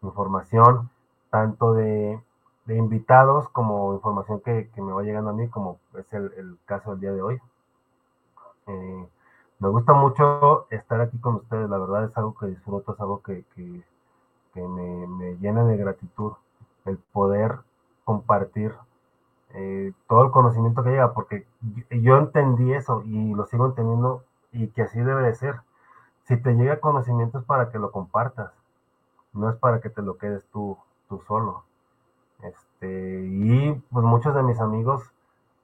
[0.02, 0.90] información,
[1.30, 2.20] tanto de,
[2.68, 7.12] invitados como información que, me va llegando a mí, como es el, caso del día
[7.12, 7.40] de hoy.
[8.66, 9.08] Eh,
[9.58, 13.22] me gusta mucho estar aquí con ustedes, la verdad es algo que disfruto, es algo
[13.22, 13.44] que,
[14.54, 16.32] me, me, llena de gratitud
[16.84, 17.60] el poder
[18.04, 18.74] compartir
[19.54, 21.46] eh, todo el conocimiento que llega, porque
[21.90, 25.60] yo entendí eso y lo sigo entendiendo y que así debe de ser.
[26.24, 28.52] Si te llega conocimiento es para que lo compartas,
[29.32, 30.76] no es para que te lo quedes tú,
[31.08, 31.64] tú solo.
[32.42, 35.12] Este, y pues muchos de mis amigos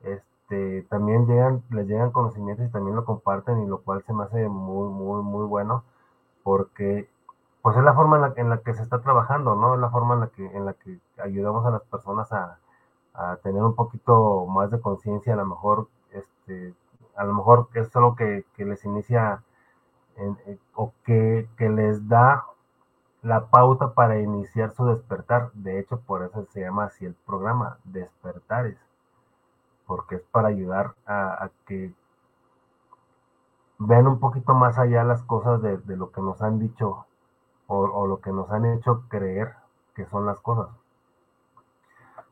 [0.02, 4.24] este, también llegan, les llegan conocimientos y también lo comparten y lo cual se me
[4.24, 5.84] hace muy, muy, muy bueno
[6.42, 7.08] porque
[7.62, 9.74] pues es la forma en la, en la que se está trabajando, ¿no?
[9.74, 12.58] Es la forma en la que, en la que ayudamos a las personas a,
[13.18, 16.74] a tener un poquito más de conciencia, a lo mejor, este,
[17.16, 19.42] a lo mejor es algo que, que les inicia
[20.74, 22.44] o que, que, les da
[23.22, 25.50] la pauta para iniciar su despertar.
[25.52, 28.78] De hecho, por eso se llama así el programa, Despertares,
[29.86, 31.92] porque es para ayudar a, que
[33.78, 37.06] vean un poquito más allá las cosas de, de lo que nos han dicho
[37.68, 39.54] o, lo que nos han hecho creer
[39.94, 40.68] que son las cosas.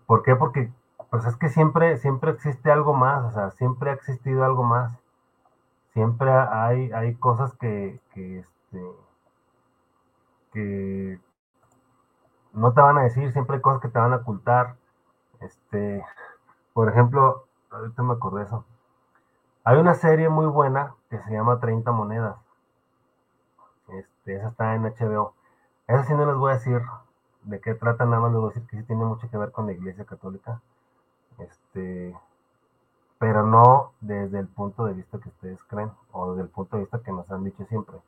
[0.06, 0.34] ¿Por qué?
[0.34, 0.72] Porque
[1.10, 4.98] pues es que siempre, siempre existe algo más, o sea, siempre ha existido algo más.
[5.92, 8.92] Siempre hay, hay cosas que, que, este,
[10.52, 11.20] que
[12.52, 14.76] no te van a decir, siempre hay cosas que te van a ocultar.
[15.40, 16.04] Este,
[16.72, 18.64] por ejemplo, ahorita me acordé eso.
[19.64, 22.45] Hay una serie muy buena que se llama 30 monedas.
[24.26, 25.34] Este, esa está en HBO.
[25.86, 26.82] Esa sí no les voy a decir
[27.44, 29.52] de qué trata, nada más les voy a decir que sí tiene mucho que ver
[29.52, 30.60] con la iglesia católica.
[31.38, 32.16] Este,
[33.18, 36.82] pero no desde el punto de vista que ustedes creen o desde el punto de
[36.82, 37.98] vista que nos han dicho siempre.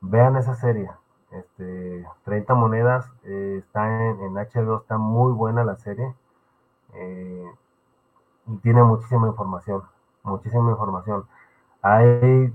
[0.00, 0.90] Vean esa serie,
[1.30, 6.14] este, 30 monedas, eh, está en, HBO, está muy buena la serie
[6.94, 7.50] eh,
[8.46, 9.82] y tiene muchísima información,
[10.22, 11.26] muchísima información.
[11.82, 12.50] Hay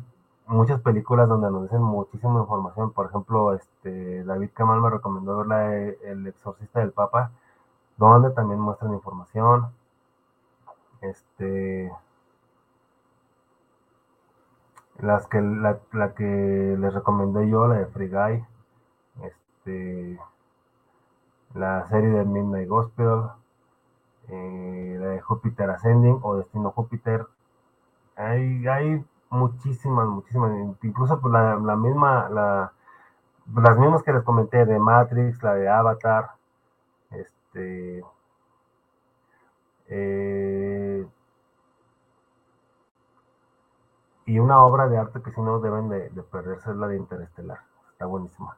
[0.48, 5.48] muchas películas donde nos dicen muchísima información, por ejemplo, este, David Kamal me recomendó ver
[5.48, 7.32] la, El Exorcista del Papa,
[7.98, 9.72] donde también muestran información.
[11.02, 11.92] Este.
[15.00, 16.24] Las que, la, que
[16.80, 18.46] les recomendé yo, la de Free Guy.
[19.24, 20.20] Este.
[21.54, 23.30] La serie de Midnight Gospel.
[24.30, 27.28] Eh, la de Júpiter Ascending o Destino Júpiter.
[28.16, 30.52] Hay, hay muchísimas, muchísimas.
[30.84, 32.74] Incluso pues, la, misma, la,
[33.56, 36.32] las mismas que les comenté de Matrix, la de Avatar.
[37.12, 38.04] Este
[39.88, 41.08] eh,
[44.26, 47.60] y una obra de arte que si no deben de, perderse es la de Interestelar.
[47.92, 48.58] Está buenísima.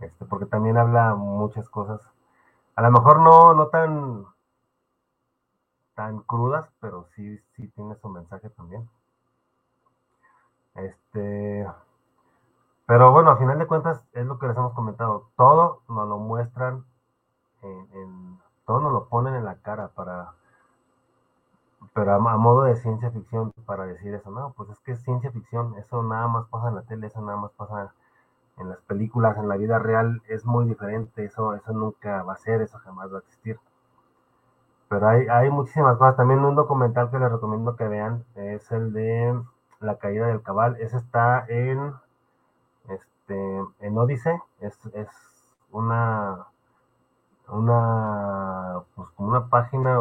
[0.00, 2.00] Este, porque también habla muchas cosas.
[2.74, 4.24] A lo mejor no, no tan,
[5.94, 8.88] tan crudas, pero sí, sí tiene su mensaje también.
[10.74, 11.66] Este,
[12.86, 15.30] pero bueno, a final de cuentas es lo que les hemos comentado.
[15.36, 16.84] Todo nos lo muestran
[17.62, 20.32] en todo nos lo ponen en la cara para,
[21.92, 25.32] pero a, modo de ciencia ficción para decir eso, no, pues es que es ciencia
[25.32, 27.92] ficción, eso nada más pasa en la tele, eso nada más pasa
[28.58, 31.24] en las películas, en la vida real, es muy diferente.
[31.24, 33.58] Eso, eso nunca va a ser, eso jamás va a existir.
[34.88, 36.16] Pero hay, hay muchísimas cosas.
[36.16, 39.40] También un documental que les recomiendo que vean es el de
[39.80, 40.76] La caída del cabal.
[40.80, 41.94] Ese está en,
[42.88, 44.40] este, en Odise.
[44.60, 45.08] Es, es
[45.72, 46.46] una,
[47.48, 49.98] una, pues como una página,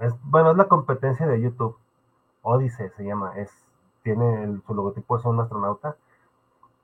[0.00, 1.76] es, bueno, es la competencia de YouTube.
[2.42, 3.36] Odise se llama.
[3.36, 3.50] Es,
[4.02, 5.96] tiene su logotipo es un astronauta.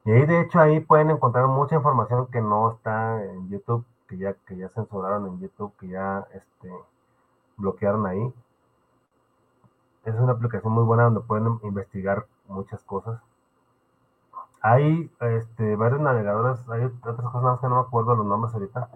[0.04, 4.18] Y ahí de hecho ahí pueden encontrar mucha información que no está en YouTube que
[4.18, 6.68] ya, que ya censuraron en YouTube, que ya este,
[7.56, 8.32] bloquearon ahí.
[10.04, 13.20] Es una aplicación muy buena donde pueden investigar muchas cosas.
[14.62, 18.88] Hay este, varios navegadores, hay otras cosas que no me acuerdo los nombres ahorita.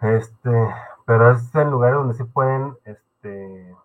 [0.00, 3.76] Este, pero es en lugares donde sí pueden, este,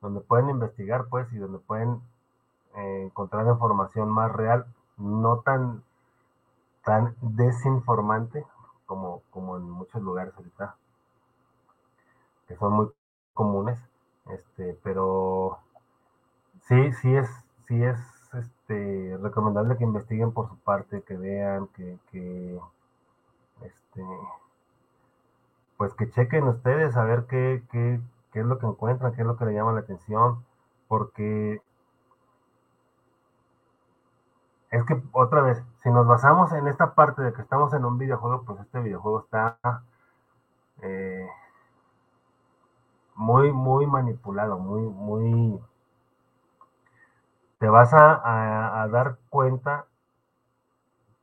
[0.00, 2.00] donde pueden investigar, pues, y donde pueden
[2.76, 4.66] eh, encontrar información más real,
[4.96, 5.82] no tan,
[6.84, 8.46] tan desinformante,
[8.86, 10.76] como, como en muchos lugares ahorita,
[12.46, 12.90] que son muy
[13.34, 13.78] comunes,
[14.28, 15.58] este, pero
[16.68, 17.28] sí, sí es,
[17.66, 17.98] sí es
[18.34, 22.58] este, recomendable que investiguen por su parte, que vean, que, que
[23.62, 24.04] este,
[25.76, 28.00] pues que chequen ustedes a ver qué, qué,
[28.32, 30.44] qué es lo que encuentran, qué es lo que le llama la atención,
[30.88, 31.62] porque
[34.70, 37.98] es que otra vez, si nos basamos en esta parte de que estamos en un
[37.98, 39.58] videojuego, pues este videojuego está
[40.82, 41.26] eh,
[43.18, 45.60] muy, muy manipulado, muy, muy...
[47.58, 49.86] Te vas a, dar cuenta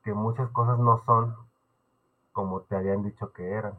[0.04, 1.34] que muchas cosas no son
[2.32, 3.72] como te habían dicho que eran.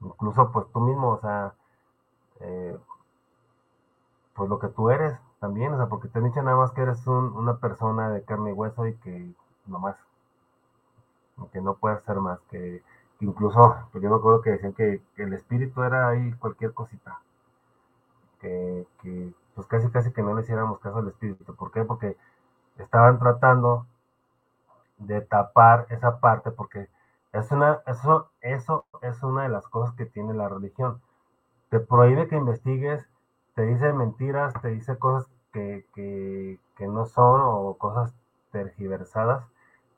[0.00, 1.52] Incluso pues tú mismo, o sea,
[2.40, 2.78] eh,
[4.34, 6.80] pues lo que tú eres, también, o sea, porque te han dicho nada más que
[6.80, 9.34] eres una persona de carne y hueso y que
[9.66, 9.96] nomás,
[11.52, 12.82] que no puedes ser más, que,
[13.20, 17.20] incluso, pues yo me acuerdo que decían que, el espíritu era ahí cualquier cosita,
[18.40, 18.86] que,
[19.54, 21.84] pues casi casi que no le hiciéramos caso al espíritu, ¿por qué?
[21.84, 22.16] Porque
[22.78, 23.86] estaban tratando
[24.98, 26.88] de tapar esa parte, porque
[27.32, 31.00] es una, eso, eso es una de las cosas que tiene la religión.
[31.68, 33.08] Te prohíbe que investigues
[33.54, 38.14] te dice mentiras, te dice cosas que, no son o cosas
[38.52, 39.44] tergiversadas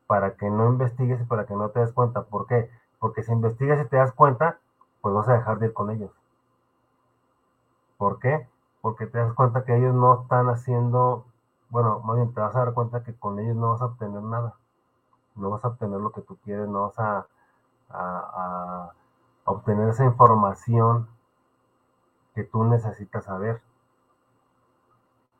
[0.08, 2.22] para que no investigues y para que no te des cuenta.
[2.24, 2.68] ¿Por qué?
[3.02, 4.60] Porque si investigas y te das cuenta,
[5.00, 6.12] pues vas a dejar de ir con ellos.
[7.96, 8.46] ¿Por qué?
[8.80, 11.26] Porque te das cuenta que ellos no están haciendo,
[11.68, 14.22] bueno, más bien te vas a dar cuenta que con ellos no vas a obtener
[14.22, 14.54] nada.
[15.34, 17.26] No vas a obtener lo que tú quieres, no vas
[17.90, 18.92] a,
[19.46, 21.08] obtener esa información
[22.36, 23.60] que tú necesitas saber.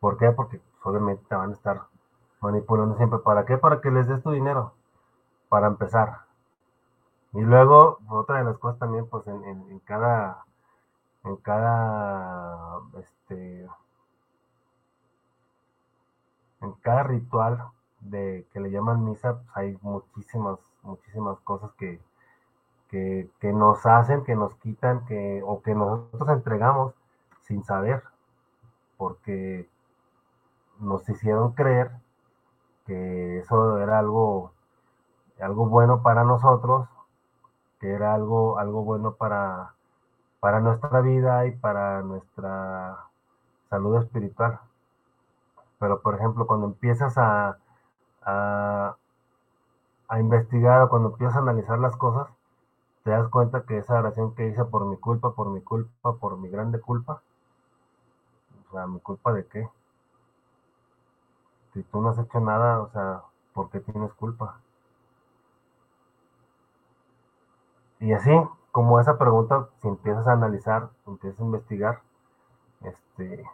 [0.00, 0.32] ¿Por qué?
[0.32, 1.82] Porque pues, obviamente te van a estar
[2.40, 3.20] manipulando siempre.
[3.20, 3.56] ¿Para qué?
[3.56, 4.72] Para que les des tu dinero.
[5.48, 6.31] Para empezar.
[7.32, 10.44] Y luego, otra de las cosas también, pues en, cada,
[11.24, 13.66] en cada, este,
[16.60, 17.64] en cada ritual
[18.00, 22.00] de que le llaman misa, pues hay muchísimas, muchísimas cosas que,
[22.90, 26.94] que, nos hacen, que nos quitan, que, o que nosotros entregamos
[27.40, 28.02] sin saber,
[28.98, 29.68] porque
[30.78, 31.90] nos hicieron creer
[32.86, 34.52] que eso era algo,
[35.40, 36.86] algo bueno para nosotros,
[37.82, 39.74] que era algo, algo bueno para,
[40.40, 42.98] para nuestra vida y para nuestra
[43.70, 44.60] salud espiritual.
[45.78, 47.58] Pero, por ejemplo, cuando empiezas a,
[48.22, 48.96] a,
[50.08, 52.28] a investigar o cuando empiezas a analizar las cosas,
[53.04, 56.38] te das cuenta que esa oración que hice por mi culpa, por mi culpa, por
[56.38, 57.22] mi grande culpa,
[58.68, 59.68] o sea, ¿mi culpa de qué?
[61.72, 63.22] Si tú no has hecho nada, o sea,
[63.52, 64.60] ¿por qué tienes culpa?
[68.02, 68.32] Y así,
[68.72, 72.00] como esa pregunta, si empiezas a analizar, empiezas a investigar,
[72.80, 73.48] este,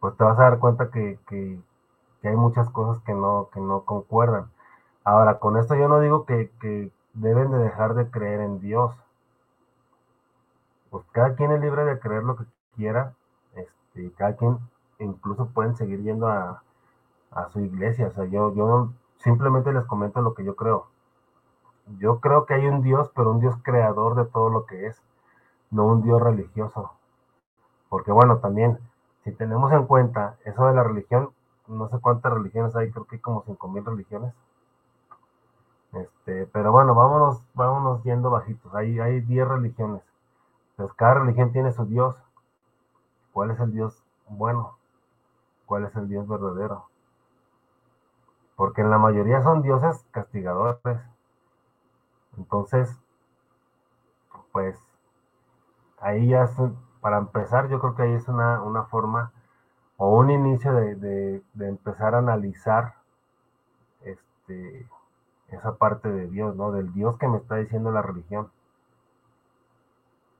[0.00, 1.60] pues te vas a dar cuenta que, que,
[2.24, 4.50] hay muchas cosas que no, que no concuerdan.
[5.04, 8.92] Ahora, con esto yo no digo que, que deben de dejar de creer en Dios.
[10.90, 12.44] Pues cada quien es libre de creer lo que
[12.74, 13.14] quiera,
[13.54, 14.58] este, cada quien
[14.98, 16.60] incluso pueden seguir yendo a,
[17.52, 18.08] su iglesia.
[18.08, 20.88] O sea, yo, yo simplemente les comento lo que yo creo.
[21.98, 25.00] Yo creo que hay un Dios, pero un Dios creador de todo lo que es,
[25.70, 26.92] no un Dios religioso.
[27.88, 28.78] Porque bueno, también,
[29.24, 31.30] si tenemos en cuenta eso de la religión,
[31.68, 34.34] no sé cuántas religiones hay, creo que hay como 5.000 religiones.
[35.92, 38.74] Este, pero bueno, vámonos, vámonos yendo bajitos.
[38.74, 40.02] Hay, hay 10 religiones.
[40.70, 42.16] Entonces, cada religión tiene su Dios.
[43.32, 44.76] ¿Cuál es el Dios bueno?
[45.66, 46.86] ¿Cuál es el Dios verdadero?
[48.56, 50.78] porque en la mayoría son dioses castigadores.
[52.38, 52.96] Entonces,
[54.52, 54.78] pues
[56.00, 56.52] ahí ya es,
[57.00, 59.32] para empezar, yo creo que ahí es una, una forma
[59.96, 62.94] o un inicio de, de, de, empezar a analizar
[64.02, 64.86] este,
[65.48, 66.72] esa parte de Dios, ¿no?
[66.72, 68.50] Del Dios que me está diciendo la religión.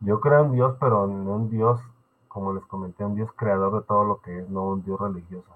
[0.01, 1.81] Yo creo en Dios, pero no un Dios,
[2.29, 5.51] como les comenté, un Dios creador de todo lo que es, no un Dios religioso.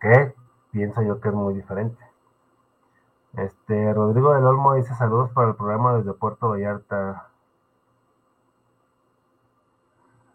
[0.00, 0.34] Que
[0.70, 2.09] pienso yo que es muy diferente.
[3.34, 7.28] Este, Rodrigo del Olmo dice saludos para el programa desde Puerto Vallarta.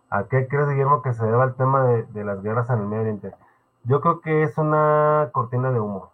[0.09, 3.01] ¿A qué crees, Guillermo, que se deba el tema de, las guerras en el Medio
[3.01, 3.33] Oriente?
[3.83, 6.11] Yo creo que es una cortina de humo.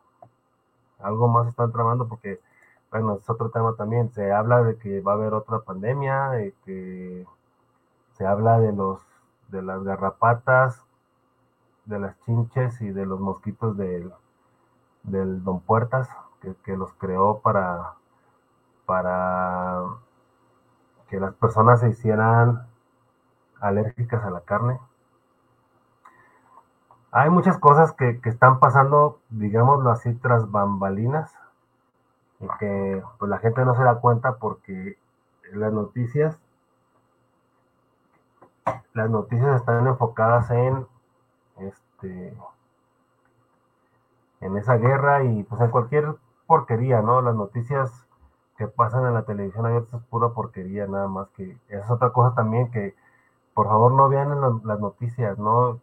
[1.00, 2.40] Algo más están tramando porque,
[2.90, 4.12] bueno, es otro tema también.
[4.12, 7.26] Se habla de que va a haber otra pandemia, de que
[8.14, 9.02] se habla de los
[9.50, 10.84] de las garrapatas,
[11.86, 14.12] de las chinches y de los mosquitos del,
[15.04, 16.10] del Don Puertas,
[16.42, 17.94] que, los creó para,
[18.86, 19.84] para
[21.08, 22.68] que las personas se hicieran
[23.60, 24.80] alérgicas a la carne.
[27.12, 31.38] Hay muchas cosas que, que, están pasando, digámoslo así, tras bambalinas,
[32.40, 34.98] y que pues, la gente no se da cuenta porque
[35.52, 36.40] las noticias,
[38.94, 40.88] las noticias están enfocadas en
[41.58, 42.36] este
[44.40, 46.16] en esa guerra y pues en cualquier
[46.52, 47.22] porquería, ¿no?
[47.22, 48.06] Las noticias
[48.58, 52.10] que pasan en la televisión abierta es pura porquería, nada más que esa es otra
[52.10, 52.94] cosa también que
[53.54, 55.80] por favor no vean las noticias, ¿no?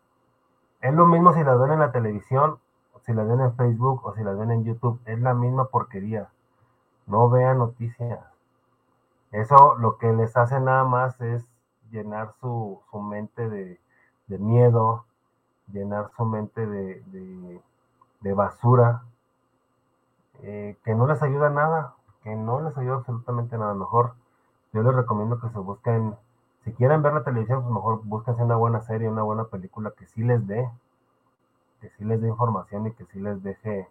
[0.82, 2.58] Es lo mismo si las ven en la televisión,
[3.00, 6.28] si las ven en Facebook o si las ven en YouTube, es la misma porquería.
[7.06, 8.20] No vean noticias.
[9.32, 11.46] Eso lo que les hace nada más es
[11.90, 13.80] llenar su, su mente de,
[14.26, 15.06] de, miedo,
[15.72, 17.62] llenar su mente de,
[18.20, 19.07] de basura,
[20.42, 23.74] eh, que no les ayuda nada, que no les ayuda absolutamente nada.
[23.74, 24.14] Mejor
[24.72, 26.16] yo les recomiendo que se busquen
[26.64, 30.06] si quieren ver la televisión, pues mejor búsquense una buena serie, una buena película que
[30.06, 30.70] sí les dé,
[31.80, 33.88] que sí les dé información y que sí les deje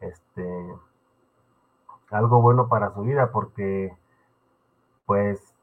[0.00, 0.74] este
[2.10, 3.96] algo bueno para su vida, porque
[5.06, 5.54] pues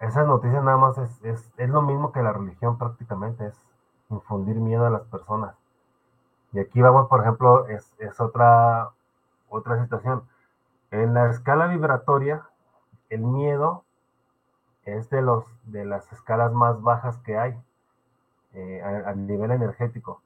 [0.00, 3.58] esas noticias nada más es, es, es lo mismo que la religión prácticamente, es
[4.10, 5.59] infundir miedo a las personas.
[6.52, 8.90] Y aquí vamos, por ejemplo, es, es otra,
[9.48, 10.22] otra situación.
[10.90, 12.42] En la escala vibratoria,
[13.08, 13.84] el miedo
[14.84, 17.56] es de, los, de las escalas más bajas que hay
[18.54, 20.20] eh, a, nivel energético.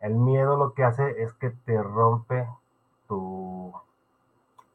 [0.00, 2.48] El miedo lo que hace es que te rompe
[3.08, 3.72] tu,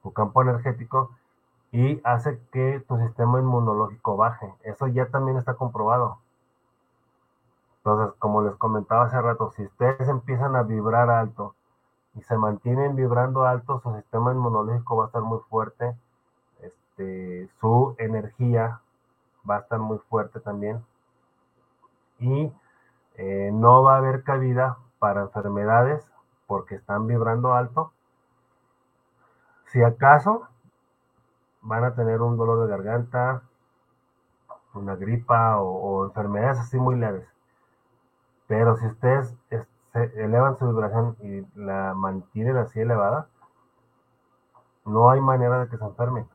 [0.04, 1.12] tu campo energético
[1.72, 4.54] y hace que tu sistema inmunológico baje.
[4.64, 6.20] Eso ya también está comprobado.
[7.90, 11.56] Entonces, como les comentaba hace rato, si ustedes empiezan a vibrar alto
[12.14, 15.96] y se mantienen vibrando alto, su sistema inmunológico va a estar muy fuerte
[17.00, 18.82] este, su energía
[19.50, 20.86] va a estar muy fuerte también
[22.20, 22.52] y
[23.16, 26.06] eh, no va a haber cabida para enfermedades
[26.46, 27.94] porque están vibrando alto.
[29.68, 30.48] Si acaso
[31.62, 33.42] van a tener un dolor de garganta,
[34.74, 37.39] una gripa o, o enfermedades así muy leves.
[38.50, 39.32] Pero si ustedes
[40.16, 43.28] elevan su vibración y la mantienen así elevada,
[44.86, 46.28] no hay manera de que se enfermen.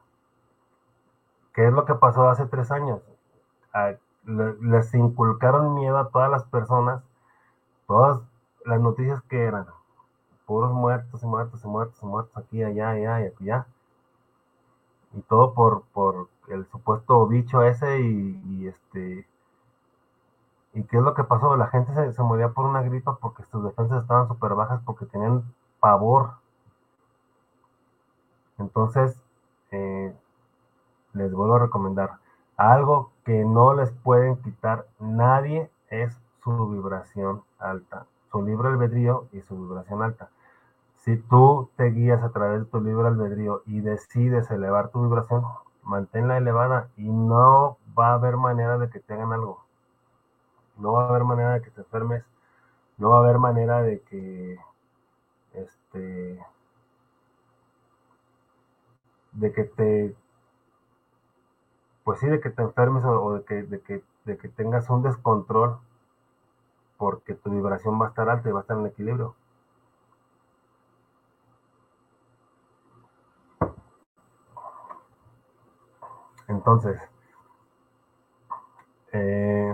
[1.53, 3.01] ¿Qué es lo que pasó hace tres años?
[3.73, 3.95] A,
[4.27, 7.03] le, les inculcaron miedo a todas las personas,
[7.89, 8.21] todas
[8.65, 9.67] las noticias que eran,
[10.47, 13.67] puros muertos y muertos y muertos y muertos aquí, allá, allá y allá.
[15.15, 19.27] Y todo por, por el supuesto bicho ese y, este...
[20.75, 21.57] ¿Y qué es lo que pasó?
[21.57, 25.45] La gente se, moría por una gripa porque sus defensas estaban súper bajas porque tenían
[25.79, 26.33] pavor.
[28.59, 29.17] Entonces,
[29.71, 30.15] eh,
[31.13, 32.19] les vuelvo a recomendar,
[32.57, 39.41] algo que no les pueden quitar nadie es su vibración alta, su libre albedrío y
[39.43, 40.29] su vibración alta.
[40.97, 45.45] Si tú te guías a través de tu libre albedrío y decides elevar tu vibración,
[45.85, 49.64] manténla elevada y no va a haber manera de que te hagan algo.
[50.79, 52.25] No va a haber manera de que te enfermes,
[52.99, 54.59] no va a haber manera de que
[55.55, 56.45] este
[59.33, 60.15] de que te
[62.05, 65.03] pues sí, de que te enfermes o, de, que, de, que, de que tengas un
[65.03, 65.79] descontrol
[66.97, 69.35] porque tu vibración va a estar alta y va a estar en equilibrio.
[76.49, 76.99] Entonces,
[79.13, 79.73] eh,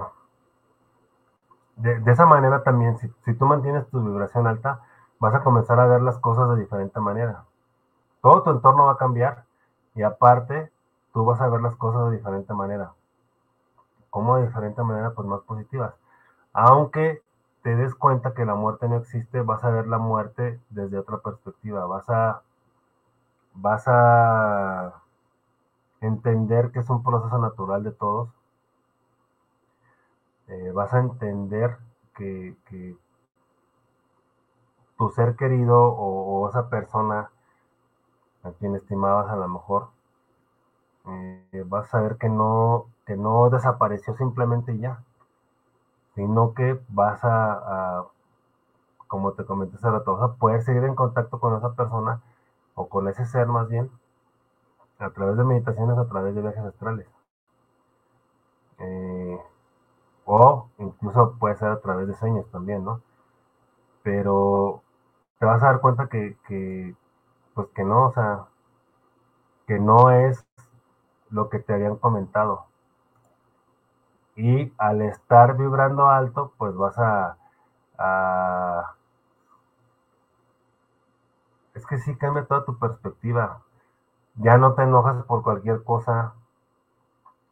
[1.82, 4.80] de, esa manera también, si, si, tú mantienes tu vibración alta,
[5.18, 7.44] vas a comenzar a ver las cosas de diferente manera.
[8.20, 9.44] Todo tu entorno va a cambiar
[9.94, 10.70] y aparte
[11.12, 12.92] tú vas a ver las cosas de diferente manera.
[14.10, 15.10] ¿Cómo de diferente manera?
[15.10, 15.94] Pues más positivas.
[16.52, 17.22] Aunque
[17.62, 21.18] te des cuenta que la muerte no existe, vas a ver la muerte desde otra
[21.18, 21.86] perspectiva.
[21.86, 22.42] Vas a,
[23.54, 25.02] vas a
[26.00, 28.28] entender que es un proceso natural de todos.
[30.50, 31.78] Eh, vas a entender
[32.16, 32.56] que,
[34.98, 37.30] tu ser querido o, esa persona
[38.42, 39.88] a quien estimabas a lo mejor,
[41.06, 45.02] eh, vas a ver que no, que no desapareció simplemente ya,
[46.14, 48.04] sino que vas a,
[49.06, 52.22] como te comenté hace rato, vas a poder seguir en contacto con esa persona
[52.74, 53.90] o con ese ser más bien,
[54.98, 57.06] a través de meditaciones, a través de viajes astrales.
[58.78, 59.38] Eh,
[60.24, 63.00] o incluso puede ser a través de sueños también, ¿no?
[64.02, 64.82] Pero
[65.38, 66.94] te vas a dar cuenta que, que,
[67.54, 68.46] pues que no, o sea,
[69.66, 70.44] que no es
[71.30, 72.66] lo que te habían comentado.
[74.36, 77.36] Y al estar vibrando alto, pues vas a,
[81.74, 83.60] es que sí cambia toda tu perspectiva
[84.36, 86.34] ya no te enojas por cualquier cosa.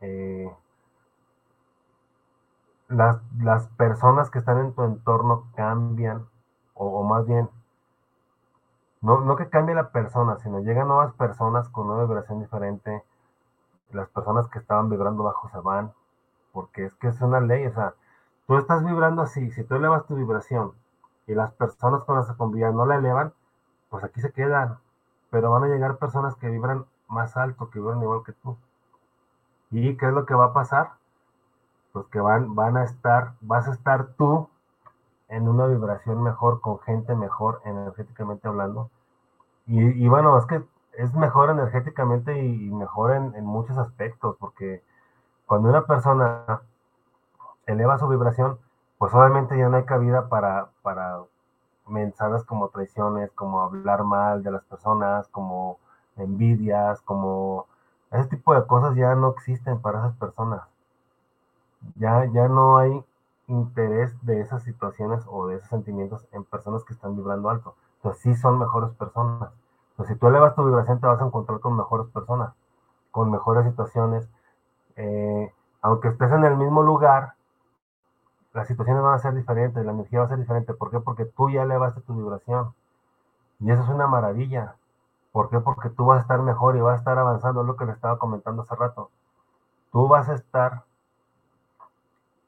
[0.00, 0.50] Eh,
[2.88, 6.26] las, las, personas que están en tu entorno cambian,
[6.74, 7.48] o, más bien,
[9.00, 13.04] no, no, que cambie la persona, sino llegan nuevas personas con una vibración diferente.
[13.90, 15.92] Las personas que estaban vibrando bajo se van,
[16.52, 17.94] porque es que es una ley, o sea,
[18.46, 20.72] tú estás vibrando así, si tú elevas tu vibración
[21.26, 23.32] y las personas con las que no la elevan,
[23.90, 24.78] pues aquí se quedan
[25.30, 28.56] pero van a llegar personas que vibran más alto, que vibran igual que tú.
[29.70, 30.92] ¿Y qué es lo que va a pasar?
[31.92, 34.48] Pues que van, van a estar, vas a estar tú
[35.28, 38.90] en una vibración mejor, con gente mejor, energéticamente hablando.
[39.66, 40.62] Y, bueno, es que
[40.94, 44.82] es mejor energéticamente y mejor en, en, muchos aspectos, porque
[45.46, 46.62] cuando una persona
[47.66, 48.58] eleva su vibración,
[48.96, 51.20] pues obviamente ya no hay cabida para, para
[51.86, 55.78] mensajes como traiciones, como hablar mal de las personas, como
[56.16, 57.66] envidias, como
[58.10, 60.62] ese tipo de cosas ya no existen para esas personas.
[61.96, 63.04] Ya, ya no hay
[63.46, 67.74] interés de esas situaciones o de esos sentimientos en personas que están vibrando alto.
[67.96, 69.50] Entonces sí son mejores personas.
[69.90, 72.52] Entonces si tú elevas tu vibración te vas a encontrar con mejores personas,
[73.10, 74.28] con mejores situaciones.
[74.96, 75.52] Eh,
[75.82, 77.34] aunque estés en el mismo lugar,
[78.52, 80.74] las situaciones van a ser diferentes, la energía va a ser diferente.
[80.74, 81.00] ¿Por qué?
[81.00, 82.74] Porque tú ya elevaste tu vibración.
[83.60, 84.74] Y eso es una maravilla.
[85.32, 85.60] ¿Por qué?
[85.60, 88.18] Porque tú vas a estar mejor y vas a estar avanzando, lo que le estaba
[88.18, 89.10] comentando hace rato.
[89.92, 90.84] Tú vas a estar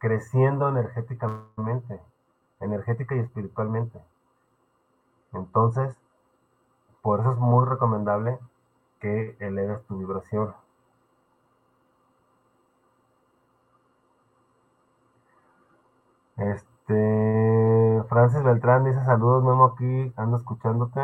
[0.01, 2.01] creciendo energéticamente,
[2.59, 4.01] energética y espiritualmente.
[5.33, 5.97] Entonces,
[7.03, 8.39] por eso es muy recomendable
[8.99, 10.53] que eleves tu vibración.
[16.39, 21.01] Este, Francis Beltrán dice saludos, Memo, aquí ando escuchándote.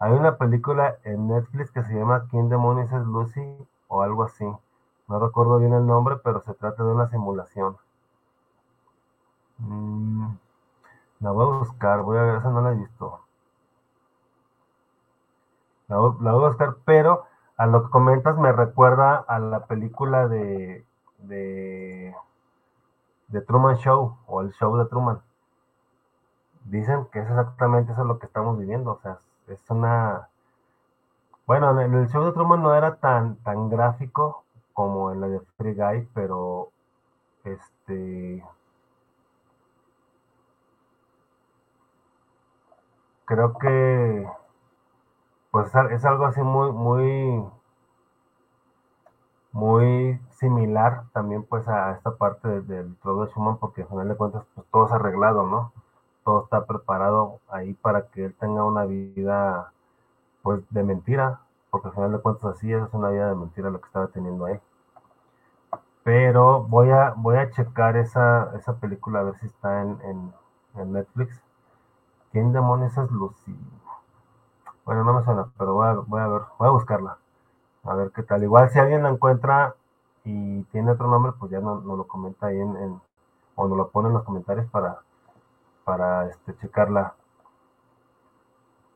[0.00, 3.68] Hay una película en Netflix que se llama ¿Quién demonios es Lucy?
[3.88, 4.44] o algo así.
[5.08, 7.78] No recuerdo bien el nombre, pero se trata de una simulación.
[9.58, 10.28] Mm,
[11.20, 13.20] la voy a buscar, voy a ver, esa no la he visto.
[15.88, 17.24] La, voy a buscar, pero
[17.56, 20.84] a lo que comentas me recuerda a la película de,
[23.28, 25.20] de Truman Show o el show de Truman.
[26.64, 28.92] Dicen que es exactamente eso lo que estamos viviendo.
[28.92, 30.28] O sea, es una.
[31.46, 34.44] Bueno, en el show de Truman no era tan, tan gráfico
[34.74, 36.70] como en la de Free Guy, pero
[37.44, 38.44] este.
[43.28, 44.26] Creo que
[45.50, 47.44] pues es algo así muy, muy,
[49.52, 54.16] muy similar también pues a esta parte del de de Schumann porque al final de
[54.16, 55.72] cuentas pues todo es arreglado, ¿no?
[56.24, 59.72] Todo está preparado ahí para que él tenga una vida
[60.42, 63.78] pues de mentira, porque al final de cuentas así es una vida de mentira lo
[63.82, 64.58] que estaba teniendo ahí.
[66.02, 70.32] Pero voy a, voy a checar esa, esa película a ver si está en,
[70.76, 71.42] en Netflix.
[72.32, 73.56] ¿Quién demonios es Lucy?
[74.84, 77.18] Bueno, no me suena, pero voy a, ver, voy a buscarla.
[77.84, 78.42] A ver qué tal.
[78.42, 79.74] Igual si alguien la encuentra
[80.24, 83.00] y tiene otro nombre, pues ya nos no lo comenta ahí en,
[83.54, 84.98] o nos lo pone en los comentarios para,
[85.84, 87.14] para este, checarla.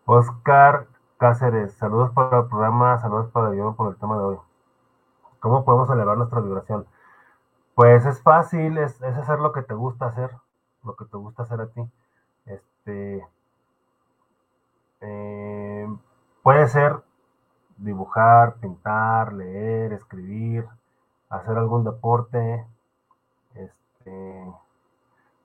[0.04, 0.86] Oscar
[1.16, 4.38] Cáceres, saludos para el programa, saludos para yo por el tema de hoy.
[5.40, 6.86] ¿Cómo podemos elevar nuestra vibración?
[7.74, 10.30] Pues es fácil, es, es hacer lo que te gusta hacer.
[10.82, 11.82] lo que te gusta hacer a ti.
[12.84, 13.24] Este,
[15.02, 15.88] eh,
[16.42, 16.96] puede ser
[17.76, 20.66] dibujar, pintar, leer, escribir,
[21.28, 22.66] hacer algún deporte,
[23.54, 24.52] este,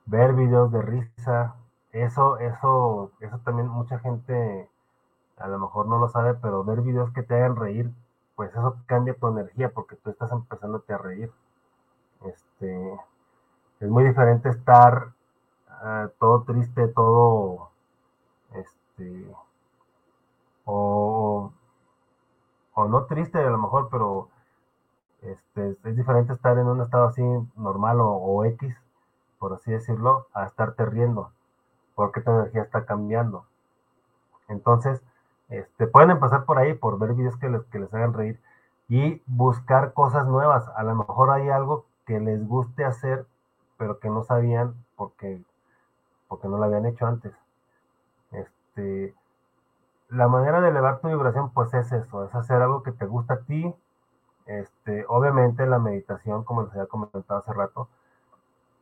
[0.07, 1.55] ver videos de risa.
[1.91, 4.67] Eso, eso, eso también mucha gente
[5.37, 7.91] a lo mejor no lo sabe, pero ver videos que te hagan reír,
[8.35, 11.31] pues eso cambia tu energía porque tú estás empezándote a reír.
[12.25, 12.99] Este,
[13.79, 15.11] es muy diferente estar
[15.81, 17.69] ah, todo triste, todo,
[18.53, 19.35] este,
[20.65, 21.51] o,
[22.73, 24.29] o no triste a lo mejor, pero
[25.21, 27.23] este, es diferente estar en un estado así
[27.55, 28.75] normal o, X,
[29.39, 31.31] por así decirlo, a estarte riendo,
[31.95, 33.45] porque tu energía está cambiando.
[34.47, 35.01] Entonces,
[35.49, 38.39] este, pueden empezar por ahí, por ver videos que les, que les hagan reír
[38.87, 40.67] y buscar cosas nuevas.
[40.75, 43.25] A lo mejor hay algo que les guste hacer,
[43.77, 45.41] pero que no sabían porque,
[46.27, 47.33] porque no lo habían hecho antes.
[48.31, 49.13] Este,
[50.09, 53.35] la manera de elevar tu vibración, pues es eso, es hacer algo que te gusta
[53.35, 53.73] a ti.
[54.45, 57.89] Este, obviamente la meditación, como les había comentado hace rato,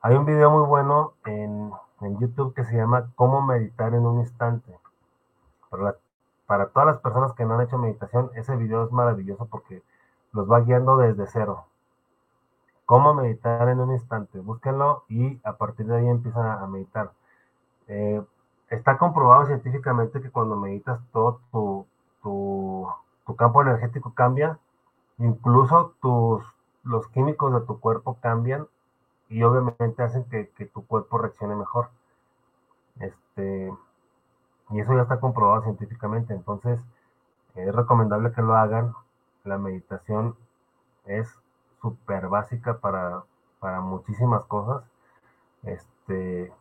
[0.01, 1.72] hay un video muy bueno en,
[2.19, 4.77] YouTube que se llama Cómo meditar en un instante.
[5.72, 5.95] Para,
[6.45, 9.81] para todas las personas que no han hecho meditación, ese video es maravilloso porque
[10.31, 11.65] los va guiando desde cero.
[12.85, 14.39] Cómo meditar en un instante.
[14.39, 17.11] Búsquenlo y a partir de ahí empiezan a meditar.
[17.88, 18.22] Eh,
[18.70, 21.86] está comprobado científicamente que cuando meditas todo tu,
[22.24, 24.57] tu, campo energético cambia,
[25.18, 26.44] incluso tus,
[26.84, 28.68] los químicos de tu cuerpo cambian
[29.30, 31.90] y obviamente hacen que, tu cuerpo reaccione mejor.
[32.99, 33.74] Este,
[34.70, 36.80] y eso ya está comprobado científicamente, entonces
[37.56, 38.94] es recomendable que lo hagan.
[39.44, 40.36] La meditación
[41.06, 41.28] es
[41.82, 43.24] súper básica para,
[43.60, 44.84] para muchísimas cosas.
[45.64, 46.52] Este,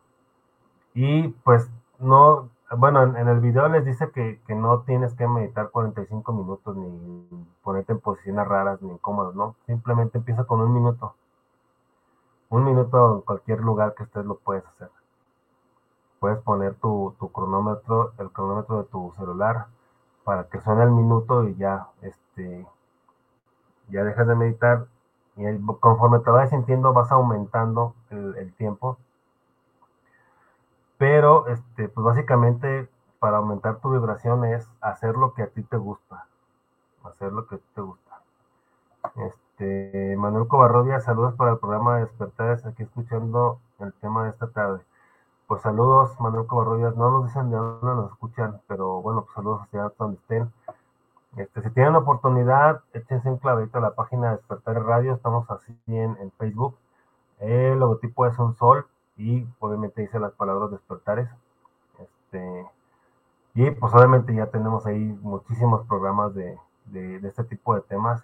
[0.95, 1.69] y pues
[1.99, 7.27] no, bueno, en, el video les dice que, no tienes que meditar 45 minutos ni
[7.63, 9.55] ponerte en posiciones raras ni incómodas, ¿no?
[9.67, 11.13] Simplemente empieza con un minuto.
[12.49, 14.89] Un minuto en cualquier lugar que estés lo puedes hacer.
[16.19, 19.67] Puedes poner tu, cronómetro, el cronómetro de tu celular
[20.23, 22.65] para que suene el minuto y ya, este,
[23.89, 24.87] ya dejas de meditar
[25.35, 25.43] y
[25.81, 28.97] conforme te vayas sintiendo vas aumentando el tiempo
[30.97, 32.89] pero, este, pues básicamente
[33.19, 36.27] para aumentar tu vibración es hacer lo que a ti te gusta.
[37.03, 38.21] Hacer lo que a ti te gusta.
[39.15, 44.47] Este, Manuel Covarrodia, saludos para el programa de Despertares, aquí escuchando el tema de esta
[44.47, 44.81] tarde.
[45.47, 49.61] Pues saludos, Manuel Covarrodia, no nos dicen de dónde nos escuchan, pero bueno, pues saludos
[49.61, 50.51] hacia donde estén.
[51.37, 55.49] Este, si tienen la oportunidad, échense un clavito a la página de Despertares Radio, estamos
[55.51, 56.77] así en, en Facebook.
[57.39, 61.29] El logotipo es un sol, y obviamente dice las palabras despertares.
[61.99, 62.65] Este,
[63.55, 66.57] y pues obviamente ya tenemos ahí muchísimos programas de,
[67.23, 68.23] este tipo de temas,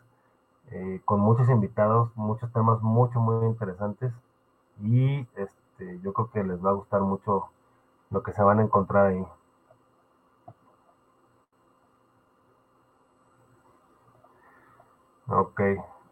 [0.71, 4.11] eh, con muchos invitados, muchos temas mucho, muy interesantes.
[4.81, 7.49] Y este, yo creo que les va a gustar mucho
[8.09, 9.25] lo que se van a encontrar ahí.
[15.27, 15.61] Ok,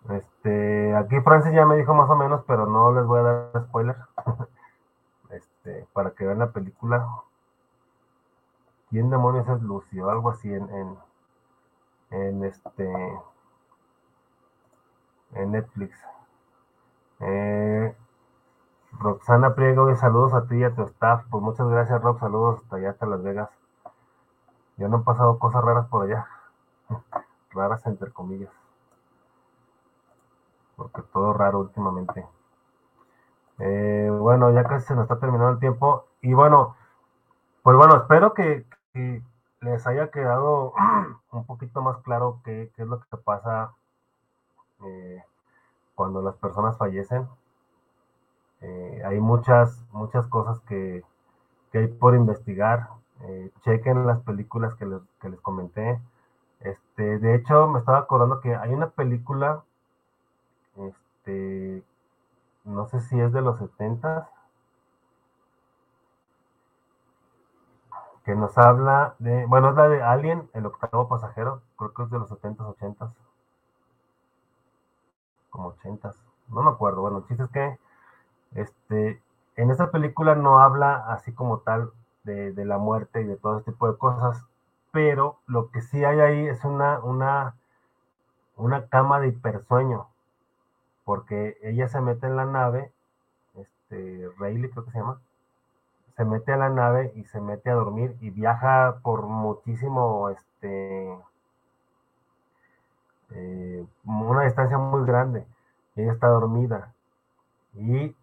[0.10, 3.64] este, aquí Francis ya me dijo más o menos, pero no les voy a dar
[3.68, 3.96] spoiler.
[5.60, 7.06] Este, para que vean la película.
[8.90, 10.10] ¿Quién demonios es Lucio?
[10.10, 10.98] Algo así en,
[12.12, 12.90] en, este
[15.34, 15.98] en Netflix.
[17.20, 17.96] Eh,
[18.94, 21.26] Roxana Priego, saludos a ti y a tu staff.
[21.30, 22.20] Pues muchas gracias, Rob.
[22.20, 23.50] Saludos hasta allá, hasta Las Vegas.
[24.78, 26.26] Ya no han pasado cosas raras por allá.
[27.52, 28.52] raras entre comillas.
[30.78, 32.26] Porque todo raro últimamente.
[33.60, 36.08] Eh, bueno, ya casi se nos está terminando el tiempo.
[36.22, 36.76] Y bueno,
[37.64, 38.66] pues bueno, espero que,
[39.62, 40.74] les haya quedado
[41.32, 43.74] un poquito más claro qué, es lo que pasa
[44.84, 45.24] eh,
[45.96, 47.28] cuando las personas fallecen.
[48.62, 51.04] Eh, hay muchas, muchas cosas que,
[51.74, 52.90] hay por investigar.
[53.64, 56.00] chequen las películas que les, que les comenté.
[56.62, 59.64] Este, de hecho, me estaba acordando que hay una película
[60.78, 61.84] este,
[62.70, 64.30] no sé si es de los 70
[68.24, 72.10] que nos habla de, bueno, es la de Alien, el octavo pasajero, creo que es
[72.12, 73.12] de los 70s, 80
[75.50, 76.12] como 80
[76.50, 77.80] no me acuerdo, bueno, el chiste es que
[78.54, 79.22] este,
[79.56, 81.92] en esa película no habla así como tal
[82.24, 84.46] de, de, la muerte y de todo ese tipo de cosas,
[84.92, 87.56] pero lo que sí hay ahí es una, una,
[88.56, 90.08] una cama de hipersueño,
[91.10, 92.92] porque ella se mete en la nave,
[93.56, 95.20] este, Rayleigh creo que se llama,
[96.16, 101.12] se mete a la nave y se mete a dormir y viaja por muchísimo, este,
[103.32, 105.48] eh, una distancia muy grande.
[105.96, 106.94] Ella está dormida
[107.74, 108.16] y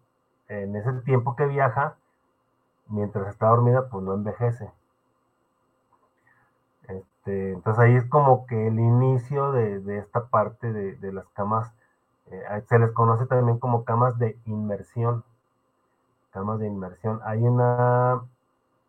[0.47, 1.97] en ese tiempo que viaja,
[2.87, 4.71] mientras está dormida, pues no envejece.
[6.87, 11.73] Este, entonces ahí es como que el inicio de, esta parte de, las camas,
[12.31, 15.23] eh, se les conoce también como camas de inmersión.
[16.31, 17.21] Camas de inmersión.
[17.23, 18.21] Hay una,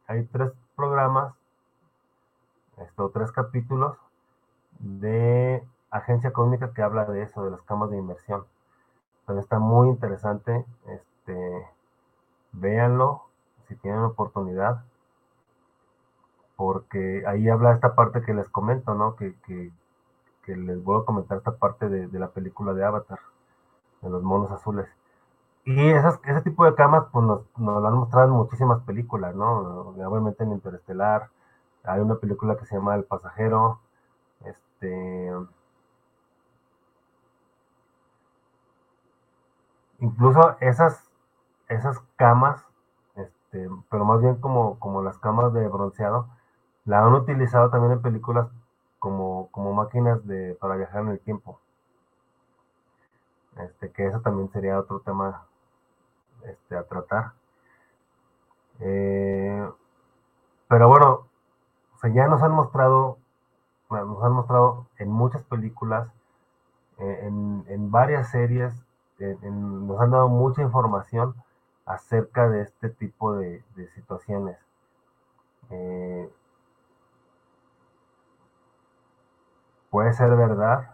[0.06, 1.34] hay tres programas,
[2.78, 3.96] esto, tres capítulos
[4.78, 8.44] de Agencia Cósmica que habla de eso, de las camas de inmersión.
[9.28, 11.68] Está muy interesante, este,
[12.52, 13.24] véanlo
[13.66, 14.82] si tienen oportunidad
[16.58, 19.14] porque ahí habla esta parte que les comento, ¿no?
[19.14, 19.32] Que,
[20.56, 23.20] les voy a comentar esta parte de, la película de Avatar,
[24.02, 24.88] de los monos azules.
[25.64, 29.90] Y esas, ese tipo de camas, pues nos, lo han mostrado en muchísimas películas, ¿no?
[29.90, 31.28] Obviamente en Interestelar,
[31.84, 33.80] hay una película que se llama El Pasajero,
[34.44, 35.32] este...
[40.00, 41.10] Incluso esas,
[41.68, 42.64] esas camas,
[43.16, 46.28] este, pero más bien como, como las camas de bronceado,
[46.84, 48.48] la han utilizado también en películas
[48.98, 51.60] como, como máquinas de, para viajar en el tiempo.
[53.56, 55.46] Este, que eso también sería otro tema
[56.44, 57.32] este, a tratar.
[58.80, 59.68] Eh,
[60.68, 61.26] pero bueno,
[62.14, 63.18] ya nos han mostrado,
[63.90, 66.08] nos han mostrado en muchas películas,
[66.98, 68.72] eh, en, varias series,
[69.18, 71.34] nos han dado mucha información
[71.86, 73.62] acerca de este tipo de,
[73.94, 74.58] situaciones.
[75.70, 76.30] Eh,
[79.90, 80.90] puede ser verdad,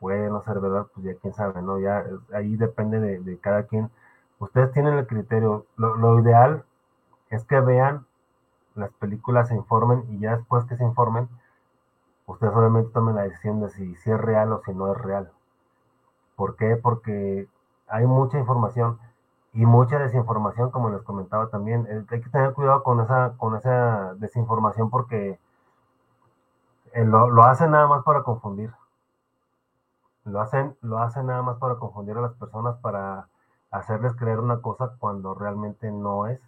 [0.00, 1.78] puede no ser verdad, pues ya quién sabe, ¿no?
[1.78, 2.04] Ya
[2.34, 3.90] ahí depende de, cada quien.
[4.38, 5.66] Ustedes tienen el criterio.
[5.76, 6.64] Lo, ideal
[7.30, 8.06] es que vean
[8.74, 11.28] las películas, se informen y ya después que se informen,
[12.26, 15.30] ustedes solamente tomen la decisión de si, si es real o si no es real.
[16.36, 16.76] ¿Por qué?
[16.76, 17.48] Porque
[17.88, 18.98] hay mucha información
[19.52, 21.86] y mucha desinformación, como les comentaba también.
[22.10, 25.38] Hay que tener cuidado con esa, con esa desinformación porque
[26.94, 28.72] eh, lo, lo, hacen nada más para confundir.
[30.24, 33.28] Lo hacen, lo hacen nada más para confundir a las personas, para
[33.70, 36.40] hacerles creer una cosa cuando realmente no es.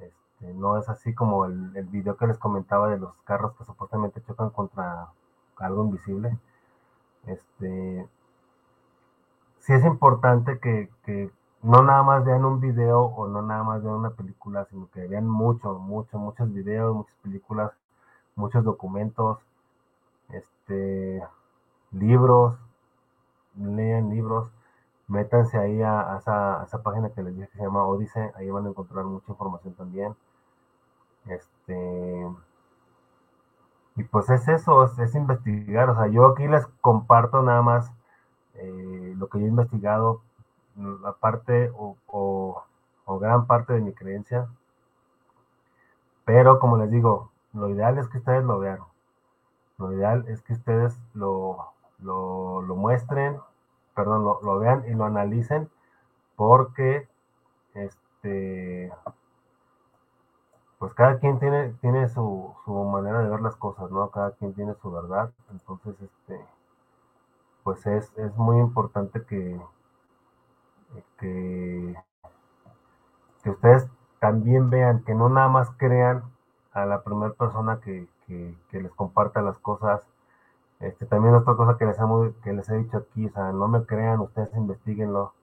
[0.00, 3.64] Este, no es así como el, el, video que les comentaba de los carros que
[3.64, 5.08] supuestamente chocan contra
[5.56, 6.36] algo invisible.
[7.26, 8.08] Este,
[9.60, 11.30] sí es importante que, que
[11.62, 15.06] no nada más vean un video o no nada más vean una película, sino que
[15.06, 17.72] vean mucho, mucho, muchos videos, muchas películas,
[18.34, 19.38] muchos documentos,
[20.32, 21.22] este,
[21.92, 22.56] libros,
[23.56, 24.50] lean libros,
[25.08, 28.70] métanse ahí a, esa, página que les dije que se llama Odyssey, ahí van a
[28.70, 30.14] encontrar mucha información también.
[31.26, 32.28] Este,
[33.96, 37.92] y pues es eso, es, investigar, o sea, yo aquí les comparto nada más
[38.54, 40.22] eh, lo que yo he investigado,
[40.76, 44.48] la parte o, o gran parte de mi creencia,
[46.24, 48.78] pero como les digo, lo ideal es que ustedes lo vean.
[49.80, 53.38] Lo ideal es que ustedes lo, lo, muestren,
[53.94, 55.70] perdón, lo, vean y lo analicen
[56.36, 57.08] porque
[57.74, 58.92] este
[60.78, 64.10] pues cada quien tiene, tiene su, su, manera de ver las cosas, ¿no?
[64.10, 65.30] Cada quien tiene su verdad.
[65.50, 66.40] Entonces, este,
[67.62, 69.60] pues es, es muy importante que,
[71.18, 71.94] que,
[73.42, 73.88] que ustedes
[74.20, 76.22] también vean, que no nada más crean
[76.72, 78.08] a la primera persona que,
[78.70, 80.02] que, les comparta las cosas.
[80.80, 81.96] Este, también otra cosa que les,
[82.42, 85.34] que les he dicho aquí, o sea, no me crean, ustedes investiguenlo,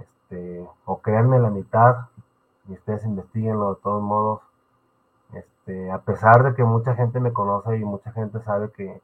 [0.00, 2.08] este, o créanme la mitad,
[2.68, 4.40] y ustedes investiguenlo de todos modos.
[5.34, 9.00] Este, a pesar de que mucha gente me conoce y mucha gente sabe que,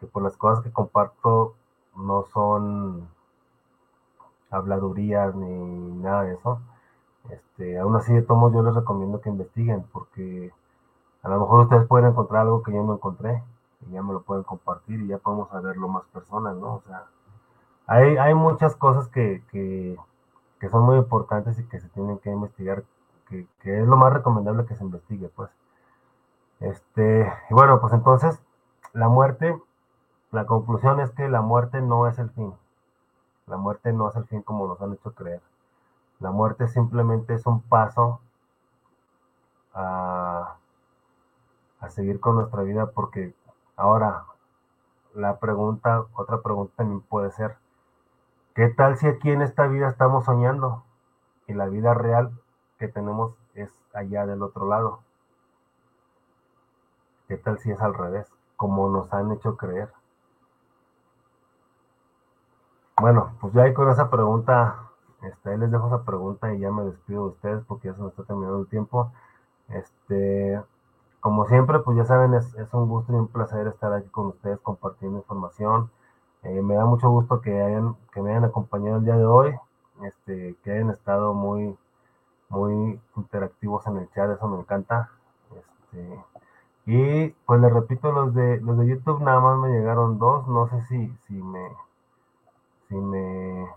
[0.00, 1.54] que por las cosas que comparto
[1.96, 3.08] no son
[4.50, 6.60] habladurías ni nada de eso.
[7.30, 10.52] Este, aún así, de todos yo les recomiendo que investiguen porque
[11.22, 13.42] a lo mejor ustedes pueden encontrar algo que yo no encontré
[13.86, 16.74] y ya me lo pueden compartir y ya podemos saberlo más personas, ¿no?
[16.74, 17.04] O sea,
[17.86, 19.96] hay, hay muchas cosas que, que,
[20.60, 22.84] que son muy importantes y que se tienen que investigar,
[23.28, 25.50] que, que, es lo más recomendable que se investigue, pues.
[26.60, 28.40] Este, y bueno, pues entonces,
[28.92, 29.60] la muerte,
[30.30, 32.52] la conclusión es que la muerte no es el fin.
[33.46, 35.40] La muerte no es el fin como nos han hecho creer.
[36.20, 38.20] La muerte simplemente es un paso
[39.74, 40.56] a
[41.82, 43.34] a seguir con nuestra vida porque
[43.76, 44.24] ahora
[45.14, 47.58] la pregunta, otra pregunta también puede ser,
[48.54, 50.84] ¿qué tal si aquí en esta vida estamos soñando
[51.46, 52.32] y la vida real
[52.78, 55.00] que tenemos es allá del otro lado.
[57.28, 58.26] ¿Qué tal si es al revés?
[58.56, 59.88] Como nos han hecho creer.
[63.00, 64.90] Bueno, pues ya ahí con esa pregunta,
[65.22, 68.08] este, les dejo esa pregunta y ya me despido de ustedes porque ya se me
[68.08, 69.12] está terminando el tiempo.
[69.68, 70.60] Este,
[71.22, 74.58] como siempre, pues ya saben, es, un gusto y un placer estar aquí con ustedes
[74.60, 75.90] compartiendo información.
[76.42, 79.54] Eh, me da mucho gusto que, hayan, que me hayan acompañado el día de hoy,
[80.02, 81.78] este, que hayan estado muy,
[82.48, 85.10] muy interactivos en el chat, eso me encanta.
[85.56, 86.24] Este,
[86.86, 90.68] y pues les repito, los de los de YouTube nada más me llegaron dos, no
[90.68, 91.68] sé si, si me
[92.88, 93.68] si me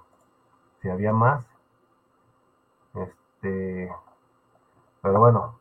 [0.81, 1.45] si había más.
[2.95, 3.93] Este
[5.01, 5.59] pero bueno,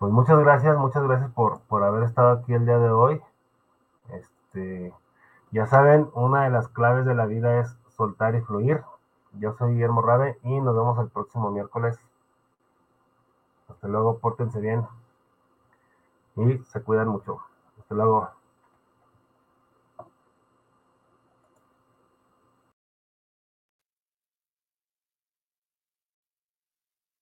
[0.00, 3.20] pues muchas gracias, muchas gracias por, por haber estado aquí el día de hoy.
[4.08, 4.94] Este,
[5.50, 8.82] ya saben, una de las claves de la vida es soltar y fluir.
[9.34, 11.98] Yo soy Guillermo Rabe y nos vemos el próximo miércoles.
[13.68, 14.86] Hasta luego, pórtense bien
[16.36, 17.38] y se cuidan mucho.
[17.78, 18.39] Hasta luego.